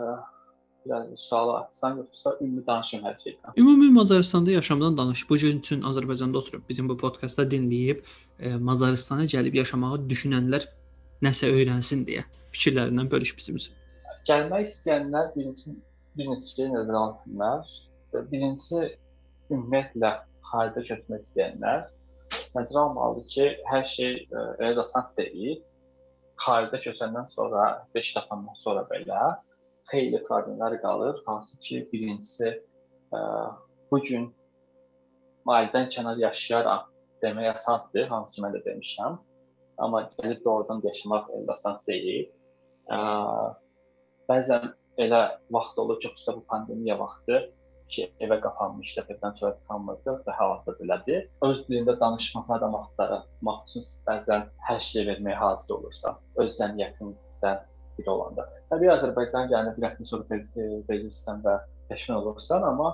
biraz 0.84 1.08
inşallah 1.14 1.66
sən 1.74 1.98
yoxsa 2.02 2.34
ümumi 2.40 2.64
danışım 2.66 3.04
hər 3.06 3.16
şeydən. 3.22 3.56
Ümumi 3.62 3.90
Macarıstanda 3.96 4.50
yaşamdan 4.50 4.98
danış. 4.98 5.24
Bu 5.30 5.38
gün 5.38 5.60
üçün 5.60 5.82
Azərbaycanda 5.82 6.38
oturub 6.38 6.68
bizim 6.68 6.88
bu 6.88 6.96
podkastda 6.96 7.48
dinləyib 7.50 8.04
ə, 8.04 8.56
Macarıstana 8.70 9.26
gəlib 9.34 9.58
yaşamağı 9.62 10.00
düşünənlər 10.12 10.68
nəsə 11.24 11.50
öyrənsin 11.50 12.06
deyə 12.08 12.24
fikirlərindən 12.54 13.10
bölüş 13.10 13.34
bizimlə. 13.38 13.74
Gəlmək 14.28 14.66
istəyənlər 14.68 15.32
birincisi 15.34 15.74
bir 16.18 16.32
neçə 16.32 16.54
şey 16.56 16.72
nəzərə 16.74 17.04
alsınlar. 17.04 17.76
Birincisi 18.32 18.82
ümumiyyətlə 19.52 20.12
xaricə 20.50 20.84
köçmək 20.90 21.24
istəyənlər 21.26 21.86
nəzərə 22.56 22.82
almalıdır 22.82 23.26
ki, 23.34 23.46
hər 23.68 23.84
şey 23.92 24.14
ə, 24.26 24.44
elə 24.60 24.72
də 24.78 24.84
asan 24.84 25.10
deyil. 25.18 25.60
Xaricə 26.42 26.80
köçəndən 26.86 27.28
sonra, 27.32 27.68
5 27.94 28.12
tapandan 28.16 28.58
sonra 28.62 28.84
belə 28.90 29.22
xeyli 29.92 30.20
problemlər 30.26 30.78
qalır. 30.82 31.22
Hansı 31.26 31.58
ki, 31.64 31.82
birincisi 31.92 32.50
ə, 32.50 33.20
bu 33.90 34.00
gün 34.08 34.28
ailədən 35.48 35.88
kənar 35.94 36.20
yaşayaraq 36.20 36.88
demək 37.22 37.54
asandır, 37.54 38.10
hansı 38.12 38.36
ki 38.36 38.44
mən 38.44 38.56
də 38.56 38.64
demişəm. 38.66 39.16
Amma 39.78 40.04
gəlib 40.18 40.42
doğrudan 40.44 40.82
yaşamaq 40.84 41.30
elə 41.38 41.54
asan 41.54 41.80
deyil. 41.88 42.28
Ə, 42.92 42.98
bəzən 44.28 44.72
elə 45.04 45.22
vaxt 45.54 45.78
olur 45.78 46.00
ki, 46.02 46.10
xüsusilə 46.14 46.36
bu 46.40 46.44
pandemiya 46.52 46.98
vaxtı 47.00 47.40
ki, 47.92 48.04
evə 48.24 48.38
qapanmışdıq, 48.44 49.08
evdən 49.14 49.36
çölə 49.38 49.54
çıxamırdıq 49.60 50.20
və 50.26 50.34
hal-hazırda 50.38 50.82
belədir. 50.82 51.24
Öz 51.46 51.64
dilində 51.68 51.94
danışmaq 52.00 52.50
adam 52.58 52.76
axtarmaq 52.82 53.62
üçün 53.64 53.86
bəzən 54.08 54.46
hər 54.68 54.80
şey 54.90 55.06
verməyə 55.08 55.38
hazır 55.40 55.78
olursan, 55.78 56.18
öz 56.44 56.50
cəmiyyətindən 56.58 57.62
biri 57.98 58.12
olanda. 58.12 58.46
Təbii 58.72 58.92
Azərbaycan 58.92 59.48
yəni 59.54 59.74
bir 59.76 59.88
həftə 59.88 60.08
sonra 60.10 60.40
bezirsən 60.90 61.40
və 61.46 61.56
peşman 61.88 62.20
olursan, 62.20 62.66
amma 62.72 62.92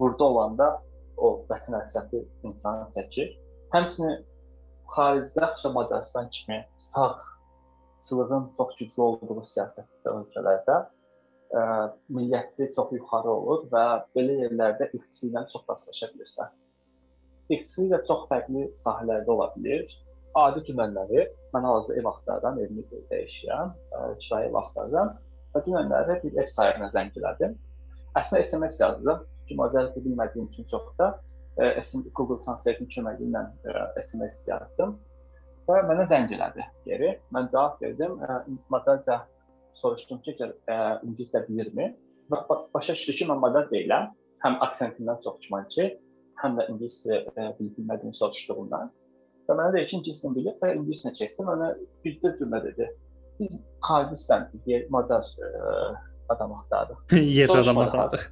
burada 0.00 0.24
olanda 0.24 0.70
o 1.16 1.32
vətən 1.50 1.78
həsrəti 1.78 2.24
insanı 2.48 2.90
çəkir. 2.96 3.30
Həmçinin 3.76 4.18
xaricdə, 4.96 5.52
xüsusən 5.54 5.72
Macarıstan 5.78 6.28
kimi 6.34 6.58
sağçılığın 6.90 8.52
çox 8.58 8.76
güclü 8.80 9.02
olduğu 9.08 9.46
siyasətdə 9.54 10.18
ölkələrdə 10.18 10.82
ə, 11.54 11.62
milliyyətçilik 12.08 12.74
çox 12.78 12.94
yuxarı 12.96 13.32
olur 13.32 13.66
və 13.72 13.84
belə 14.16 14.40
yerlərdə 14.44 14.90
iqtisadla 14.92 15.46
çox 15.52 15.68
rastlaşa 15.70 16.10
bilirsən. 16.14 16.50
İqtisadi 17.54 17.92
də 17.94 18.02
çox 18.08 18.26
fərqli 18.30 18.66
sahələrdə 18.82 19.32
ola 19.36 19.52
bilər 19.54 19.86
adi 20.36 20.62
cümlələri 20.68 21.22
mən 21.54 21.64
hazırda 21.64 22.00
ev 22.00 22.08
axtarıram, 22.10 22.58
evimi 22.60 22.84
dəyişirəm, 23.12 23.70
kirayə 24.24 24.50
ev 24.50 24.58
axtarıram 24.60 25.12
və 25.54 25.62
dünənləri 25.68 26.18
bir 26.24 26.42
ev 26.42 26.50
sahibinə 26.52 26.90
zəng 26.96 27.14
elədim. 27.20 27.54
Əslində 28.20 28.42
SMS 28.44 28.80
yazdım, 28.82 29.22
çünki 29.46 29.58
macarca 29.60 30.04
bilmədiyim 30.04 30.50
üçün 30.50 30.68
çox 30.72 30.90
da 31.00 31.12
SMS 31.56 32.10
Google 32.18 32.42
Translate-in 32.44 32.90
köməyi 32.92 33.28
ilə 33.30 33.46
SMS 34.02 34.44
yazdım 34.50 34.96
və 35.68 35.80
mənə 35.88 36.04
zəng 36.10 36.28
elədi 36.36 36.66
geri. 36.88 37.14
Mən 37.32 37.48
cavab 37.54 37.80
verdim, 37.80 38.18
macarca 38.72 39.22
soruşdum 39.80 40.22
ki, 40.24 40.36
ingiliscə 40.40 41.44
bilirmi? 41.48 41.92
Və 42.32 42.42
başa 42.74 42.96
düşdü 42.96 43.16
ki, 43.20 43.28
mən 43.30 43.40
macar 43.42 43.68
deyiləm. 43.72 44.12
Həm 44.44 44.58
aksentindən 44.66 45.22
çox 45.24 45.40
güman 45.46 45.66
ki, 45.72 45.88
həm 46.42 46.58
də 46.58 46.68
ingiliscə 46.72 47.22
bilmədiyimi 47.60 48.16
soruşduğundan. 48.18 48.90
Və 49.46 49.54
mənə 49.54 49.74
dedi 49.76 49.86
ki, 49.90 50.00
ingiliscə 50.00 50.32
bilir 50.34 50.58
və 50.62 50.72
ingiliscə 50.78 51.12
keçsin. 51.20 51.48
Mənə 51.48 51.70
bircə 52.04 52.34
cümlə 52.40 52.62
dedi. 52.66 52.90
Biz 53.38 53.56
xaricdən 53.86 54.48
yer 54.66 54.84
macar 54.92 55.24
ə, 55.44 55.94
adam 56.32 56.54
axtardıq. 56.56 57.16
yer 57.38 57.52
adam 57.52 57.80
axtardıq. 57.84 58.26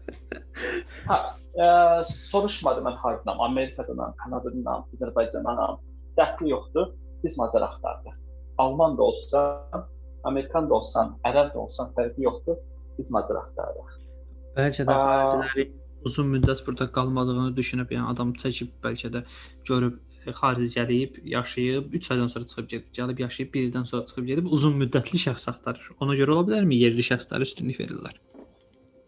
ha, 1.10 1.18
ə, 1.54 1.70
soruşmadı 2.10 2.84
mən 2.86 2.98
hardanam, 3.02 3.42
Amerikadanam, 3.50 4.16
Kanadadanam, 4.22 4.86
Azərbaycandanam. 4.96 5.82
Dəxli 6.18 6.52
yoxdur. 6.54 6.92
Biz 7.24 7.38
macar 7.40 7.68
axtardıq. 7.68 8.16
Alman 8.58 8.98
da 8.98 9.02
olsan, 9.02 9.86
Amerikan 10.30 10.68
da 10.70 10.78
olsan, 10.80 11.14
ərəb 11.28 11.52
də 11.54 11.60
olsan 11.66 11.92
fərqi 11.96 12.26
yoxdur. 12.26 12.60
Biz 12.98 13.10
macar 13.10 13.40
axtardıq. 13.42 13.94
Bəlkə 14.54 14.86
də 14.86 14.98
xariciləri 14.98 15.64
uzun 16.08 16.28
müddət 16.30 16.60
burada 16.66 16.86
qalmadığını 16.92 17.54
düşünüb, 17.56 17.90
yəni 17.96 18.10
adam 18.12 18.34
çəkib 18.38 18.74
bəlkə 18.84 19.10
də 19.14 19.24
görüb 19.68 19.96
xaric 20.32 20.74
gəlib, 20.76 21.16
yaşayıb 21.28 21.94
3 21.94 22.10
aydan 22.10 22.28
sonra 22.28 22.46
çıxıb 22.48 22.68
gedib, 22.68 22.86
gəlib 22.96 23.20
yaşayıb 23.20 23.54
1 23.54 23.66
ildən 23.68 23.86
sonra 23.90 24.06
çıxıb 24.06 24.26
gedib 24.30 24.46
uzun 24.56 24.76
müddətli 24.82 25.20
şəxs 25.26 25.48
axtarır. 25.50 25.90
Ona 26.00 26.16
görə 26.16 26.36
ola 26.36 26.46
bilərmi 26.48 26.78
yerli 26.80 27.04
şəxslərə 27.04 27.48
üstünlük 27.48 27.80
verirlər? 27.80 28.16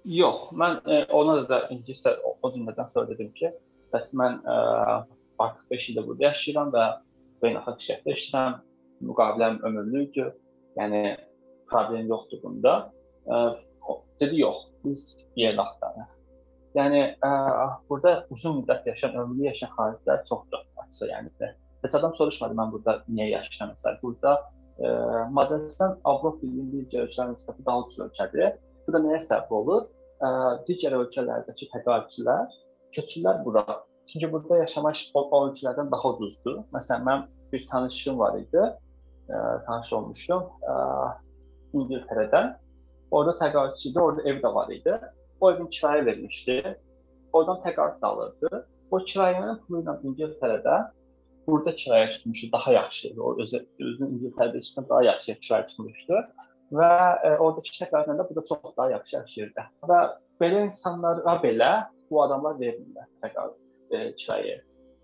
Yox, 0.05 0.51
mən 0.53 0.81
e, 0.87 1.05
ona 1.21 1.39
da, 1.41 1.47
da 1.49 1.61
ingiliscə 1.75 2.15
o, 2.25 2.37
o 2.43 2.53
cümlədən 2.55 2.93
sonra 2.93 3.09
dedim 3.11 3.31
ki, 3.39 3.51
bəs 3.95 4.13
mən 4.21 4.39
e, 4.45 4.57
artıq 5.39 5.71
5 5.71 5.89
ildir 5.91 6.07
burada 6.07 6.29
yaşayıram 6.29 6.73
və 6.75 6.87
beynəlxalq 7.43 7.85
şirkətdə 7.87 8.19
işləyirəm. 8.19 8.61
Müqaviləm 9.07 9.59
ömürlükdür. 9.69 10.31
Yəni 10.81 11.03
problem 11.71 12.09
yoxdur 12.13 12.43
bunda. 12.43 12.75
E, 13.27 13.35
dedi 14.21 14.41
yox, 14.41 14.57
biz 14.85 15.07
yer 15.37 15.59
axtarırıq. 15.59 16.13
Yəni 16.77 17.01
ə, 17.25 17.31
burada 17.89 18.27
uzun 18.35 18.61
müddət 18.61 18.91
yaşayan, 18.91 19.17
ömürlük 19.23 19.49
yaşayan 19.51 19.73
xaricilər 19.79 20.25
çoxdur 20.29 20.65
açığı, 20.83 21.09
yəni 21.09 21.33
də. 21.41 21.49
Heç 21.85 21.95
adam 21.97 22.15
soruşmadı 22.19 22.59
mən 22.59 22.73
burada 22.75 22.99
niyə 23.09 23.31
yaşayıram 23.31 23.73
məsələn. 23.73 23.99
Burada 24.03 24.35
ə, 24.37 24.91
Macaristan 25.39 25.97
Avropa 26.05 26.43
Birliyi 26.43 26.85
ölkələrinin 26.85 27.39
nisbətən 27.39 27.67
daha 27.69 27.85
ucuz 27.85 28.03
ölkədir. 28.07 28.59
Bu 28.87 28.93
da 28.93 29.01
nəyə 29.07 29.23
səbəb 29.25 29.57
olur? 29.61 29.89
Ə, 30.21 30.29
digər 30.69 30.99
ölkələrdəki 31.01 31.71
təqaüdçülər 31.73 32.45
köçürlər 32.97 33.41
bura. 33.45 33.65
Çünki 34.07 34.29
burada 34.33 34.61
yaşamaq 34.63 35.01
o, 35.15 35.23
o 35.25 35.41
ölkələrdən 35.49 35.89
daha 35.93 36.13
ucuzdur. 36.13 36.61
Məsələn, 36.77 37.09
mən 37.09 37.25
bir 37.53 37.67
tanışım 37.73 38.19
var 38.19 38.37
idi. 38.39 38.69
Ə, 39.27 39.43
tanış 39.67 39.93
olmuşdum. 39.99 40.49
Ə, 40.73 40.79
İngiltərədən. 41.77 42.55
Orada 43.11 43.37
təqaüdçü 43.41 43.91
idi, 43.91 44.01
orada 44.03 44.27
ev 44.31 44.43
də 44.43 44.55
var 44.55 44.73
idi 44.75 44.99
o 45.41 45.53
evin 45.53 45.69
kirayə 45.77 46.05
vermişdi. 46.07 46.77
Oradan 47.33 47.61
təqaüd 47.65 48.05
alırdı. 48.09 48.63
O 48.91 49.01
kirayənin 49.11 49.59
pulu 49.65 49.83
ilə 49.83 49.97
İngiltərədə 50.09 50.77
burada 51.47 51.75
kirayə 51.83 52.11
tutmuşdu, 52.15 52.51
daha 52.53 52.73
yaxşı 52.73 53.09
idi. 53.09 53.21
O 53.21 53.35
özü 53.43 53.63
özünün 53.89 54.15
İngiltərədə 54.17 54.63
işlədən 54.63 54.89
daha 54.93 55.03
yaxşı 55.11 55.37
kirayə 55.47 55.67
tutmuşdu 55.73 56.23
və 56.77 56.93
e, 57.27 57.35
oradakı 57.37 57.75
təqaüdlə 57.81 58.17
də 58.19 58.29
burada 58.29 58.45
çox 58.53 58.77
daha 58.79 58.91
yaxşı 58.91 59.17
yaşayırdı. 59.17 59.67
Və 59.91 60.01
belə 60.43 60.65
insanlara 60.67 61.37
belə 61.45 61.73
bu 62.11 62.23
adamlar 62.23 62.57
vermirlər 62.63 63.11
təqaüd 63.25 63.59
e, 63.91 64.13
kirayə. 64.23 64.61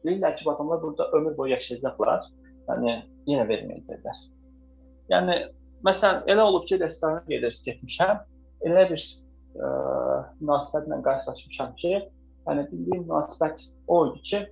Deyirlər 0.07 0.37
ki, 0.37 0.47
bu 0.47 0.51
adamlar 0.57 0.83
burada 0.83 1.11
ömür 1.19 1.37
boyu 1.37 1.53
yaşayacaqlar. 1.53 2.25
Yəni 2.69 2.95
yenə 3.31 3.45
verməyəcəklər. 3.49 4.23
Yəni 5.13 5.37
məsələn 5.87 6.29
elə 6.33 6.47
olub 6.49 6.67
ki, 6.69 6.79
restorana 6.83 7.23
gedirsən, 7.29 7.65
getmişəm. 7.69 8.21
Elə 8.69 8.85
bir 8.93 9.03
ə, 9.03 9.71
münasibətlə 10.41 11.01
qarşılaşmışam 11.07 11.73
ki, 11.83 11.95
yəni 12.49 12.67
bildiyim 12.71 13.07
münasibət 13.09 13.65
o 13.91 14.03
idi 14.11 14.23
ki, 14.31 14.43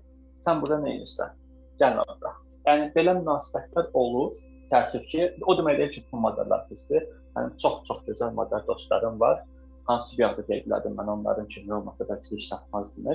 sən 0.45 0.63
burada 0.63 0.81
nə 0.85 0.97
edirsən? 0.97 1.37
Gəl 1.83 2.03
ora. 2.05 2.35
Yəni 2.67 2.91
belə 2.97 3.17
münasibətlər 3.21 3.93
olur. 4.03 4.35
Təəssüf 4.71 5.07
ki, 5.11 5.31
o 5.47 5.55
demək 5.59 5.79
deyil 5.81 5.95
ki, 5.97 6.05
bu 6.11 6.21
macarlar 6.27 6.67
pisdir. 6.69 7.07
Yəni 7.37 7.57
çox-çox 7.63 8.05
gözəl 8.09 8.35
macar 8.35 8.67
dostlarım 8.67 9.19
var. 9.23 9.41
Hansı 9.89 10.17
bir 10.17 10.25
yerdə 10.25 10.45
deyirlərdi, 10.47 10.93
mən 10.95 11.09
onların 11.11 11.49
kimi 11.51 11.73
olmasa 11.75 12.07
bəlkə 12.07 12.37
iş 12.39 12.51
tapmazdım. 12.53 13.09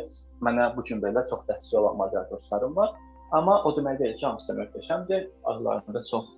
Mənə 0.43 0.71
bu 0.75 0.83
gün 0.87 1.03
belə 1.03 1.23
çox 1.29 1.45
dəstək 1.47 1.77
olan 1.79 1.99
macar 2.01 2.25
dostlarım 2.31 2.75
var. 2.75 2.95
Amma 3.31 3.63
o 3.63 3.71
demək 3.75 3.99
deyil 3.99 4.17
ki, 4.19 4.25
hamısı 4.25 4.55
möhtəşəmdir. 4.59 5.27
Aralarında 5.43 6.03
çox 6.09 6.29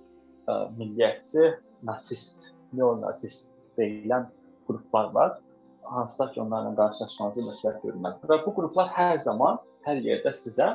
ə, 0.48 0.54
milliyyətçi, 0.78 1.52
nasist, 1.88 2.50
neonazist 2.72 3.58
deyilən 3.78 4.28
qruplar 4.68 5.12
var. 5.14 5.38
Hansılar 5.82 6.32
ki, 6.32 6.40
onlarla 6.42 6.74
qarşılaşmanızı 6.76 7.46
məsləhət 7.50 7.80
görürlər. 7.84 8.18
Və 8.30 8.40
bu 8.46 8.54
qruplar 8.56 8.90
hər 8.96 9.20
zaman 9.24 9.60
hər 9.86 10.02
yerdə 10.04 10.32
sizə 10.36 10.74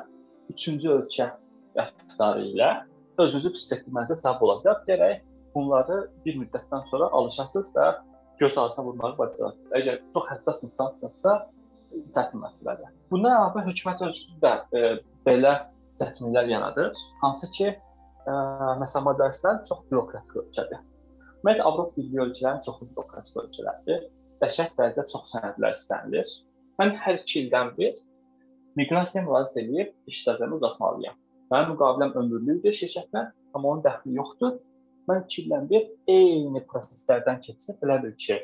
üçüncü 0.53 0.89
ölkə 0.97 1.29
rəftarı 1.77 2.47
ilə 2.53 2.71
özünüzü 3.21 3.53
pis 3.55 3.67
etmənizə 3.77 4.17
səbəb 4.21 4.45
olacaq. 4.47 4.85
Gərək 4.89 5.21
bunları 5.55 5.99
bir 6.25 6.39
müddətdən 6.41 6.87
sonra 6.89 7.09
alışasınız 7.19 7.73
və 7.75 7.89
göz 8.41 8.57
altına 8.57 8.85
vurmağı 8.85 9.17
bacarasınız. 9.17 9.73
Əgər 9.79 9.99
çox 10.13 10.29
həssas 10.31 10.63
insansınızsa, 10.67 11.35
çətin 12.15 12.41
məsələdir. 12.41 12.89
Bundan 13.11 13.35
əlavə 13.37 13.65
hökumət 13.67 14.01
özü 14.07 14.39
də 14.41 14.53
e, 14.73 14.81
belə 15.27 15.53
seçimlər 16.03 16.49
yaradır. 16.51 16.93
Hansı 17.21 17.49
ki, 17.57 17.69
e, 17.73 18.33
məsələn, 18.81 19.05
Macaristan 19.07 19.63
çox 19.69 19.83
bürokratik 19.91 20.35
ölkədir. 20.43 20.81
Ümumiyyətlə 21.43 21.67
Avropa 21.69 21.97
Birliyi 21.97 22.21
ölkələrinin 22.25 22.65
çoxu 22.67 22.89
bürokratik 22.91 23.39
ölkələrdir. 23.43 24.05
Dəhşət 24.43 24.75
dərəcədə 24.79 25.07
çox 25.11 25.33
sənədlər 25.33 25.77
istənilir. 25.79 26.35
Mən 26.81 26.95
hər 27.03 27.19
2 27.23 27.39
ildən 27.43 27.73
bir 27.77 27.99
miqrasiyaya 28.79 29.27
müraciət 29.27 29.59
edib 29.63 30.11
iş 30.11 30.21
stajımı 30.23 30.59
uzatmalıyam. 30.59 31.19
Mənim 31.51 31.73
müqaviləm 31.73 32.15
ömürlükdür 32.21 32.75
şirkətlə, 32.79 33.27
amma 33.53 33.73
onun 33.73 33.83
dəxli 33.85 34.15
yoxdur. 34.17 34.57
Mən 35.09 35.25
2 35.27 35.41
ildən 35.43 35.69
bir 35.69 35.87
eyni 36.15 36.63
proseslərdən 36.71 37.43
keçsə, 37.45 37.77
belə 37.81 37.99
bir 38.03 38.15
ki, 38.25 38.39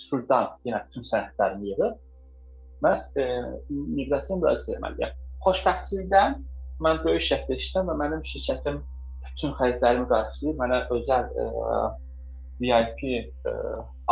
sıfırdan 0.00 0.52
yenə 0.68 0.82
bütün 0.88 1.06
sənədlərimi 1.10 1.72
yığıb 1.72 2.02
məhz 2.84 3.08
e, 3.20 3.26
miqrasiya 3.70 4.38
müraciət 4.40 4.76
etməliyəm. 4.76 5.14
Xoşbəxtlikdən 5.46 6.36
mən 6.84 7.00
böyük 7.04 7.24
şirkətdə 7.28 7.56
işləyirəm 7.60 7.90
və 7.90 7.96
mənim 8.02 8.24
şirkətim 8.30 8.80
bütün 9.28 9.54
xərclərimi 9.60 10.08
qarşılayır. 10.10 10.58
Mənə 10.60 10.80
özəl 10.96 11.30
e, 11.42 11.46
VIP 12.60 13.02
e, 13.50 13.54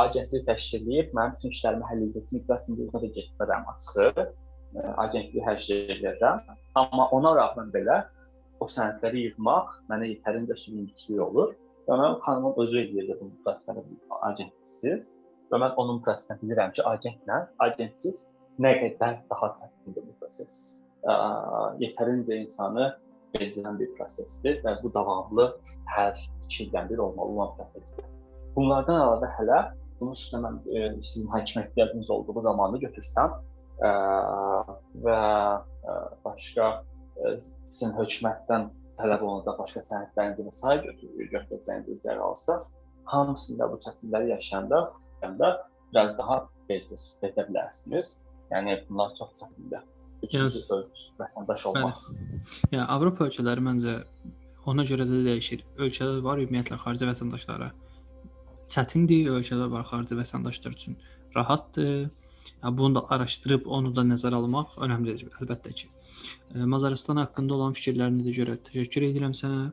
agentlik 0.00 0.46
təşkil 0.48 0.82
edib, 0.84 1.12
mənim 1.16 1.36
bütün 1.36 1.54
işlərimi 1.56 1.88
həll 1.90 2.04
edir. 2.08 2.26
Miqrasiya 2.32 2.86
üzrə 2.86 3.02
də 3.04 3.10
getmərəm 3.18 3.68
açıq. 3.74 4.20
E, 4.20 4.86
agentliyi 5.06 5.46
hər 5.48 5.60
şey 5.66 5.82
edirəm. 5.96 6.44
Amma 6.80 7.08
ona 7.16 7.34
rəğmən 7.40 7.72
belə 7.74 7.98
o 8.60 8.68
sənədləri 8.70 9.26
yığmaq 9.28 9.74
mənə 9.90 10.12
yetərincə 10.12 10.56
sürüncülük 10.64 11.26
olur. 11.28 11.52
Və 11.88 11.98
mənim 12.00 12.20
xanımım 12.24 12.62
özü 12.64 12.80
edirdi 12.86 13.18
bu 13.20 13.28
prosesləri 13.44 13.84
agentsiz. 14.30 15.12
Və 15.52 15.60
mən 15.60 15.76
onun 15.80 16.00
prosesini 16.04 16.40
bilirəm 16.40 16.72
ki, 16.76 16.84
agentlə 16.88 17.42
agentsiz 17.66 18.30
nə 18.64 18.72
qədər 18.80 19.20
daha 19.30 19.52
çətindir 19.60 20.08
bu 20.08 20.16
proses. 20.22 20.83
Ə, 21.04 21.14
yetərincə 21.82 22.38
insanı 22.42 22.90
bezdirən 23.34 23.78
bir 23.80 23.90
prosesdir 23.98 24.60
və 24.64 24.76
bu 24.82 24.92
davamlı 24.94 25.48
hər 25.94 26.14
2 26.46 26.66
ildən 26.66 26.90
bir 26.90 27.02
olmalı 27.06 27.36
olan 27.36 27.56
prosesdir. 27.58 28.06
Bunlardan 28.56 29.00
əlavə 29.02 29.30
hələ 29.38 29.58
bunun 29.98 30.14
üstünə 30.18 30.40
mən 30.44 30.60
e, 30.70 30.84
sizin 31.02 31.28
hakimiyyətiniz 31.32 32.10
olduğu 32.14 32.42
zamanı 32.46 32.80
götürsəm 32.84 33.34
ə, 33.88 33.92
və 35.06 35.18
ə, 35.18 35.98
başqa 36.24 36.70
ə, 36.70 37.34
sizin 37.40 37.94
hökumətdən 37.98 38.70
tələb 39.00 39.24
olunacaq 39.26 39.60
başqa 39.60 39.82
sənədlərinizi 39.90 40.46
və 40.48 40.54
sair 40.54 40.84
götürəcəyiniz 41.34 42.04
yer 42.06 42.22
alsa, 42.28 42.58
hamısında 43.10 43.70
bu 43.72 43.80
çətinlikləri 43.86 44.30
yaşayanda 44.30 44.84
biraz 45.92 46.18
daha 46.18 46.38
bezir, 46.68 47.00
bezə 47.22 47.46
bilərsiniz. 47.48 48.20
Yəni 48.52 48.76
bunlar 48.88 49.14
çox 49.18 49.34
çətindir. 49.40 49.82
Üçüncü 50.24 50.64
ölçü 50.76 51.04
vətəndaş 51.20 51.64
olmaq. 51.70 52.02
Yəni 52.72 52.84
Avropa 52.96 53.28
ölkələri 53.28 53.64
məncə 53.68 53.94
ona 54.70 54.84
görə 54.88 55.06
də 55.08 55.22
dəyişir. 55.28 55.64
Ölkələr 55.78 56.20
var 56.24 56.42
ümumiyyətlə 56.42 56.80
xarici 56.82 57.08
vətəndaşlara 57.10 57.70
çətindir, 58.74 59.30
ölkələr 59.38 59.70
var 59.72 59.86
xarici 59.90 60.18
vətəndaşlar 60.18 60.76
üçün 60.78 60.98
rahatdır. 61.36 62.08
Yəni 62.62 62.76
bunu 62.78 62.98
da 62.98 63.04
araşdırıb 63.16 63.66
onu 63.78 63.92
da 63.96 64.04
nəzərə 64.08 64.40
almaq 64.40 64.78
önəmlidir 64.86 65.30
əlbəttə 65.40 65.74
ki. 65.80 65.90
Macarıstan 66.54 67.18
haqqında 67.20 67.54
olan 67.56 67.74
fikirlərinə 67.76 68.24
də 68.24 68.34
görə 68.36 68.58
təşəkkür 68.68 69.08
edirəm 69.10 69.34
sənə. 69.36 69.64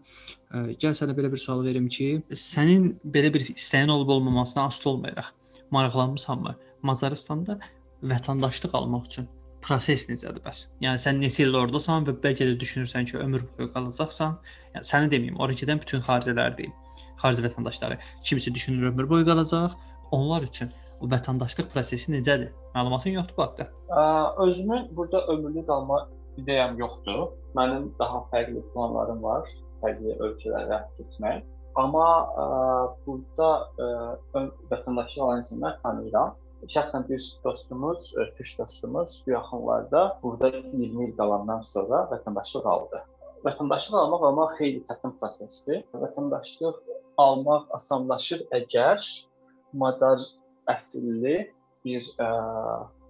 Gəl 0.82 0.96
sənə 0.98 1.16
belə 1.18 1.32
bir 1.32 1.40
sual 1.40 1.64
verim 1.66 1.88
ki, 1.92 2.10
sənin 2.36 2.90
belə 3.16 3.32
bir 3.34 3.46
istəyin 3.54 3.92
olub 3.94 4.10
olmamasına 4.18 4.66
asılı 4.72 4.92
olmayaraq 4.96 5.30
maraqlanmısanmı? 5.72 6.56
Macarıstanda 6.90 7.60
vətəndaşlıq 8.04 8.76
almaq 8.76 9.06
üçün 9.12 9.30
proses 9.64 10.08
necədir 10.10 10.42
bəs? 10.46 10.66
Yəni 10.84 11.02
sən 11.04 11.20
neçə 11.22 11.46
il 11.46 11.58
ordasan 11.58 12.06
və 12.08 12.16
bəlkə 12.24 12.48
də 12.50 12.58
düşünürsən 12.62 13.08
ki, 13.10 13.18
ömür 13.22 13.46
boyu 13.58 13.72
qalacaqsan. 13.74 14.38
Yəni 14.76 14.90
səni 14.92 15.12
deməyim, 15.14 15.40
ora 15.44 15.56
gedən 15.58 15.82
bütün 15.82 16.04
xaricilər 16.08 16.56
deyim. 16.58 16.74
Xarici 17.22 17.46
vətəndaşları 17.46 17.98
kimisi 18.26 18.54
düşünür 18.54 18.90
ömür 18.92 19.10
boyu 19.10 19.26
qalacaq. 19.26 19.78
Onlar 20.12 20.48
üçün 20.48 20.72
o 21.02 21.10
vətəndaşlıq 21.12 21.70
prosesi 21.74 22.12
necədir? 22.14 22.50
Məlumatın 22.76 23.18
yoxdur 23.18 23.38
bu 23.38 23.44
haqqda. 23.44 23.68
Özümün 24.46 24.90
burada 24.96 25.26
ömürlük 25.28 25.68
qalma 25.68 26.08
ideyam 26.38 26.78
yoxdur. 26.80 27.32
Mənim 27.56 27.90
daha 28.00 28.24
fərqli 28.32 28.62
planlarım 28.74 29.24
var, 29.24 29.50
fərqli 29.82 30.18
ölkələrə 30.26 30.84
getmək. 31.00 31.44
Amma 31.80 32.08
ə, 32.44 32.46
burada 33.06 33.50
ə, 33.80 34.46
vətəndaşlıq 34.72 35.24
alan 35.24 35.44
insanlar 35.44 35.78
tanıyıram. 35.84 36.36
Şəxsən 36.70 37.08
bir 37.10 37.22
dostumuz, 37.44 38.12
ə, 38.14 38.28
türk 38.38 38.60
dostumuz 38.60 39.24
bu 39.26 39.32
yaxınlarda 39.34 40.02
burada 40.24 40.50
20 40.58 41.06
il 41.08 41.16
qalandan 41.18 41.64
sonra 41.66 42.04
vətəndaşlıq 42.12 42.68
aldı. 42.74 43.02
Vətəndaşlıq 43.46 43.98
almaq 43.98 44.26
almaq 44.30 44.54
xeyli 44.60 44.84
çətin 44.90 45.16
prosesdir. 45.18 45.82
Vətəndaşlıq 46.04 46.78
almaq 47.18 47.66
asanlaşır 47.80 48.46
əgər 48.60 49.02
Macar 49.74 50.20
əsilli 50.70 51.38
bir 51.86 52.08
ə, 52.22 52.30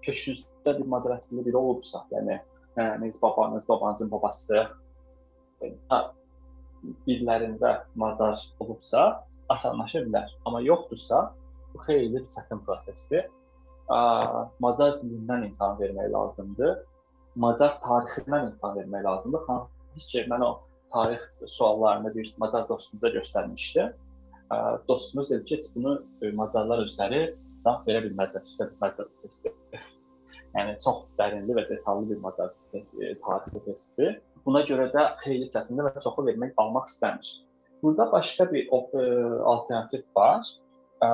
kökünüzdə 0.05 0.77
bir 0.77 0.87
Macar 0.93 1.17
əsilli 1.17 1.43
biri 1.49 1.57
olubsa, 1.57 2.05
yəni 2.13 2.39
nənəniz, 2.77 3.19
babanız, 3.21 3.67
babanızın 3.67 4.11
babası 4.11 4.63
dillərində 7.05 7.73
macar 7.99 8.39
olubsa, 8.63 9.25
asanlaşa 9.51 10.05
bilər. 10.07 10.31
Amma 10.45 10.61
yoxdursa, 10.63 11.27
bu 11.73 11.83
xeyli 11.85 12.23
çətin 12.31 12.63
prosesdir. 12.65 13.27
Macar 13.89 14.97
dilindən 15.01 15.47
imtahan 15.49 15.79
vermək 15.79 16.11
lazımdır. 16.13 16.75
Macar 17.35 17.77
tarixindən 17.85 18.51
imtahan 18.51 18.77
vermək 18.77 19.03
lazımdır. 19.07 19.47
Hansı 19.47 20.07
ki, 20.13 20.25
mən 20.31 20.45
o 20.45 20.51
tarix 20.93 21.21
suallarını 21.47 22.15
bir 22.15 22.35
macar 22.37 22.69
dostumuza 22.69 23.09
göstərmişdi. 23.17 23.93
Dostumuz 24.87 25.31
dedi 25.31 25.45
ki, 25.45 25.61
bunu 25.75 26.03
macarlar 26.33 26.85
özləri 26.85 27.23
cavab 27.65 27.87
verə 27.87 28.03
bilməzlər, 28.05 28.45
bilməzlər 28.59 29.09
testdir. 29.23 29.83
Yəni 30.55 30.75
çox 30.83 31.05
dərinli 31.19 31.55
və 31.55 31.63
detallı 31.69 32.09
bir 32.09 32.19
macar 32.23 32.51
e, 32.75 33.13
tarixi 33.23 33.61
testidir. 33.65 34.17
Buna 34.45 34.63
görə 34.67 34.89
də 34.91 35.05
xeyli 35.23 35.47
çətindir 35.53 35.87
və 35.87 36.03
çoxu 36.03 36.25
vermək 36.27 36.57
almaq 36.59 36.89
istəmir. 36.91 37.29
Burada 37.83 38.09
başqa 38.11 38.49
bir 38.51 38.67
e, 38.67 39.05
alternativ 39.53 40.03
var. 40.15 40.51
E, 41.03 41.09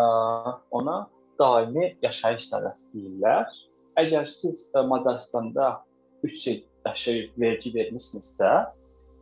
ona 0.80 0.98
daimi 1.40 1.92
yaşayış 2.06 2.50
sərhədi 2.52 2.90
deyirlər. 2.94 3.54
Əgər 3.98 4.28
siz 4.30 4.68
Macaristanda 4.76 5.78
3 6.24 6.48
il 6.54 6.60
yaşayıb 6.86 7.40
vergi 7.42 7.74
vermisinizsə 7.76 8.52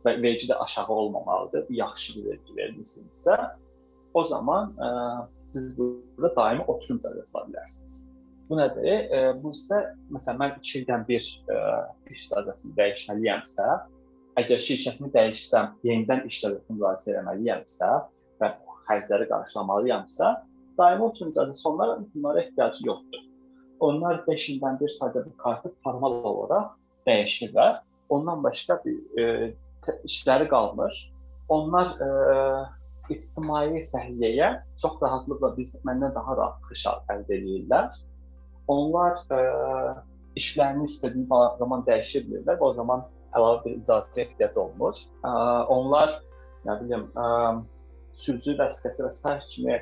və 0.06 0.16
vergi 0.22 0.50
də 0.50 0.58
aşağı 0.64 0.88
olmamalıdır, 1.02 1.66
yaxşı 1.70 2.18
bir 2.18 2.30
vergi 2.30 2.56
vermisinizsə, 2.60 3.36
o 4.14 4.24
zaman 4.24 4.72
ə, 4.78 4.90
siz 5.52 5.72
burada 5.78 6.34
daimi 6.36 6.66
oturum 6.66 7.00
sərhədi 7.02 7.24
ala 7.34 7.48
bilərsiniz. 7.50 7.96
Bu 8.48 8.58
nədir? 8.60 8.86
E, 8.86 9.20
bu 9.42 9.50
isə 9.56 9.80
məsələn 10.14 10.38
mən 10.42 10.52
2 10.60 10.74
ildən 10.80 11.04
bir 11.08 11.24
e, 11.50 11.62
iş 12.14 12.28
sahəsini 12.30 12.76
dəyişməliyəmsə, 12.78 13.66
əgər 14.42 14.62
şirkətimi 14.62 15.10
dəyişsəm, 15.16 15.72
yenidən 15.88 16.22
iş 16.30 16.42
sahəsinə 16.44 16.76
müraciət 16.76 17.18
etməliyəmsə 17.20 17.90
və 18.42 18.52
xərcləri 18.86 19.26
qarşılamalıyamsa, 19.32 20.30
daimi 20.78 21.04
oturum 21.08 21.32
icazəsi 21.32 21.68
onlara 21.68 21.98
bunlara 22.14 22.42
ehtiyacı 22.42 22.86
yoxdur. 22.88 23.22
Onlar 23.80 24.22
5 24.26 24.48
ildən 24.54 24.80
bir 24.80 24.94
sadə 25.00 25.24
bir 25.26 25.36
kartı 25.42 25.72
formal 25.84 26.18
olaraq 26.30 26.72
dəyişirlər. 27.08 27.78
Ondan 28.08 28.42
başqa 28.44 28.80
bir 28.84 29.20
e, 29.20 29.54
işləri 30.04 30.48
qalmır. 30.48 30.98
Onlar 31.48 31.92
e, 32.06 32.10
ictimai 33.14 33.82
səhiyyəyə 33.92 34.50
çox 34.82 35.00
rahatlıqla 35.02 35.56
biz 35.56 35.76
məndən 35.86 36.14
daha 36.14 36.36
rahat 36.36 36.60
çıxış 36.62 36.86
əldə 37.14 37.40
edirlər 37.40 37.90
onlar 38.68 39.18
ə, 39.30 39.40
işlərini 40.38 40.86
istədiyi 40.90 41.26
zaman 41.58 41.84
dəyişə 41.86 42.24
bilirlər. 42.26 42.60
O 42.60 42.72
zaman 42.76 43.04
əlavə 43.36 43.62
bir 43.64 43.76
icazəyə 43.80 44.26
ehtiyac 44.26 44.58
olmur. 44.60 44.98
Ə, 45.22 45.32
onlar 45.72 46.16
nə 46.66 46.78
bilim, 46.82 47.06
ə, 47.14 47.26
sürücü 48.18 48.56
vəsiqəsi 48.60 49.06
və 49.06 49.12
sair 49.14 49.46
kimi 49.52 49.78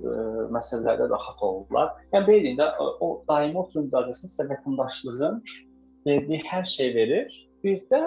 ə, 0.00 0.48
məsələlərdə 0.54 1.08
rahat 1.12 1.44
olurlar. 1.46 1.94
Yəni 2.14 2.28
beynində 2.28 2.68
o, 2.80 3.12
daimi 3.28 3.58
oturum 3.62 3.88
icazəsi 3.90 4.30
sizə 4.30 4.48
vətəndaşlığın 4.52 5.40
verdiyi 6.06 6.42
hər 6.50 6.68
şey 6.74 6.94
verir. 6.96 7.40
Bircə 7.62 8.00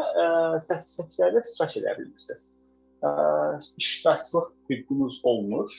səs-səslərdə 0.66 1.44
iştirak 1.46 1.78
edə 1.80 1.98
bilirsiniz. 2.00 2.48
Ə, 3.06 3.12
iştirakçılıq 3.80 4.50
hüququnuz 4.72 5.22
olmur, 5.24 5.72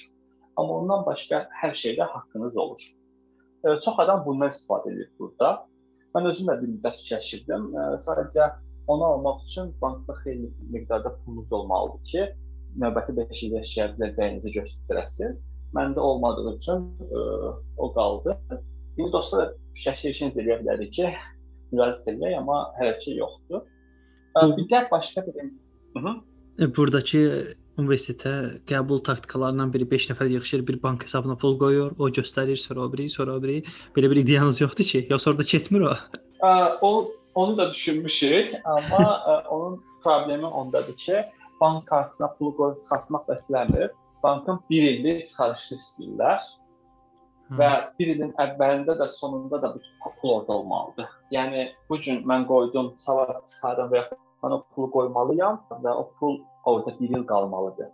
amma 0.57 0.79
ondan 0.83 1.03
başqa 1.09 1.47
hər 1.61 1.75
şeydə 1.77 2.07
haqqınız 2.13 2.57
olur. 2.57 2.87
Çox 3.85 3.99
adam 3.99 4.23
bundan 4.27 4.53
istifadə 4.55 4.93
edir 4.93 5.11
burada. 5.19 5.67
Mən 6.15 6.31
özüm 6.31 6.49
də 6.49 6.55
bir 6.61 6.71
müddət 6.71 7.01
fikirləşirdim. 7.03 7.65
Sadəcə 8.07 8.47
onu 8.93 9.05
almaq 9.05 9.43
üçün 9.45 9.75
bankda 9.83 10.15
xeyli 10.23 10.51
miqdarda 10.73 11.13
pulunuz 11.25 11.53
olmalıdır 11.53 12.05
ki, 12.11 12.23
növbəti 12.83 13.17
5 13.17 13.43
il 13.47 13.57
yaşaya 13.59 13.89
biləcəyinizi 13.97 14.53
göstərəsiniz. 14.55 15.41
Məndə 15.77 16.01
olmadığı 16.01 16.57
üçün 16.57 16.89
ə, 17.07 17.53
o 17.77 17.93
qaldı. 17.95 18.39
İndi 18.97 19.13
dostlar 19.13 19.53
fikirləşirsiniz 19.77 20.41
eləyə 20.41 20.61
bilərik 20.63 20.93
ki, 20.97 21.11
müraciət 21.75 22.15
edək, 22.15 22.39
amma 22.41 22.63
hələ 22.81 22.97
ki 23.03 23.19
yoxdur. 23.21 23.67
Bir 24.37 24.67
də 24.73 24.87
başqa 24.91 25.27
bir 25.27 25.35
-hı. 25.97 26.15
Buradakı 26.77 27.55
universitetə 27.81 28.33
qəbul 28.69 29.03
taktikalarından 29.05 29.73
biri 29.73 29.91
5 29.91 30.09
nəfər 30.11 30.31
yığışır, 30.33 30.67
bir 30.67 30.83
bank 30.83 31.05
hesabına 31.05 31.37
pul 31.37 31.59
qoyur, 31.59 31.93
o 31.99 32.09
göstərir, 32.09 32.57
sonra 32.57 32.81
o 32.87 32.93
biri, 32.93 33.11
sonra 33.11 33.37
o 33.37 33.43
biri. 33.43 33.63
Belə 33.97 34.11
bir 34.11 34.17
ideyanız 34.17 34.61
yoxdur 34.61 34.85
ki, 34.85 35.07
yoxsa 35.11 35.31
orada 35.31 35.45
keçmir 35.45 35.81
o? 35.81 35.93
Ə, 36.41 36.79
o 36.81 37.13
onu 37.35 37.57
da 37.59 37.71
düşünmüşük, 37.71 38.55
amma 38.65 39.03
ə, 39.05 39.37
onun 39.49 39.81
problemi 40.03 40.47
ondadır 40.47 40.97
ki, 40.97 41.23
bank 41.61 41.87
kartına 41.87 42.29
pulu 42.39 42.57
qoyub 42.57 42.81
çıxartmaq 42.83 43.31
istəmir. 43.37 43.91
Bankın 44.23 44.61
1 44.71 44.83
illik 44.83 45.27
çıxarışı 45.27 45.77
istəyirlər 45.81 46.47
və 47.59 47.71
1 47.99 48.13
ilin 48.15 48.33
əvvəlində 48.43 48.97
də 49.01 49.09
sonunda 49.13 49.61
da 49.63 49.75
bu 49.75 50.13
pul 50.21 50.31
orada 50.39 50.53
olmalıdır. 50.53 51.11
Yəni 51.31 51.69
bu 51.91 51.99
gün 52.07 52.25
mən 52.31 52.47
qoydum, 52.49 52.95
sabah 53.03 53.37
çıxarım 53.47 53.93
və 53.93 54.01
ya 54.01 54.07
mən 54.43 54.57
o 54.57 54.63
pulu 54.75 54.91
qoymalıyam 54.95 55.61
və 55.71 55.93
o 55.93 56.09
pul 56.19 56.41
orada 56.65 56.97
1 57.01 57.17
il 57.19 57.27
qalmalıdır. 57.27 57.93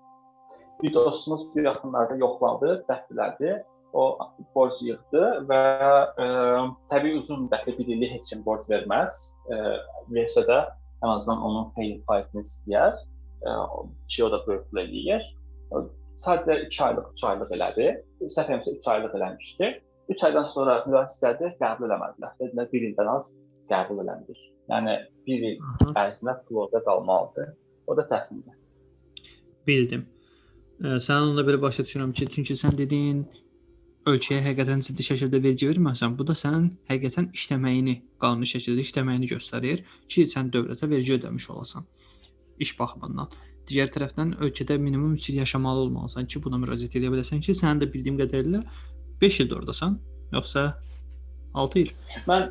Bir 0.83 0.95
dostumuz 0.95 1.47
bu 1.55 1.61
yaxınlarda 1.61 2.17
yoxladı, 2.17 2.85
səhv 2.89 3.13
elədi 3.15 3.53
o 3.93 4.05
borc 4.55 4.81
yığdı 4.81 5.25
və 5.49 5.63
ə, 6.25 6.27
təbii 6.91 7.19
uzun 7.19 7.45
müddətli 7.45 7.77
bir 7.79 7.91
illik 7.95 8.15
heç 8.17 8.31
kim 8.33 8.45
borc 8.47 8.69
verməz. 8.71 9.19
Ə, 9.53 9.59
versə 10.17 10.47
də 10.49 10.59
ən 11.03 11.11
azından 11.17 11.43
onun 11.49 11.69
xeyir 11.77 12.01
faizini 12.09 12.47
istəyər. 12.49 12.97
Ə, 13.45 13.57
ki 14.09 14.25
o 14.25 14.31
da 14.33 14.41
böyük 14.47 14.73
eləyir. 14.85 15.29
Sadəcə 16.23 16.59
2 16.69 16.83
aylıq, 16.87 17.09
3 17.19 17.25
aylıq 17.31 17.53
elədi. 17.57 17.89
Səhv 18.23 18.45
etmirəmsə 18.45 18.77
3 18.79 18.89
aylıq 18.95 19.19
eləmişdi. 19.19 19.71
3 20.15 20.25
aydan 20.29 20.49
sonra 20.55 20.79
müraciət 20.87 21.45
qəbul 21.61 21.89
eləmədilər. 21.89 22.35
Dedilər 22.41 22.73
1 22.79 22.89
ildən 22.91 23.13
az 23.17 23.35
qəbul 23.73 24.03
eləmir. 24.05 24.41
Yəni 24.71 24.97
1 25.27 25.47
il 25.49 25.93
ərzində 26.05 26.37
pul 26.47 26.65
orada 26.65 26.83
qalmalıdır. 26.87 27.53
O 27.87 27.97
da 27.99 28.07
çətindir. 28.13 28.59
Bildim. 29.67 30.07
Sən 30.83 31.29
onda 31.31 31.45
belə 31.47 31.61
başa 31.63 31.85
düşürəm 31.87 32.13
ki, 32.19 32.29
çünki 32.35 32.55
sən 32.59 32.79
dediyin 32.79 33.23
ölkəyə 34.11 34.43
həqiqətən 34.47 34.83
ciddi 34.87 35.05
şəkildə 35.07 35.43
vergi 35.43 35.69
verməsən, 35.71 36.17
bu 36.19 36.27
da 36.27 36.35
sənin 36.39 36.71
həqiqətən 36.91 37.29
işləməyini, 37.39 37.95
qanuni 38.23 38.49
şəkildə 38.51 38.87
işləməyini 38.89 39.31
göstərir 39.31 39.85
ki, 40.11 40.27
sən 40.33 40.51
dövlətə 40.55 40.89
vergi 40.91 41.15
ödəmiş 41.19 41.51
olasan 41.55 41.87
iş 42.63 42.79
baxımından. 42.79 43.29
Digər 43.71 43.91
tərəfdən 43.95 44.37
ölkədə 44.43 44.77
minimum 44.83 45.15
3 45.15 45.29
il 45.31 45.43
yaşamalı 45.43 45.87
olmalısan 45.87 46.27
ki, 46.27 46.41
buna 46.45 46.59
müraciət 46.63 46.97
edə 46.99 47.11
biləsən 47.13 47.43
ki, 47.45 47.55
sənin 47.59 47.83
də 47.83 47.89
bildiyim 47.93 48.19
qədərilə 48.19 48.63
5 49.23 49.39
ildə 49.45 49.59
ordasan, 49.61 49.99
yoxsa 50.35 50.65
6 51.63 51.83
il. 51.83 51.93
Mən 52.27 52.49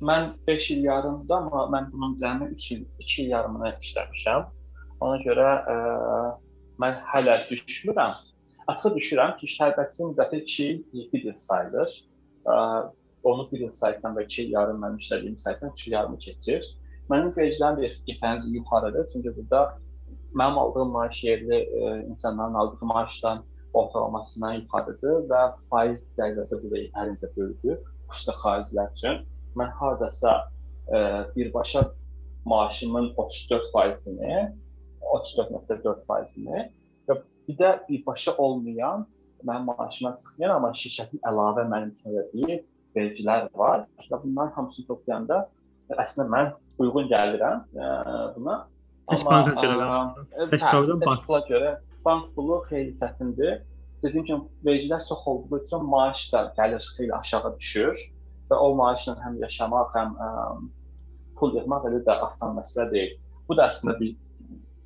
mən 0.00 0.30
5 0.46 0.70
il 0.74 0.86
yarımda, 0.86 1.36
amma 1.36 1.66
mən 1.74 1.90
bunun 1.92 2.16
cəmi 2.22 2.48
3 2.54 2.70
il, 2.76 2.86
2 3.04 3.22
il 3.22 3.34
yarımını 3.34 3.74
işləmişəm. 3.84 4.46
Ona 5.04 5.18
görə 5.26 5.48
ə, 5.74 5.76
mən 6.80 6.96
hələ 7.12 7.36
düşmürəm. 7.50 8.16
Açıq 8.72 8.96
düşürəm 8.96 9.36
ki, 9.40 9.50
şərbətin 9.58 10.12
müddəti 10.12 10.40
2 10.46 10.70
il 10.70 11.06
1 11.12 11.28
il 11.32 11.36
sayılır. 11.36 12.00
Ə, 12.48 12.56
onu 13.28 13.48
1 13.52 13.66
il 13.66 13.72
saysan 13.76 14.16
və 14.16 14.24
2 14.24 14.42
il 14.46 14.56
yarım 14.56 14.80
mənim 14.80 15.04
işlədiyim 15.04 15.36
saysan 15.36 15.76
3 15.76 15.86
il 15.88 15.98
yarımı 15.98 16.18
keçir. 16.26 16.72
Mənim 17.12 17.32
vergilərim 17.36 17.80
bir 17.82 17.96
getəniz 18.08 18.48
yuxarıdır. 18.56 19.08
Çünki 19.12 19.36
burada 19.36 19.78
mənim 20.34 20.58
aldığım 20.62 20.92
maaş 20.96 21.22
yerli 21.24 21.60
ə, 21.60 21.92
insanların 22.08 22.54
aldığı 22.54 22.86
maaşdan 22.92 23.44
ortalamasından 23.72 24.58
yuxarıdır 24.60 25.28
və 25.30 25.42
faiz 25.70 26.06
dərəcəsi 26.18 26.62
burada 26.62 26.82
yetərincə 26.84 27.30
böyükdür. 27.36 27.78
Xüsusilə 28.10 28.36
xaricilər 28.42 28.92
üçün. 28.96 29.22
Mən 29.58 29.70
hardasa 29.78 30.36
ə, 30.88 31.00
birbaşa 31.36 31.86
maaşımın 32.44 33.12
34 33.16 33.72
faizini, 33.72 34.36
34.4 35.00 36.06
faizini 36.06 36.70
Bir 37.50 37.56
də 37.58 37.68
birbaşa 37.88 38.36
olmayan, 38.36 39.06
mənim 39.42 39.64
maaşıma 39.66 40.10
çıxmayan, 40.20 40.52
amma 40.54 40.68
şirkətin 40.80 41.18
əlavə 41.26 41.64
mənim 41.72 41.88
üçün 41.96 42.12
ödədiyi 42.12 42.58
vergilər 42.94 43.48
var. 43.58 43.86
Və 44.10 44.18
bunların 44.22 44.52
hamısını 44.54 44.86
toplayanda 44.86 45.38
əslində 46.04 46.28
mən 46.34 46.52
uyğun 46.84 47.08
gəlirəm 47.10 47.64
ə, 47.74 47.88
buna. 48.36 48.54
Heç 49.10 49.24
banka 49.26 49.54
görə 49.64 49.88
Heç 50.52 50.62
bank 50.62 51.26
pula 51.26 51.40
görə 51.48 51.72
bank 52.04 52.30
pulu 52.34 52.60
xeyli 52.68 52.94
çətindir. 53.02 53.60
Dediyim 54.02 54.24
kimi 54.24 54.66
vergilər 54.66 55.02
çox 55.08 55.26
olduğu 55.28 55.64
üçün 55.64 55.84
maaş 55.94 56.32
da 56.32 56.42
gəlir 56.58 56.84
xeyli 56.96 57.14
aşağı 57.14 57.52
düşür 57.58 58.04
və 58.50 58.56
o 58.56 58.70
maaşla 58.74 59.16
həm 59.24 59.36
yaşamaq, 59.42 59.90
həm 59.94 60.14
ə, 60.26 60.30
pul 61.38 61.52
yığmaq 61.58 61.86
elə 61.90 62.00
də 62.06 62.16
asan 62.26 62.56
məsələ 62.58 62.86
deyil. 62.94 63.18
Bu 63.48 63.56
da 63.58 63.68
əslində 63.70 63.98
bir 64.00 64.14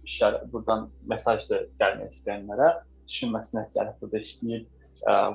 işlər 0.09 0.41
burdan 0.53 0.89
mesaj 1.13 1.47
da 1.51 1.63
gəlmək 1.81 2.17
istəyənlərə 2.17 2.73
düşünməsinə 3.07 3.69
gəlib 3.77 4.03
burada 4.03 4.25
işləyib 4.27 4.67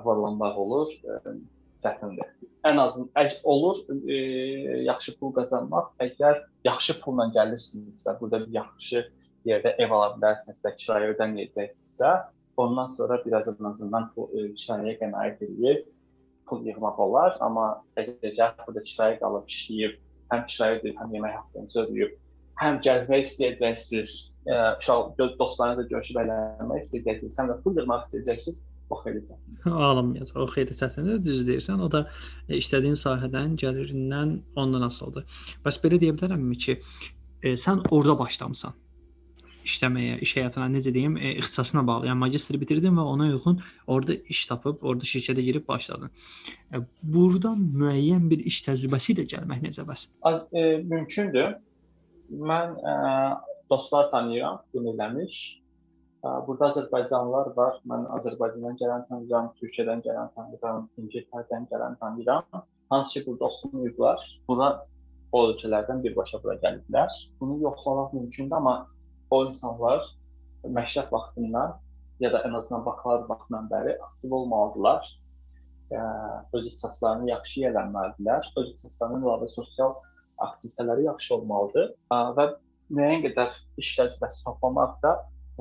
varlanmaq 0.05 0.59
olur, 0.65 0.91
ə, 1.05 1.37
çətindir. 1.83 2.31
Ən 2.67 2.81
əgər 2.81 3.37
olur 3.47 3.79
ə, 3.87 4.17
yaxşı 4.87 5.15
pul 5.19 5.31
qazanmaq, 5.37 5.93
əgər 6.03 6.41
yaxşı 6.67 6.99
pulla 7.03 7.29
gəlirsinizsə, 7.35 8.17
burada 8.19 8.41
bir 8.45 8.57
yaxşı 8.59 9.05
yerdə 9.47 9.75
ev 9.79 9.93
ala 9.95 10.11
bilərsinizsə, 10.17 10.73
kirayə 10.81 11.13
ödəməyəcəksinizsə, 11.13 12.11
ondan 12.59 12.91
sonra 12.97 13.21
biraz 13.25 13.47
en 13.53 13.71
azından 13.71 14.09
pul, 14.15 14.27
ə, 14.35 14.49
kirayəyə 14.59 14.97
qənaət 14.99 15.45
edib 15.47 15.87
pul 16.49 16.65
yığmaq 16.67 16.99
olar, 17.05 17.37
amma 17.45 17.67
əgər 18.01 18.55
burada 18.65 18.83
kirayə 18.91 19.19
qalıb 19.21 19.51
işləyib, 19.53 19.99
həm 20.33 20.47
kirayə 20.49 20.79
ödəyib, 20.79 20.97
həm 20.99 21.15
yemək 21.15 21.37
haqqınızı 21.37 21.81
ödəyib, 21.85 22.15
həm 22.59 22.79
gəzmək 22.85 23.27
istəyəcəksiniz, 23.29 24.15
uşaq 24.49 25.13
dostlarınızla 25.39 25.85
görüşüb 25.93 26.19
əylənmək 26.23 26.87
istəyəcəksiniz, 26.87 27.39
həm 27.39 27.51
də 27.53 27.57
pul 27.63 27.79
yığmaq 27.79 28.07
istəyəcəksiniz, 28.07 28.65
o 28.89 28.99
xeyli 29.03 29.21
çətindir. 29.29 29.77
Alınmayacaq, 29.89 30.35
o 30.41 30.49
xeyli 30.55 30.75
çətindir, 30.81 31.23
düz 31.25 31.45
deyirsən. 31.47 31.81
O 31.85 31.91
da 31.91 32.03
e, 32.47 32.57
işlədiyin 32.57 32.99
sahədən, 32.99 33.55
gəlirindən 33.63 34.35
ondan 34.59 34.85
asılıdır. 34.89 35.41
Bəs 35.65 35.81
belə 35.83 36.01
deyə 36.01 36.17
bilərəmmi 36.17 36.59
ki, 36.65 36.77
e, 37.43 37.55
sən 37.65 37.85
orada 37.89 38.17
başlamısan 38.19 38.77
işləməyə, 39.69 40.17
iş 40.25 40.35
həyatına 40.37 40.67
necə 40.73 40.93
deyim, 40.93 41.17
e, 41.17 41.33
ixtisasına 41.41 41.85
bağlı. 41.87 42.09
Yəni 42.09 42.21
magistri 42.23 42.59
bitirdin 42.61 42.95
və 42.97 43.05
ona 43.13 43.29
uyğun 43.29 43.61
orada 43.87 44.15
iş 44.33 44.45
tapıb, 44.51 44.81
orada 44.81 45.09
şirkətə 45.09 45.45
girib 45.45 45.67
başladın. 45.67 46.11
E, 46.73 46.81
buradan 47.03 47.61
müəyyən 47.81 48.29
bir 48.31 48.43
iş 48.51 48.63
təcrübəsi 48.67 49.15
ilə 49.15 49.27
gəlmək 49.33 49.65
necə 49.67 49.85
bəs? 49.87 50.07
Az 50.29 50.45
e, 50.53 50.65
mümkündür. 50.83 51.57
Mən 52.29 52.75
ə, 52.85 52.95
dostlar 53.71 54.11
tanıyıram, 54.11 54.61
bunu 54.73 54.93
eləmiş. 54.93 55.39
Burada 56.23 56.67
Azərbaycanlılar 56.73 57.53
var. 57.55 57.77
Mən 57.87 58.05
Azərbaycandan 58.17 58.75
gələn 58.81 59.05
tanıyıram, 59.07 59.53
Türkiyədən 59.59 60.01
gələn 60.03 60.31
tanıyıram, 60.35 60.89
İngiltərədən 60.99 61.67
gələn 61.71 61.95
tanıyıram. 62.01 62.63
Hansı 62.89 63.19
ki, 63.19 63.25
burada 63.27 63.45
oxumayıblar. 63.45 64.25
Bura 64.47 64.69
o 65.31 65.43
ölkələrdən 65.51 66.03
birbaşa 66.03 66.41
bura 66.43 66.57
gəliblər. 66.65 67.15
Bunu 67.39 67.61
yoxlamaq 67.63 68.13
mümkündür, 68.17 68.57
amma 68.57 68.75
o 69.31 69.45
insanlar 69.45 70.03
məktəb 70.79 71.11
vaxtından 71.15 71.77
ya 72.19 72.33
da 72.33 72.43
ən 72.43 72.57
azından 72.59 72.85
bakalavr 72.85 73.29
vaxtından 73.29 73.71
bəri 73.71 73.95
aktiv 74.09 74.37
olmalıdırlar. 74.41 75.15
Öz 76.53 76.65
ixtisaslarını 76.67 77.29
yaxşı 77.29 77.67
öyrənməlidirlər. 77.71 78.53
Öz 78.57 78.71
ixtisaslarının 78.73 79.23
əlavə 79.23 79.51
sosial 79.55 79.95
aktivitetələri 80.37 81.07
yaxşı 81.07 81.35
olmalıdır 81.35 81.93
və 82.11 82.51
müəyyən 82.91 83.23
qədər 83.29 83.55
iş 83.77 83.97
təcrübəsi 83.99 84.43
toplamaq 84.43 84.97
da 85.03 85.15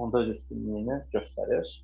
onda 0.05 0.23
öz 0.25 0.31
üstünlüyünü 0.31 0.99
göstərir. 1.15 1.75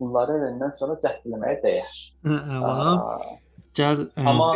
Bunları 0.00 0.36
edəndən 0.40 0.74
sonra 0.78 0.98
cəhd 1.04 1.28
eləməyə 1.28 1.58
dəyər. 1.64 1.92
Əla. 2.36 2.94
Gəl, 3.76 4.06
amma 4.16 4.48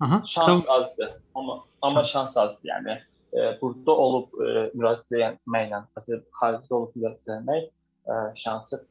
aha, 0.00 0.22
şans 0.26 0.66
tam... 0.66 0.76
azdır. 0.76 1.10
Amma 1.34 1.58
amma 1.82 2.04
şans 2.04 2.36
azdır. 2.36 2.68
Yəni 2.68 2.96
e, 2.98 3.52
burada 3.60 3.96
olub 4.06 4.40
e, 4.40 4.64
müraciət 4.76 5.28
etməklə, 5.28 5.84
məsələn, 5.96 6.24
xaricdə 6.40 6.78
olub 6.78 6.96
müraciət 6.96 7.36
etmək 7.38 7.68
e, 7.68 8.18
şansı 8.44 8.82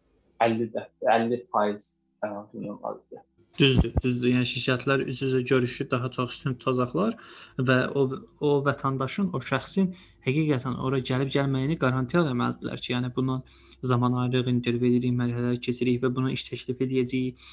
50-də, 0.42 0.86
50% 1.02 1.92
ən 2.26 2.38
azından 2.44 2.80
azdır. 2.84 3.26
Düzdür, 3.60 3.94
düzdür. 4.04 4.30
Yəni 4.32 4.48
şirkətlər 4.48 5.04
üz-üzə 5.12 5.42
görüşü 5.50 5.90
daha 5.92 6.10
çox 6.12 6.38
üstün 6.38 6.56
tutacaqlar 6.62 7.18
və 7.60 7.78
o 8.00 8.08
o 8.40 8.54
vətəndaşın, 8.66 9.34
o 9.36 9.42
şəxsin 9.50 9.92
həqiqətən 10.26 10.78
ora 10.86 11.00
gəlib 11.10 11.32
gəlməyini 11.34 11.78
qarantiya 11.82 12.24
eləməlidirlər 12.24 12.82
ki, 12.84 12.94
yəni 12.94 13.12
buna 13.16 13.42
zaman 13.92 14.18
ayırıq, 14.24 14.50
intervyu 14.54 14.92
edirik, 14.92 15.14
mərhələlər 15.18 15.60
keçirik 15.66 16.02
və 16.04 16.12
buna 16.16 16.34
iş 16.36 16.46
təklif 16.50 16.84
edəcəyik. 16.86 17.48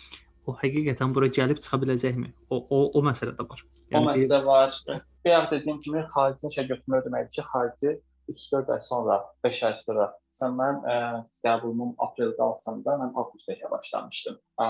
O 0.49 0.55
həqiqətən 0.62 1.14
bura 1.16 1.29
gəlib 1.39 1.62
çıxa 1.64 1.81
biləcəkmi? 1.85 2.33
O 2.51 2.61
o 2.77 2.83
o 2.99 3.03
məsələ 3.09 3.35
də 3.39 3.49
var. 3.49 3.64
Yəni, 3.93 4.05
o 4.05 4.11
məsələ 4.11 4.45
var. 4.45 4.77
Bayaq 5.25 5.51
dediyim 5.53 5.81
kimi 5.85 6.05
xarici 6.14 6.49
işə 6.53 6.64
götürmək 6.71 7.05
deməkdir 7.09 7.35
ki, 7.39 7.47
xarici 7.53 7.97
3-4 8.29 8.73
ay 8.75 8.81
sonra, 8.85 9.19
5 9.45 9.62
ay 9.69 9.75
sonra 9.85 10.07
sən 10.39 10.57
mən 10.61 10.81
ə, 10.85 10.97
qəbulumu 11.45 11.95
apreldə 12.05 12.45
alsam 12.45 12.81
da 12.85 12.97
mən 13.01 13.12
avqustda 13.21 13.57
işə 13.57 13.71
başlamışdım. 13.73 14.41
Ə, 14.64 14.69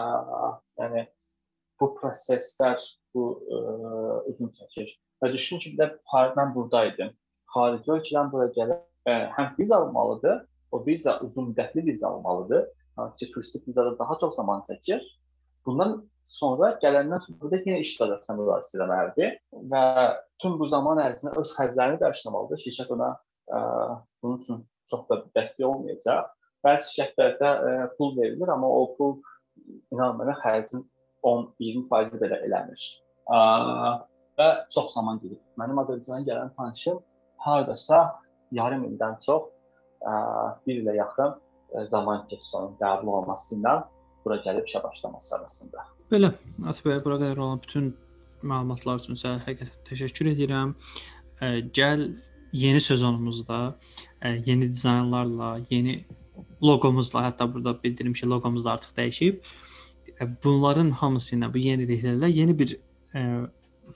yəni 0.82 1.07
bu 1.80 1.90
proseslər 1.99 2.82
bu 3.14 3.24
ə, 3.38 3.62
uzun 4.32 4.55
çəkir. 4.59 4.94
Və 5.22 5.32
düşün 5.34 5.62
ki, 5.62 5.74
bir 5.74 5.94
də 5.94 6.34
mən 6.38 6.55
buradaydım 6.55 7.14
xarici 7.55 7.94
ölkədən 7.94 8.32
bura 8.32 8.49
gəlib 8.57 8.80
ə, 9.09 9.16
həm 9.36 9.55
viza 9.59 9.80
almalıdır, 9.82 10.42
o 10.72 10.82
viza 10.86 11.18
uzun 11.24 11.53
müddətli 11.53 11.86
viza 11.86 12.09
almalıdır. 12.09 12.66
Hansı 12.96 13.30
turistik 13.32 13.68
vizada 13.68 13.99
daha 13.99 14.18
çox 14.20 14.34
zaman 14.36 14.64
çəkir. 14.68 15.05
Bundan 15.66 16.01
sonra 16.26 16.72
gələndən 16.82 17.22
sonra 17.24 17.40
burada 17.42 17.62
yenə 17.62 17.78
iş 17.84 17.94
sahəsinə 18.01 18.36
müraciət 18.40 18.82
etməlidir 18.82 19.36
və 19.72 19.82
tüm 20.42 20.59
bu 20.61 20.66
zaman 20.66 21.01
ərzində 21.05 21.36
öz 21.40 21.53
xərclərini 21.57 22.01
qarşılamalıdır. 22.03 22.64
Şirkət 22.64 22.92
ona 22.96 23.14
Ə, 23.49 23.59
bunun 24.22 24.42
üçün 24.42 24.61
çox 24.92 25.07
da 25.09 25.20
dəstək 25.36 25.66
olmayacaq. 25.68 26.28
Bəzi 26.66 26.94
şirkətlərdə 26.96 27.51
ə, 27.70 27.74
pul 27.96 28.14
verilir, 28.18 28.51
amma 28.53 28.68
o 28.68 28.82
pul 28.99 29.18
inan 29.94 30.18
mənə 30.18 30.34
xərcin 30.42 30.84
10-20% 31.24 32.18
belə 32.22 32.40
eləmir. 32.49 32.88
Ə, 33.32 33.38
və 34.38 34.49
çox 34.74 34.92
zaman 34.96 35.20
gedib. 35.22 35.40
Mənim 35.61 35.80
Azərbaycana 35.82 36.26
gələn 36.28 36.53
tanışım 36.59 37.01
hardasa 37.45 38.01
yarım 38.53 38.84
ildən 38.89 39.18
çox 39.24 39.49
ə, 40.03 40.14
bir 40.66 40.82
ilə 40.82 40.97
yaxın 40.99 41.34
ə, 41.34 41.86
zaman 41.93 42.26
keçdi 42.30 42.57
onun 42.61 42.76
qəbul 42.80 43.12
olması 43.20 43.57
ilə 43.59 43.74
bura 44.24 44.39
gəlib 44.45 44.68
işə 44.68 44.82
başlaması 44.84 45.36
arasında. 45.36 45.84
Belə, 46.12 46.32
Atbəy, 46.72 47.01
bura 47.05 47.18
qədər 47.20 47.43
olan 47.45 47.61
bütün 47.64 47.93
məlumatlar 48.43 49.03
üçün 49.03 49.18
sənə 49.20 49.43
həqiqətən 49.47 49.84
təşəkkür 49.91 50.32
edirəm. 50.34 50.74
Ə, 51.41 51.53
gəl 51.76 52.09
yeni 52.57 52.80
sezonumuzda 52.82 53.61
ə, 53.68 54.34
yeni 54.47 54.70
dizaynlarla, 54.72 55.59
yeni 55.70 56.01
loqomuzla, 56.62 57.26
hətta 57.28 57.49
burada 57.53 57.76
bildirim 57.82 58.14
ki, 58.16 58.26
loqomuz 58.26 58.64
da 58.64 58.76
artıq 58.76 58.97
dəyişib. 58.99 59.41
Ə, 60.18 60.28
bunların 60.45 60.95
hamısı 61.03 61.36
ilə 61.36 61.53
bu 61.53 61.62
yeniliklərlə 61.62 62.32
yeni 62.32 62.57
bir 62.59 62.76
ə, 63.14 63.24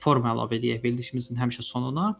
forma 0.03 0.33
əlavə 0.33 0.57
edək 0.59 0.83
verilişimizin 0.83 1.39
həmişə 1.41 1.65
sonuna. 1.65 2.13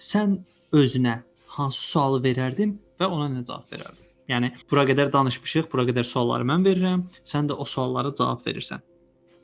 Sən 0.00 0.38
özünə 0.72 1.18
hansı 1.56 1.82
sualı 1.84 2.22
verərdin 2.24 2.72
və 3.00 3.06
ona 3.06 3.26
nə 3.28 3.42
cavab 3.44 3.68
verərdin? 3.72 4.06
Yəni 4.30 4.48
bura 4.70 4.86
qədər 4.88 5.10
danışmışıq, 5.12 5.66
bura 5.72 5.84
qədər 5.88 6.06
sualları 6.08 6.46
mən 6.48 6.64
verirəm, 6.64 7.02
sən 7.28 7.50
də 7.50 7.56
o 7.58 7.66
suallara 7.68 8.12
cavab 8.16 8.46
verirsən. 8.46 8.80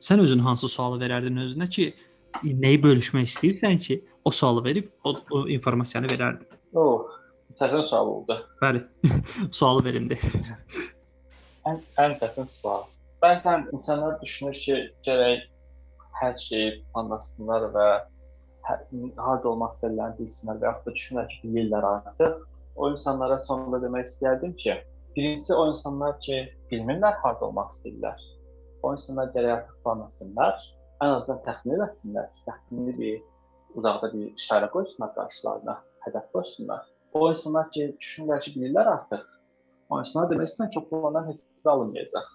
Sən 0.01 0.23
özün 0.23 0.41
hansı 0.45 0.69
sualı 0.71 0.97
verərdin 1.03 1.37
özünə 1.43 1.67
ki, 1.69 1.87
nəyi 2.63 2.81
bölüşmək 2.83 3.29
istəyirsən 3.29 3.77
ki, 3.85 3.99
o 4.25 4.31
sualı 4.31 4.63
verib 4.65 4.89
o, 5.03 5.13
o 5.31 5.43
informasiyanı 5.57 6.09
verərdin. 6.13 6.59
Oh, 6.73 7.05
çətin 7.59 7.85
sual 7.85 8.09
oldu. 8.15 8.39
Bəli. 8.61 8.81
sualı 9.59 9.85
verimdi. 9.85 10.17
Ən 11.69 11.83
ən 12.01 12.17
çətin 12.17 12.49
sual. 12.49 12.87
Bəzən 13.21 13.69
insanlar 13.73 14.17
düşünür 14.21 14.57
ki, 14.57 14.81
gərək 15.05 15.45
hər 16.17 16.37
şeyi 16.41 16.77
planlasınlar 16.93 17.69
və 17.77 17.89
harda 18.67 19.49
olmaq 19.51 19.75
istədiklərini 19.77 20.17
bilsinlər 20.19 20.61
və 20.61 20.69
yaxud 20.69 20.87
da 20.89 20.95
düşünürlər 20.97 21.27
ki, 21.31 21.39
bilirlər 21.43 21.87
artıq. 21.91 22.39
O 22.77 22.89
insanlara 22.93 23.39
sonunda 23.47 23.79
demək 23.83 24.09
istərdim 24.09 24.53
ki, 24.63 24.75
birincisi 25.15 25.53
o 25.55 25.67
insanlar 25.71 26.19
ki, 26.25 26.41
bilmirlər 26.71 27.17
harda 27.23 27.47
olmaq 27.49 27.71
istəyirlər. 27.75 28.25
O 28.83 28.93
insanlar 28.93 29.31
gərək 29.35 29.55
artıq 29.57 29.79
planlasınlar, 29.85 30.67
ən 31.01 31.15
azından 31.15 31.41
təxmin 31.47 31.85
etsinlər, 31.87 32.29
təxmini 32.49 32.93
bir 32.99 33.15
uzaqda 33.79 34.11
bir 34.13 34.29
işarə 34.41 34.69
qoysunlar 34.73 35.13
qarşılarına, 35.15 35.77
hədəf 36.05 36.29
qoysunlar. 36.35 36.85
O 37.13 37.29
insanlar 37.31 37.69
ki, 37.73 37.89
düşünürlər 38.01 38.43
ki, 38.45 38.53
bilirlər 38.57 38.91
artıq. 38.93 39.25
O 39.89 39.99
insanlar 40.03 40.29
demək 40.33 40.51
istəyirəm 40.51 40.73
ki, 40.75 40.85
planlar 40.91 41.27
heç 41.31 41.41
bir 41.63 41.71
alınmayacaq. 41.73 42.29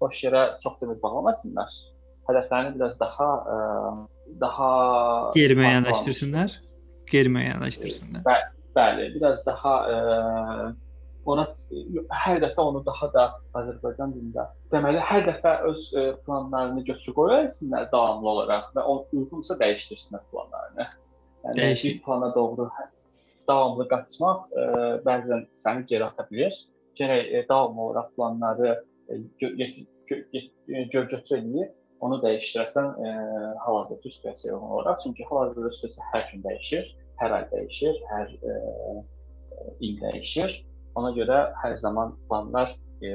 Boş 0.00 0.22
yerə 0.24 0.42
çox 0.62 0.78
demir 0.82 1.00
bağlamasınlar. 1.02 1.72
Hədəflərini 2.28 2.74
biraz 2.76 2.98
daha 3.00 3.28
ə, 3.54 3.56
daha 4.40 4.68
Qeyri-müəyyənləşdirsinlər. 5.36 6.54
Qeyri-müəyyənləşdirsinlər. 7.10 8.22
Bəli, 8.26 8.50
bəli, 8.76 9.08
biraz 9.14 9.44
daha 9.46 9.74
ə, 9.88 9.96
ora 11.28 11.46
hər 12.24 12.40
dəfə 12.44 12.64
onu 12.70 12.82
daha 12.86 13.08
da 13.14 13.24
Azərbaycan 13.58 14.14
dilində 14.16 14.46
deməli 14.72 15.00
hər 15.10 15.26
dəfə 15.28 15.54
öz 15.70 15.86
ə, 15.96 16.06
planlarını 16.26 16.84
götürüb 16.88 17.16
qoyarlar 17.18 17.88
davamlı 17.92 18.32
olaraq 18.34 18.70
və 18.76 18.84
o 18.84 18.98
uyğunsa 19.12 19.58
dəyişdirsinlər 19.62 20.24
planlarını. 20.32 20.88
Yəni 21.46 21.60
Dəyişir. 21.62 21.94
bir 21.94 22.02
plana 22.06 22.34
doğru 22.34 22.68
hə- 22.76 22.90
davamlı 23.48 23.88
qaçmaq 23.88 24.48
ə, 24.52 24.68
bəzən 25.06 25.46
səni 25.64 25.86
geri 25.88 26.04
ata 26.08 26.28
bilər. 26.30 26.54
Gərək 27.00 27.32
ə, 27.32 27.44
davamlı 27.48 27.80
olaraq 27.88 28.14
planları 28.16 28.76
götür 29.38 31.36
eləyib 31.36 31.77
onu 32.04 32.18
dəyişdirəsən 32.22 32.88
ə, 33.08 33.12
hal-hazırda 33.64 34.10
situasiya 34.16 34.54
uyğun 34.54 34.70
olaraq. 34.76 35.00
Çünki 35.04 35.24
hal-hazırda 35.30 35.70
situasiya 35.76 36.06
hər 36.14 36.24
gün 36.32 36.42
dəyişir, 36.46 36.90
hər 37.22 37.36
ay 37.38 37.46
dəyişir, 37.52 38.00
hər 38.12 38.34
ə, 38.38 38.56
il 39.80 40.00
dəyişir. 40.02 40.58
Ona 40.98 41.12
görə 41.18 41.40
hər 41.62 41.76
zaman 41.82 42.14
planlar 42.28 42.74
ə, 43.02 43.14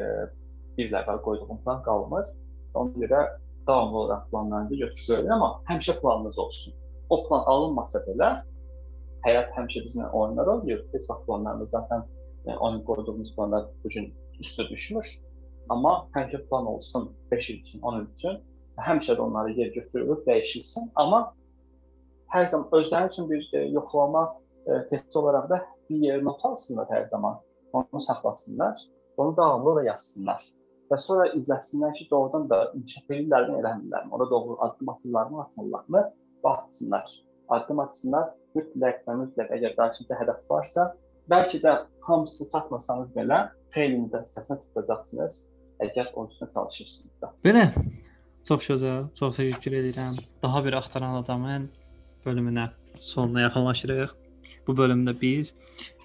bir 0.78 0.96
əvvəl 1.02 1.22
qoyduğum 1.28 1.62
plan 1.66 1.84
qalmır. 1.88 2.30
Ona 2.74 3.06
görə 3.06 3.22
davamlı 3.68 3.98
olaraq 3.98 4.30
planlarınızı 4.32 4.76
götürün, 4.76 5.30
amma 5.30 5.50
həmişə 5.70 6.00
planınız 6.02 6.40
olsun. 6.40 6.74
O 7.10 7.24
plan 7.28 7.44
alınmasa 7.52 8.02
belə 8.08 8.30
həyat 9.28 9.54
həmişə 9.58 9.84
bizlə 9.86 10.10
oyunlar 10.12 10.48
oynayır. 10.56 10.86
Heç 10.94 11.10
vaxt 11.10 11.28
planlarımız 11.28 11.70
zaten 11.72 12.04
yəni, 12.48 12.58
oyun 12.58 12.82
qoyduğumuz 12.88 13.36
planlar 13.36 13.70
bu 13.84 13.90
gün 13.96 14.10
üstə 14.44 14.68
düşmür. 14.70 15.08
Amma 15.70 15.94
həmişə 16.16 16.44
plan 16.50 16.66
olsun 16.68 17.12
5 17.32 17.50
il 17.50 17.60
üçün, 17.62 17.82
10 17.82 18.00
il 18.00 18.08
üçün. 18.16 18.42
Həmişə 18.78 19.17
də 19.17 19.21
onları 19.21 19.51
yer 19.51 19.67
götürülür, 19.74 20.24
dəyişilsin. 20.26 20.89
Amma 20.95 21.34
hər 22.34 22.47
zaman 22.49 22.67
özləri 22.80 23.11
üçün 23.11 23.30
bir 23.30 23.49
e, 23.53 23.65
yoxlama 23.78 24.24
e, 24.65 24.88
testi 24.89 25.19
olaraq 25.19 25.49
da 25.49 25.61
bir 25.89 25.95
yer 26.07 26.24
not 26.26 26.45
alsınlar 26.45 26.88
hər 26.89 27.09
zaman. 27.09 27.39
Onu 27.74 28.01
saxlasınlar, 28.01 28.82
onu 29.17 29.38
davamlı 29.38 29.76
da 29.76 29.84
yazsınlar. 29.84 30.41
Və 30.91 30.97
sonra 31.01 31.30
izləsinlər 31.38 31.93
ki, 31.97 32.07
doğrudan 32.11 32.49
da 32.49 32.59
inkişaf 32.78 33.11
edirlərmi, 33.15 33.59
eləmirlərmi, 33.61 34.11
orada 34.11 34.30
doğru 34.30 34.57
addım 34.61 34.89
atırlarmı, 34.89 35.41
atmırlarmı, 35.41 36.03
baxsınlar. 36.43 37.15
Addım 37.49 37.80
atsınlar, 37.80 38.28
mütləq 38.57 39.01
və 39.07 39.15
mütləq 39.21 39.55
əgər 39.57 39.74
qarşınızda 39.80 40.19
hədəf 40.19 40.43
varsa, 40.49 40.86
bəlkə 41.32 41.61
də 41.63 41.74
hamısını 42.07 42.49
çatmasanız 42.53 43.09
belə, 43.17 43.39
xeyli 43.74 44.03
müddətsəsinə 44.03 44.59
çatacaqsınız, 44.67 45.41
əgər 45.88 46.13
onun 46.13 46.30
üstünə 46.34 46.53
çalışırsınızsa. 46.57 47.32
Belə 47.47 47.67
çox 48.48 48.68
gözəl, 48.70 49.08
çox 49.20 49.38
təşəkkür 49.38 49.78
edirəm. 49.80 50.18
Daha 50.44 50.64
bir 50.66 50.78
axtaran 50.80 51.16
adamın 51.22 51.70
bölümünə 52.26 52.68
sonuna 53.00 53.48
yaxınlaşırıq. 53.48 54.12
Bu 54.68 54.76
bölümdə 54.80 55.14
biz 55.20 55.54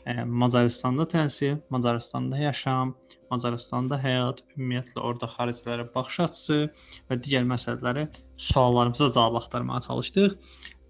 ə, 0.07 0.25
Macaristanda 0.25 1.07
təhsil, 1.11 1.59
Macaristanda 1.71 2.39
yaşam, 2.39 2.95
Macaristanda 3.31 3.99
həyat, 4.01 4.41
ümumiyyətlə 4.57 5.03
orada 5.05 5.29
xaricilərə 5.35 5.89
baxış 5.95 6.21
açısı 6.27 6.59
və 7.11 7.21
digər 7.25 7.45
məsələləri 7.51 8.07
suallarımıza 8.49 9.13
cavab 9.13 9.43
axtarmağa 9.43 9.81
çalışdıq. 9.89 10.35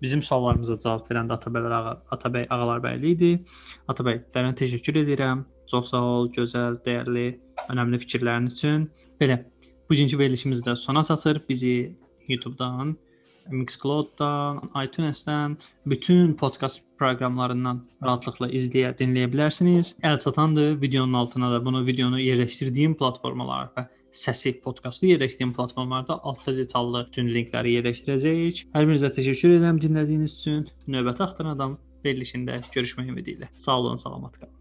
Bizim 0.03 0.22
suallarımıza 0.22 0.76
cavab 0.84 1.09
verən 1.11 1.30
də 1.30 1.38
Atabəylər 1.40 1.74
ağa, 1.74 1.94
Atabəy 2.14 2.46
Ağalarbəyli 2.55 3.14
idi. 3.16 3.30
Atabəy, 3.90 4.20
dərin 4.34 4.55
təşəkkür 4.61 5.01
edirəm. 5.03 5.42
Çox 5.68 5.90
sağ 5.90 6.03
ol, 6.12 6.28
gözəl, 6.36 6.78
dəyərli, 6.84 7.26
önəmli 7.72 7.99
fikirlərin 8.05 8.46
üçün. 8.53 8.86
Belə, 9.20 9.40
bugünkü 9.91 10.18
verilişimiz 10.18 10.61
də 10.61 10.76
sona 10.76 11.05
çatır. 11.05 11.43
Bizi 11.49 11.93
YouTube-dan, 12.28 12.97
Mixcloud-dan, 13.51 14.61
iTunes-dən, 14.84 15.57
bütün 15.86 16.34
podkast 16.34 16.82
proqramlarından 17.01 17.80
rahatlıqla 18.05 18.51
izləyə, 18.59 18.93
dinləyə 18.99 19.30
bilərsiniz. 19.32 19.95
Əl 20.05 20.20
çatandır. 20.24 20.74
Videonun 20.82 21.14
altına 21.22 21.53
da 21.53 21.64
bunu 21.64 21.86
videonu 21.86 22.20
yerləşdirdiyim 22.20 22.99
platformalar 23.01 23.72
və 23.76 23.86
səsi 24.18 24.53
podkastı 24.64 25.07
yerləşdiyim 25.12 25.55
platformalarda 25.57 26.18
altda 26.22 26.57
detallı 26.57 27.07
bütün 27.09 27.32
linkləri 27.34 27.78
yerləşdirəcəyik. 27.78 28.64
Hər 28.74 28.89
birinizə 28.89 29.12
təşəkkür 29.16 29.57
edirəm 29.57 29.80
dinlədiyiniz 29.84 30.39
üçün. 30.41 30.68
Növbəti 30.91 31.28
axtaran 31.28 31.57
adam 31.57 31.78
verilişində 32.05 32.62
görüşmək 32.74 33.12
ümidi 33.14 33.39
ilə. 33.39 33.53
Sağ 33.59 33.80
olun, 33.80 34.07
salamat 34.07 34.41
qalın. 34.41 34.57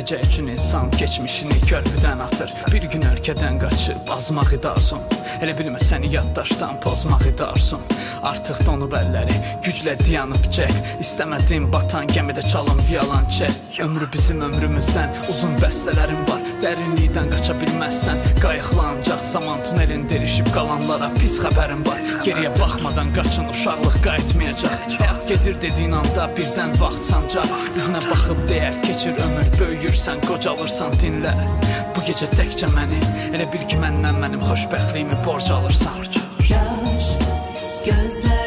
Gələcək 0.00 0.22
üçün 0.24 0.46
insan 0.48 0.90
keçmişini 0.90 1.56
körpüdən 1.68 2.22
atır. 2.24 2.52
Bir 2.72 2.82
gün 2.88 3.02
ölkədən 3.04 3.58
qaçıb 3.60 4.08
azmaq 4.14 4.54
idi 4.56 4.68
arzum. 4.68 5.02
Elə 5.44 5.52
bilmə 5.58 5.80
səni 5.84 6.08
yaddaşdan 6.14 6.80
pozmaq 6.80 7.26
idi 7.28 7.44
arzum. 7.44 7.84
Artıq 8.24 8.62
donub 8.66 8.96
əlləri, 8.96 9.36
güclə 9.64 9.98
dayanıb 10.00 10.46
çək. 10.56 10.72
İstəmədim 11.04 11.68
batan 11.72 12.08
gəmidə 12.14 12.46
çalım 12.48 12.80
violonçel. 12.88 13.52
Ömrü 13.84 14.08
bizim 14.12 14.40
ömrümüzdən 14.48 15.20
uzun 15.28 15.52
bəstələrim 15.60 16.24
var. 16.30 16.39
Dərinlikdən 16.60 17.30
qaça 17.32 17.54
bilməzsən, 17.56 18.18
qayıqla 18.42 18.82
ancaq 18.90 19.22
zaman 19.30 19.62
tunelində 19.64 20.18
erişib 20.18 20.50
qalanlara 20.52 21.08
pis 21.16 21.38
xəbərim 21.40 21.80
var. 21.86 22.02
Geriyə 22.26 22.50
baxmadan 22.58 23.12
qaçın, 23.16 23.48
uşaqlıq 23.54 23.96
qayıtmayacaq. 24.04 24.74
Həyat 24.98 25.24
gedir 25.30 25.56
dediyin 25.64 25.96
anda 26.00 26.26
birdən 26.36 26.74
vaxt 26.82 27.08
sancaq. 27.08 27.54
Üzünə 27.80 28.02
baxıb 28.10 28.42
deyər, 28.50 28.76
keçir 28.84 29.16
ömür, 29.26 29.48
böyüyürsən, 29.60 30.20
qocalırsan, 30.28 30.98
dinlə. 31.00 31.32
Bu 31.94 32.04
gecə 32.08 32.28
təkcə 32.36 32.68
məni, 32.76 33.00
elə 33.32 33.48
bil 33.54 33.64
ki 33.70 33.80
məndən 33.80 34.20
mənim 34.20 34.44
xoşbəxtliyimi 34.50 35.22
borc 35.24 35.48
alırsan. 35.56 36.04
Kaş 36.44 37.14
gözlerden 37.86 38.39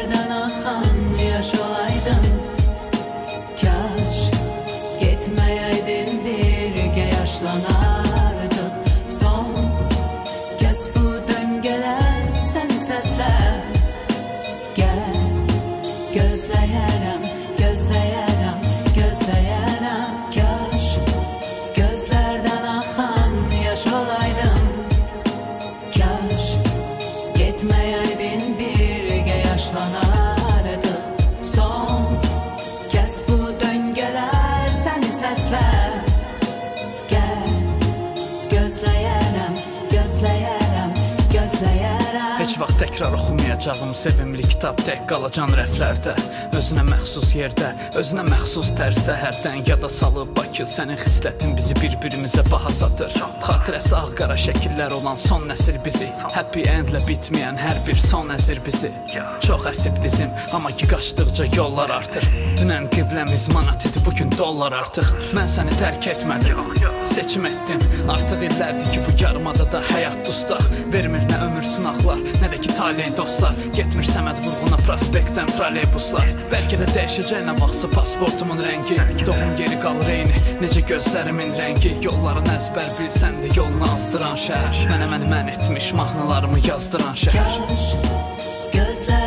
Heç 42.94 43.02
oxumayacağım 43.54 43.94
sevimli 43.94 44.42
kitab 44.42 44.78
tək 44.82 45.04
qalacaq 45.06 45.52
rəflərdə. 45.54 46.14
Özünə 46.58 46.82
məxsus 46.88 47.34
yerdə, 47.36 47.70
özünə 47.98 48.24
məxsus 48.26 48.72
tərzdə 48.78 49.14
hərdən 49.20 49.62
yada 49.68 49.88
salıb 49.88 50.32
Bakı 50.34 50.64
sənin 50.66 50.98
xislətin 50.98 51.54
bizi 51.56 51.74
bir-birimizə 51.78 52.42
baha 52.50 52.72
satır. 52.72 53.14
Xatirəsi 53.44 53.94
ağ-qara 53.94 54.36
şəkillər 54.38 54.94
olan 54.98 55.18
son 55.20 55.46
nəsil 55.50 55.78
bizi, 55.84 56.08
happy 56.34 56.64
endlə 56.70 57.02
bitməyən 57.06 57.58
hər 57.60 57.78
bir 57.86 57.98
son 58.00 58.32
əzir 58.34 58.62
bizi. 58.66 58.90
Çox 59.44 59.68
əsib 59.70 60.00
dizim, 60.02 60.30
amma 60.54 60.72
ki 60.72 60.88
qaçdıqca 60.90 61.46
yollar 61.54 61.94
artır. 61.94 62.26
Dünən 62.58 62.88
qibləmiz 62.94 63.48
manat 63.54 63.86
idi, 63.86 64.02
bu 64.06 64.14
gün 64.18 64.32
dollar 64.38 64.74
artıq. 64.80 65.12
Mən 65.36 65.50
səni 65.50 65.74
tərk 65.78 66.10
etmədim. 66.14 66.58
Seçim 67.04 67.46
etdim. 67.46 67.82
Artıq 68.08 68.46
illərdir 68.48 68.90
ki 68.94 69.02
bu 69.04 69.16
yarımadada 69.22 69.82
həyat 69.92 70.16
dustaq. 70.26 70.64
Vermir 70.92 71.26
nə 71.28 71.42
ömür 71.48 71.66
sınaqlar, 71.74 72.22
nə 72.40 72.50
də 72.50 72.62
ki 72.64 72.72
taley 72.78 73.12
dostlar. 73.16 73.43
Getmir 73.76 74.06
Səməd 74.08 74.40
vurğuna 74.44 74.78
prospektdən 74.84 75.50
trolleybuslar. 75.54 76.30
Bəlkə 76.52 76.78
də 76.80 76.88
dəyişəcək 76.92 77.44
nə 77.48 77.56
vaxtsa 77.60 77.90
pasportumun 77.94 78.62
rəngi. 78.64 78.98
Doğum 79.26 79.52
yeri 79.60 79.80
qalır 79.82 80.12
eyni, 80.14 80.44
necə 80.62 80.84
gözlərimin 80.90 81.56
rəngi. 81.58 81.96
Yolların 82.06 82.48
əzbər 82.54 82.88
bilsən 83.00 83.40
də 83.42 83.52
yolunu 83.58 83.90
azdıran 83.90 84.38
şəhər. 84.46 84.80
Mənə 84.92 85.10
məni 85.12 85.30
mən 85.32 85.52
etmiş 85.56 85.92
mahnılarımı 85.98 86.64
yazdıran 86.68 87.22
şəhər. 87.26 87.60
Kaş 88.74 89.23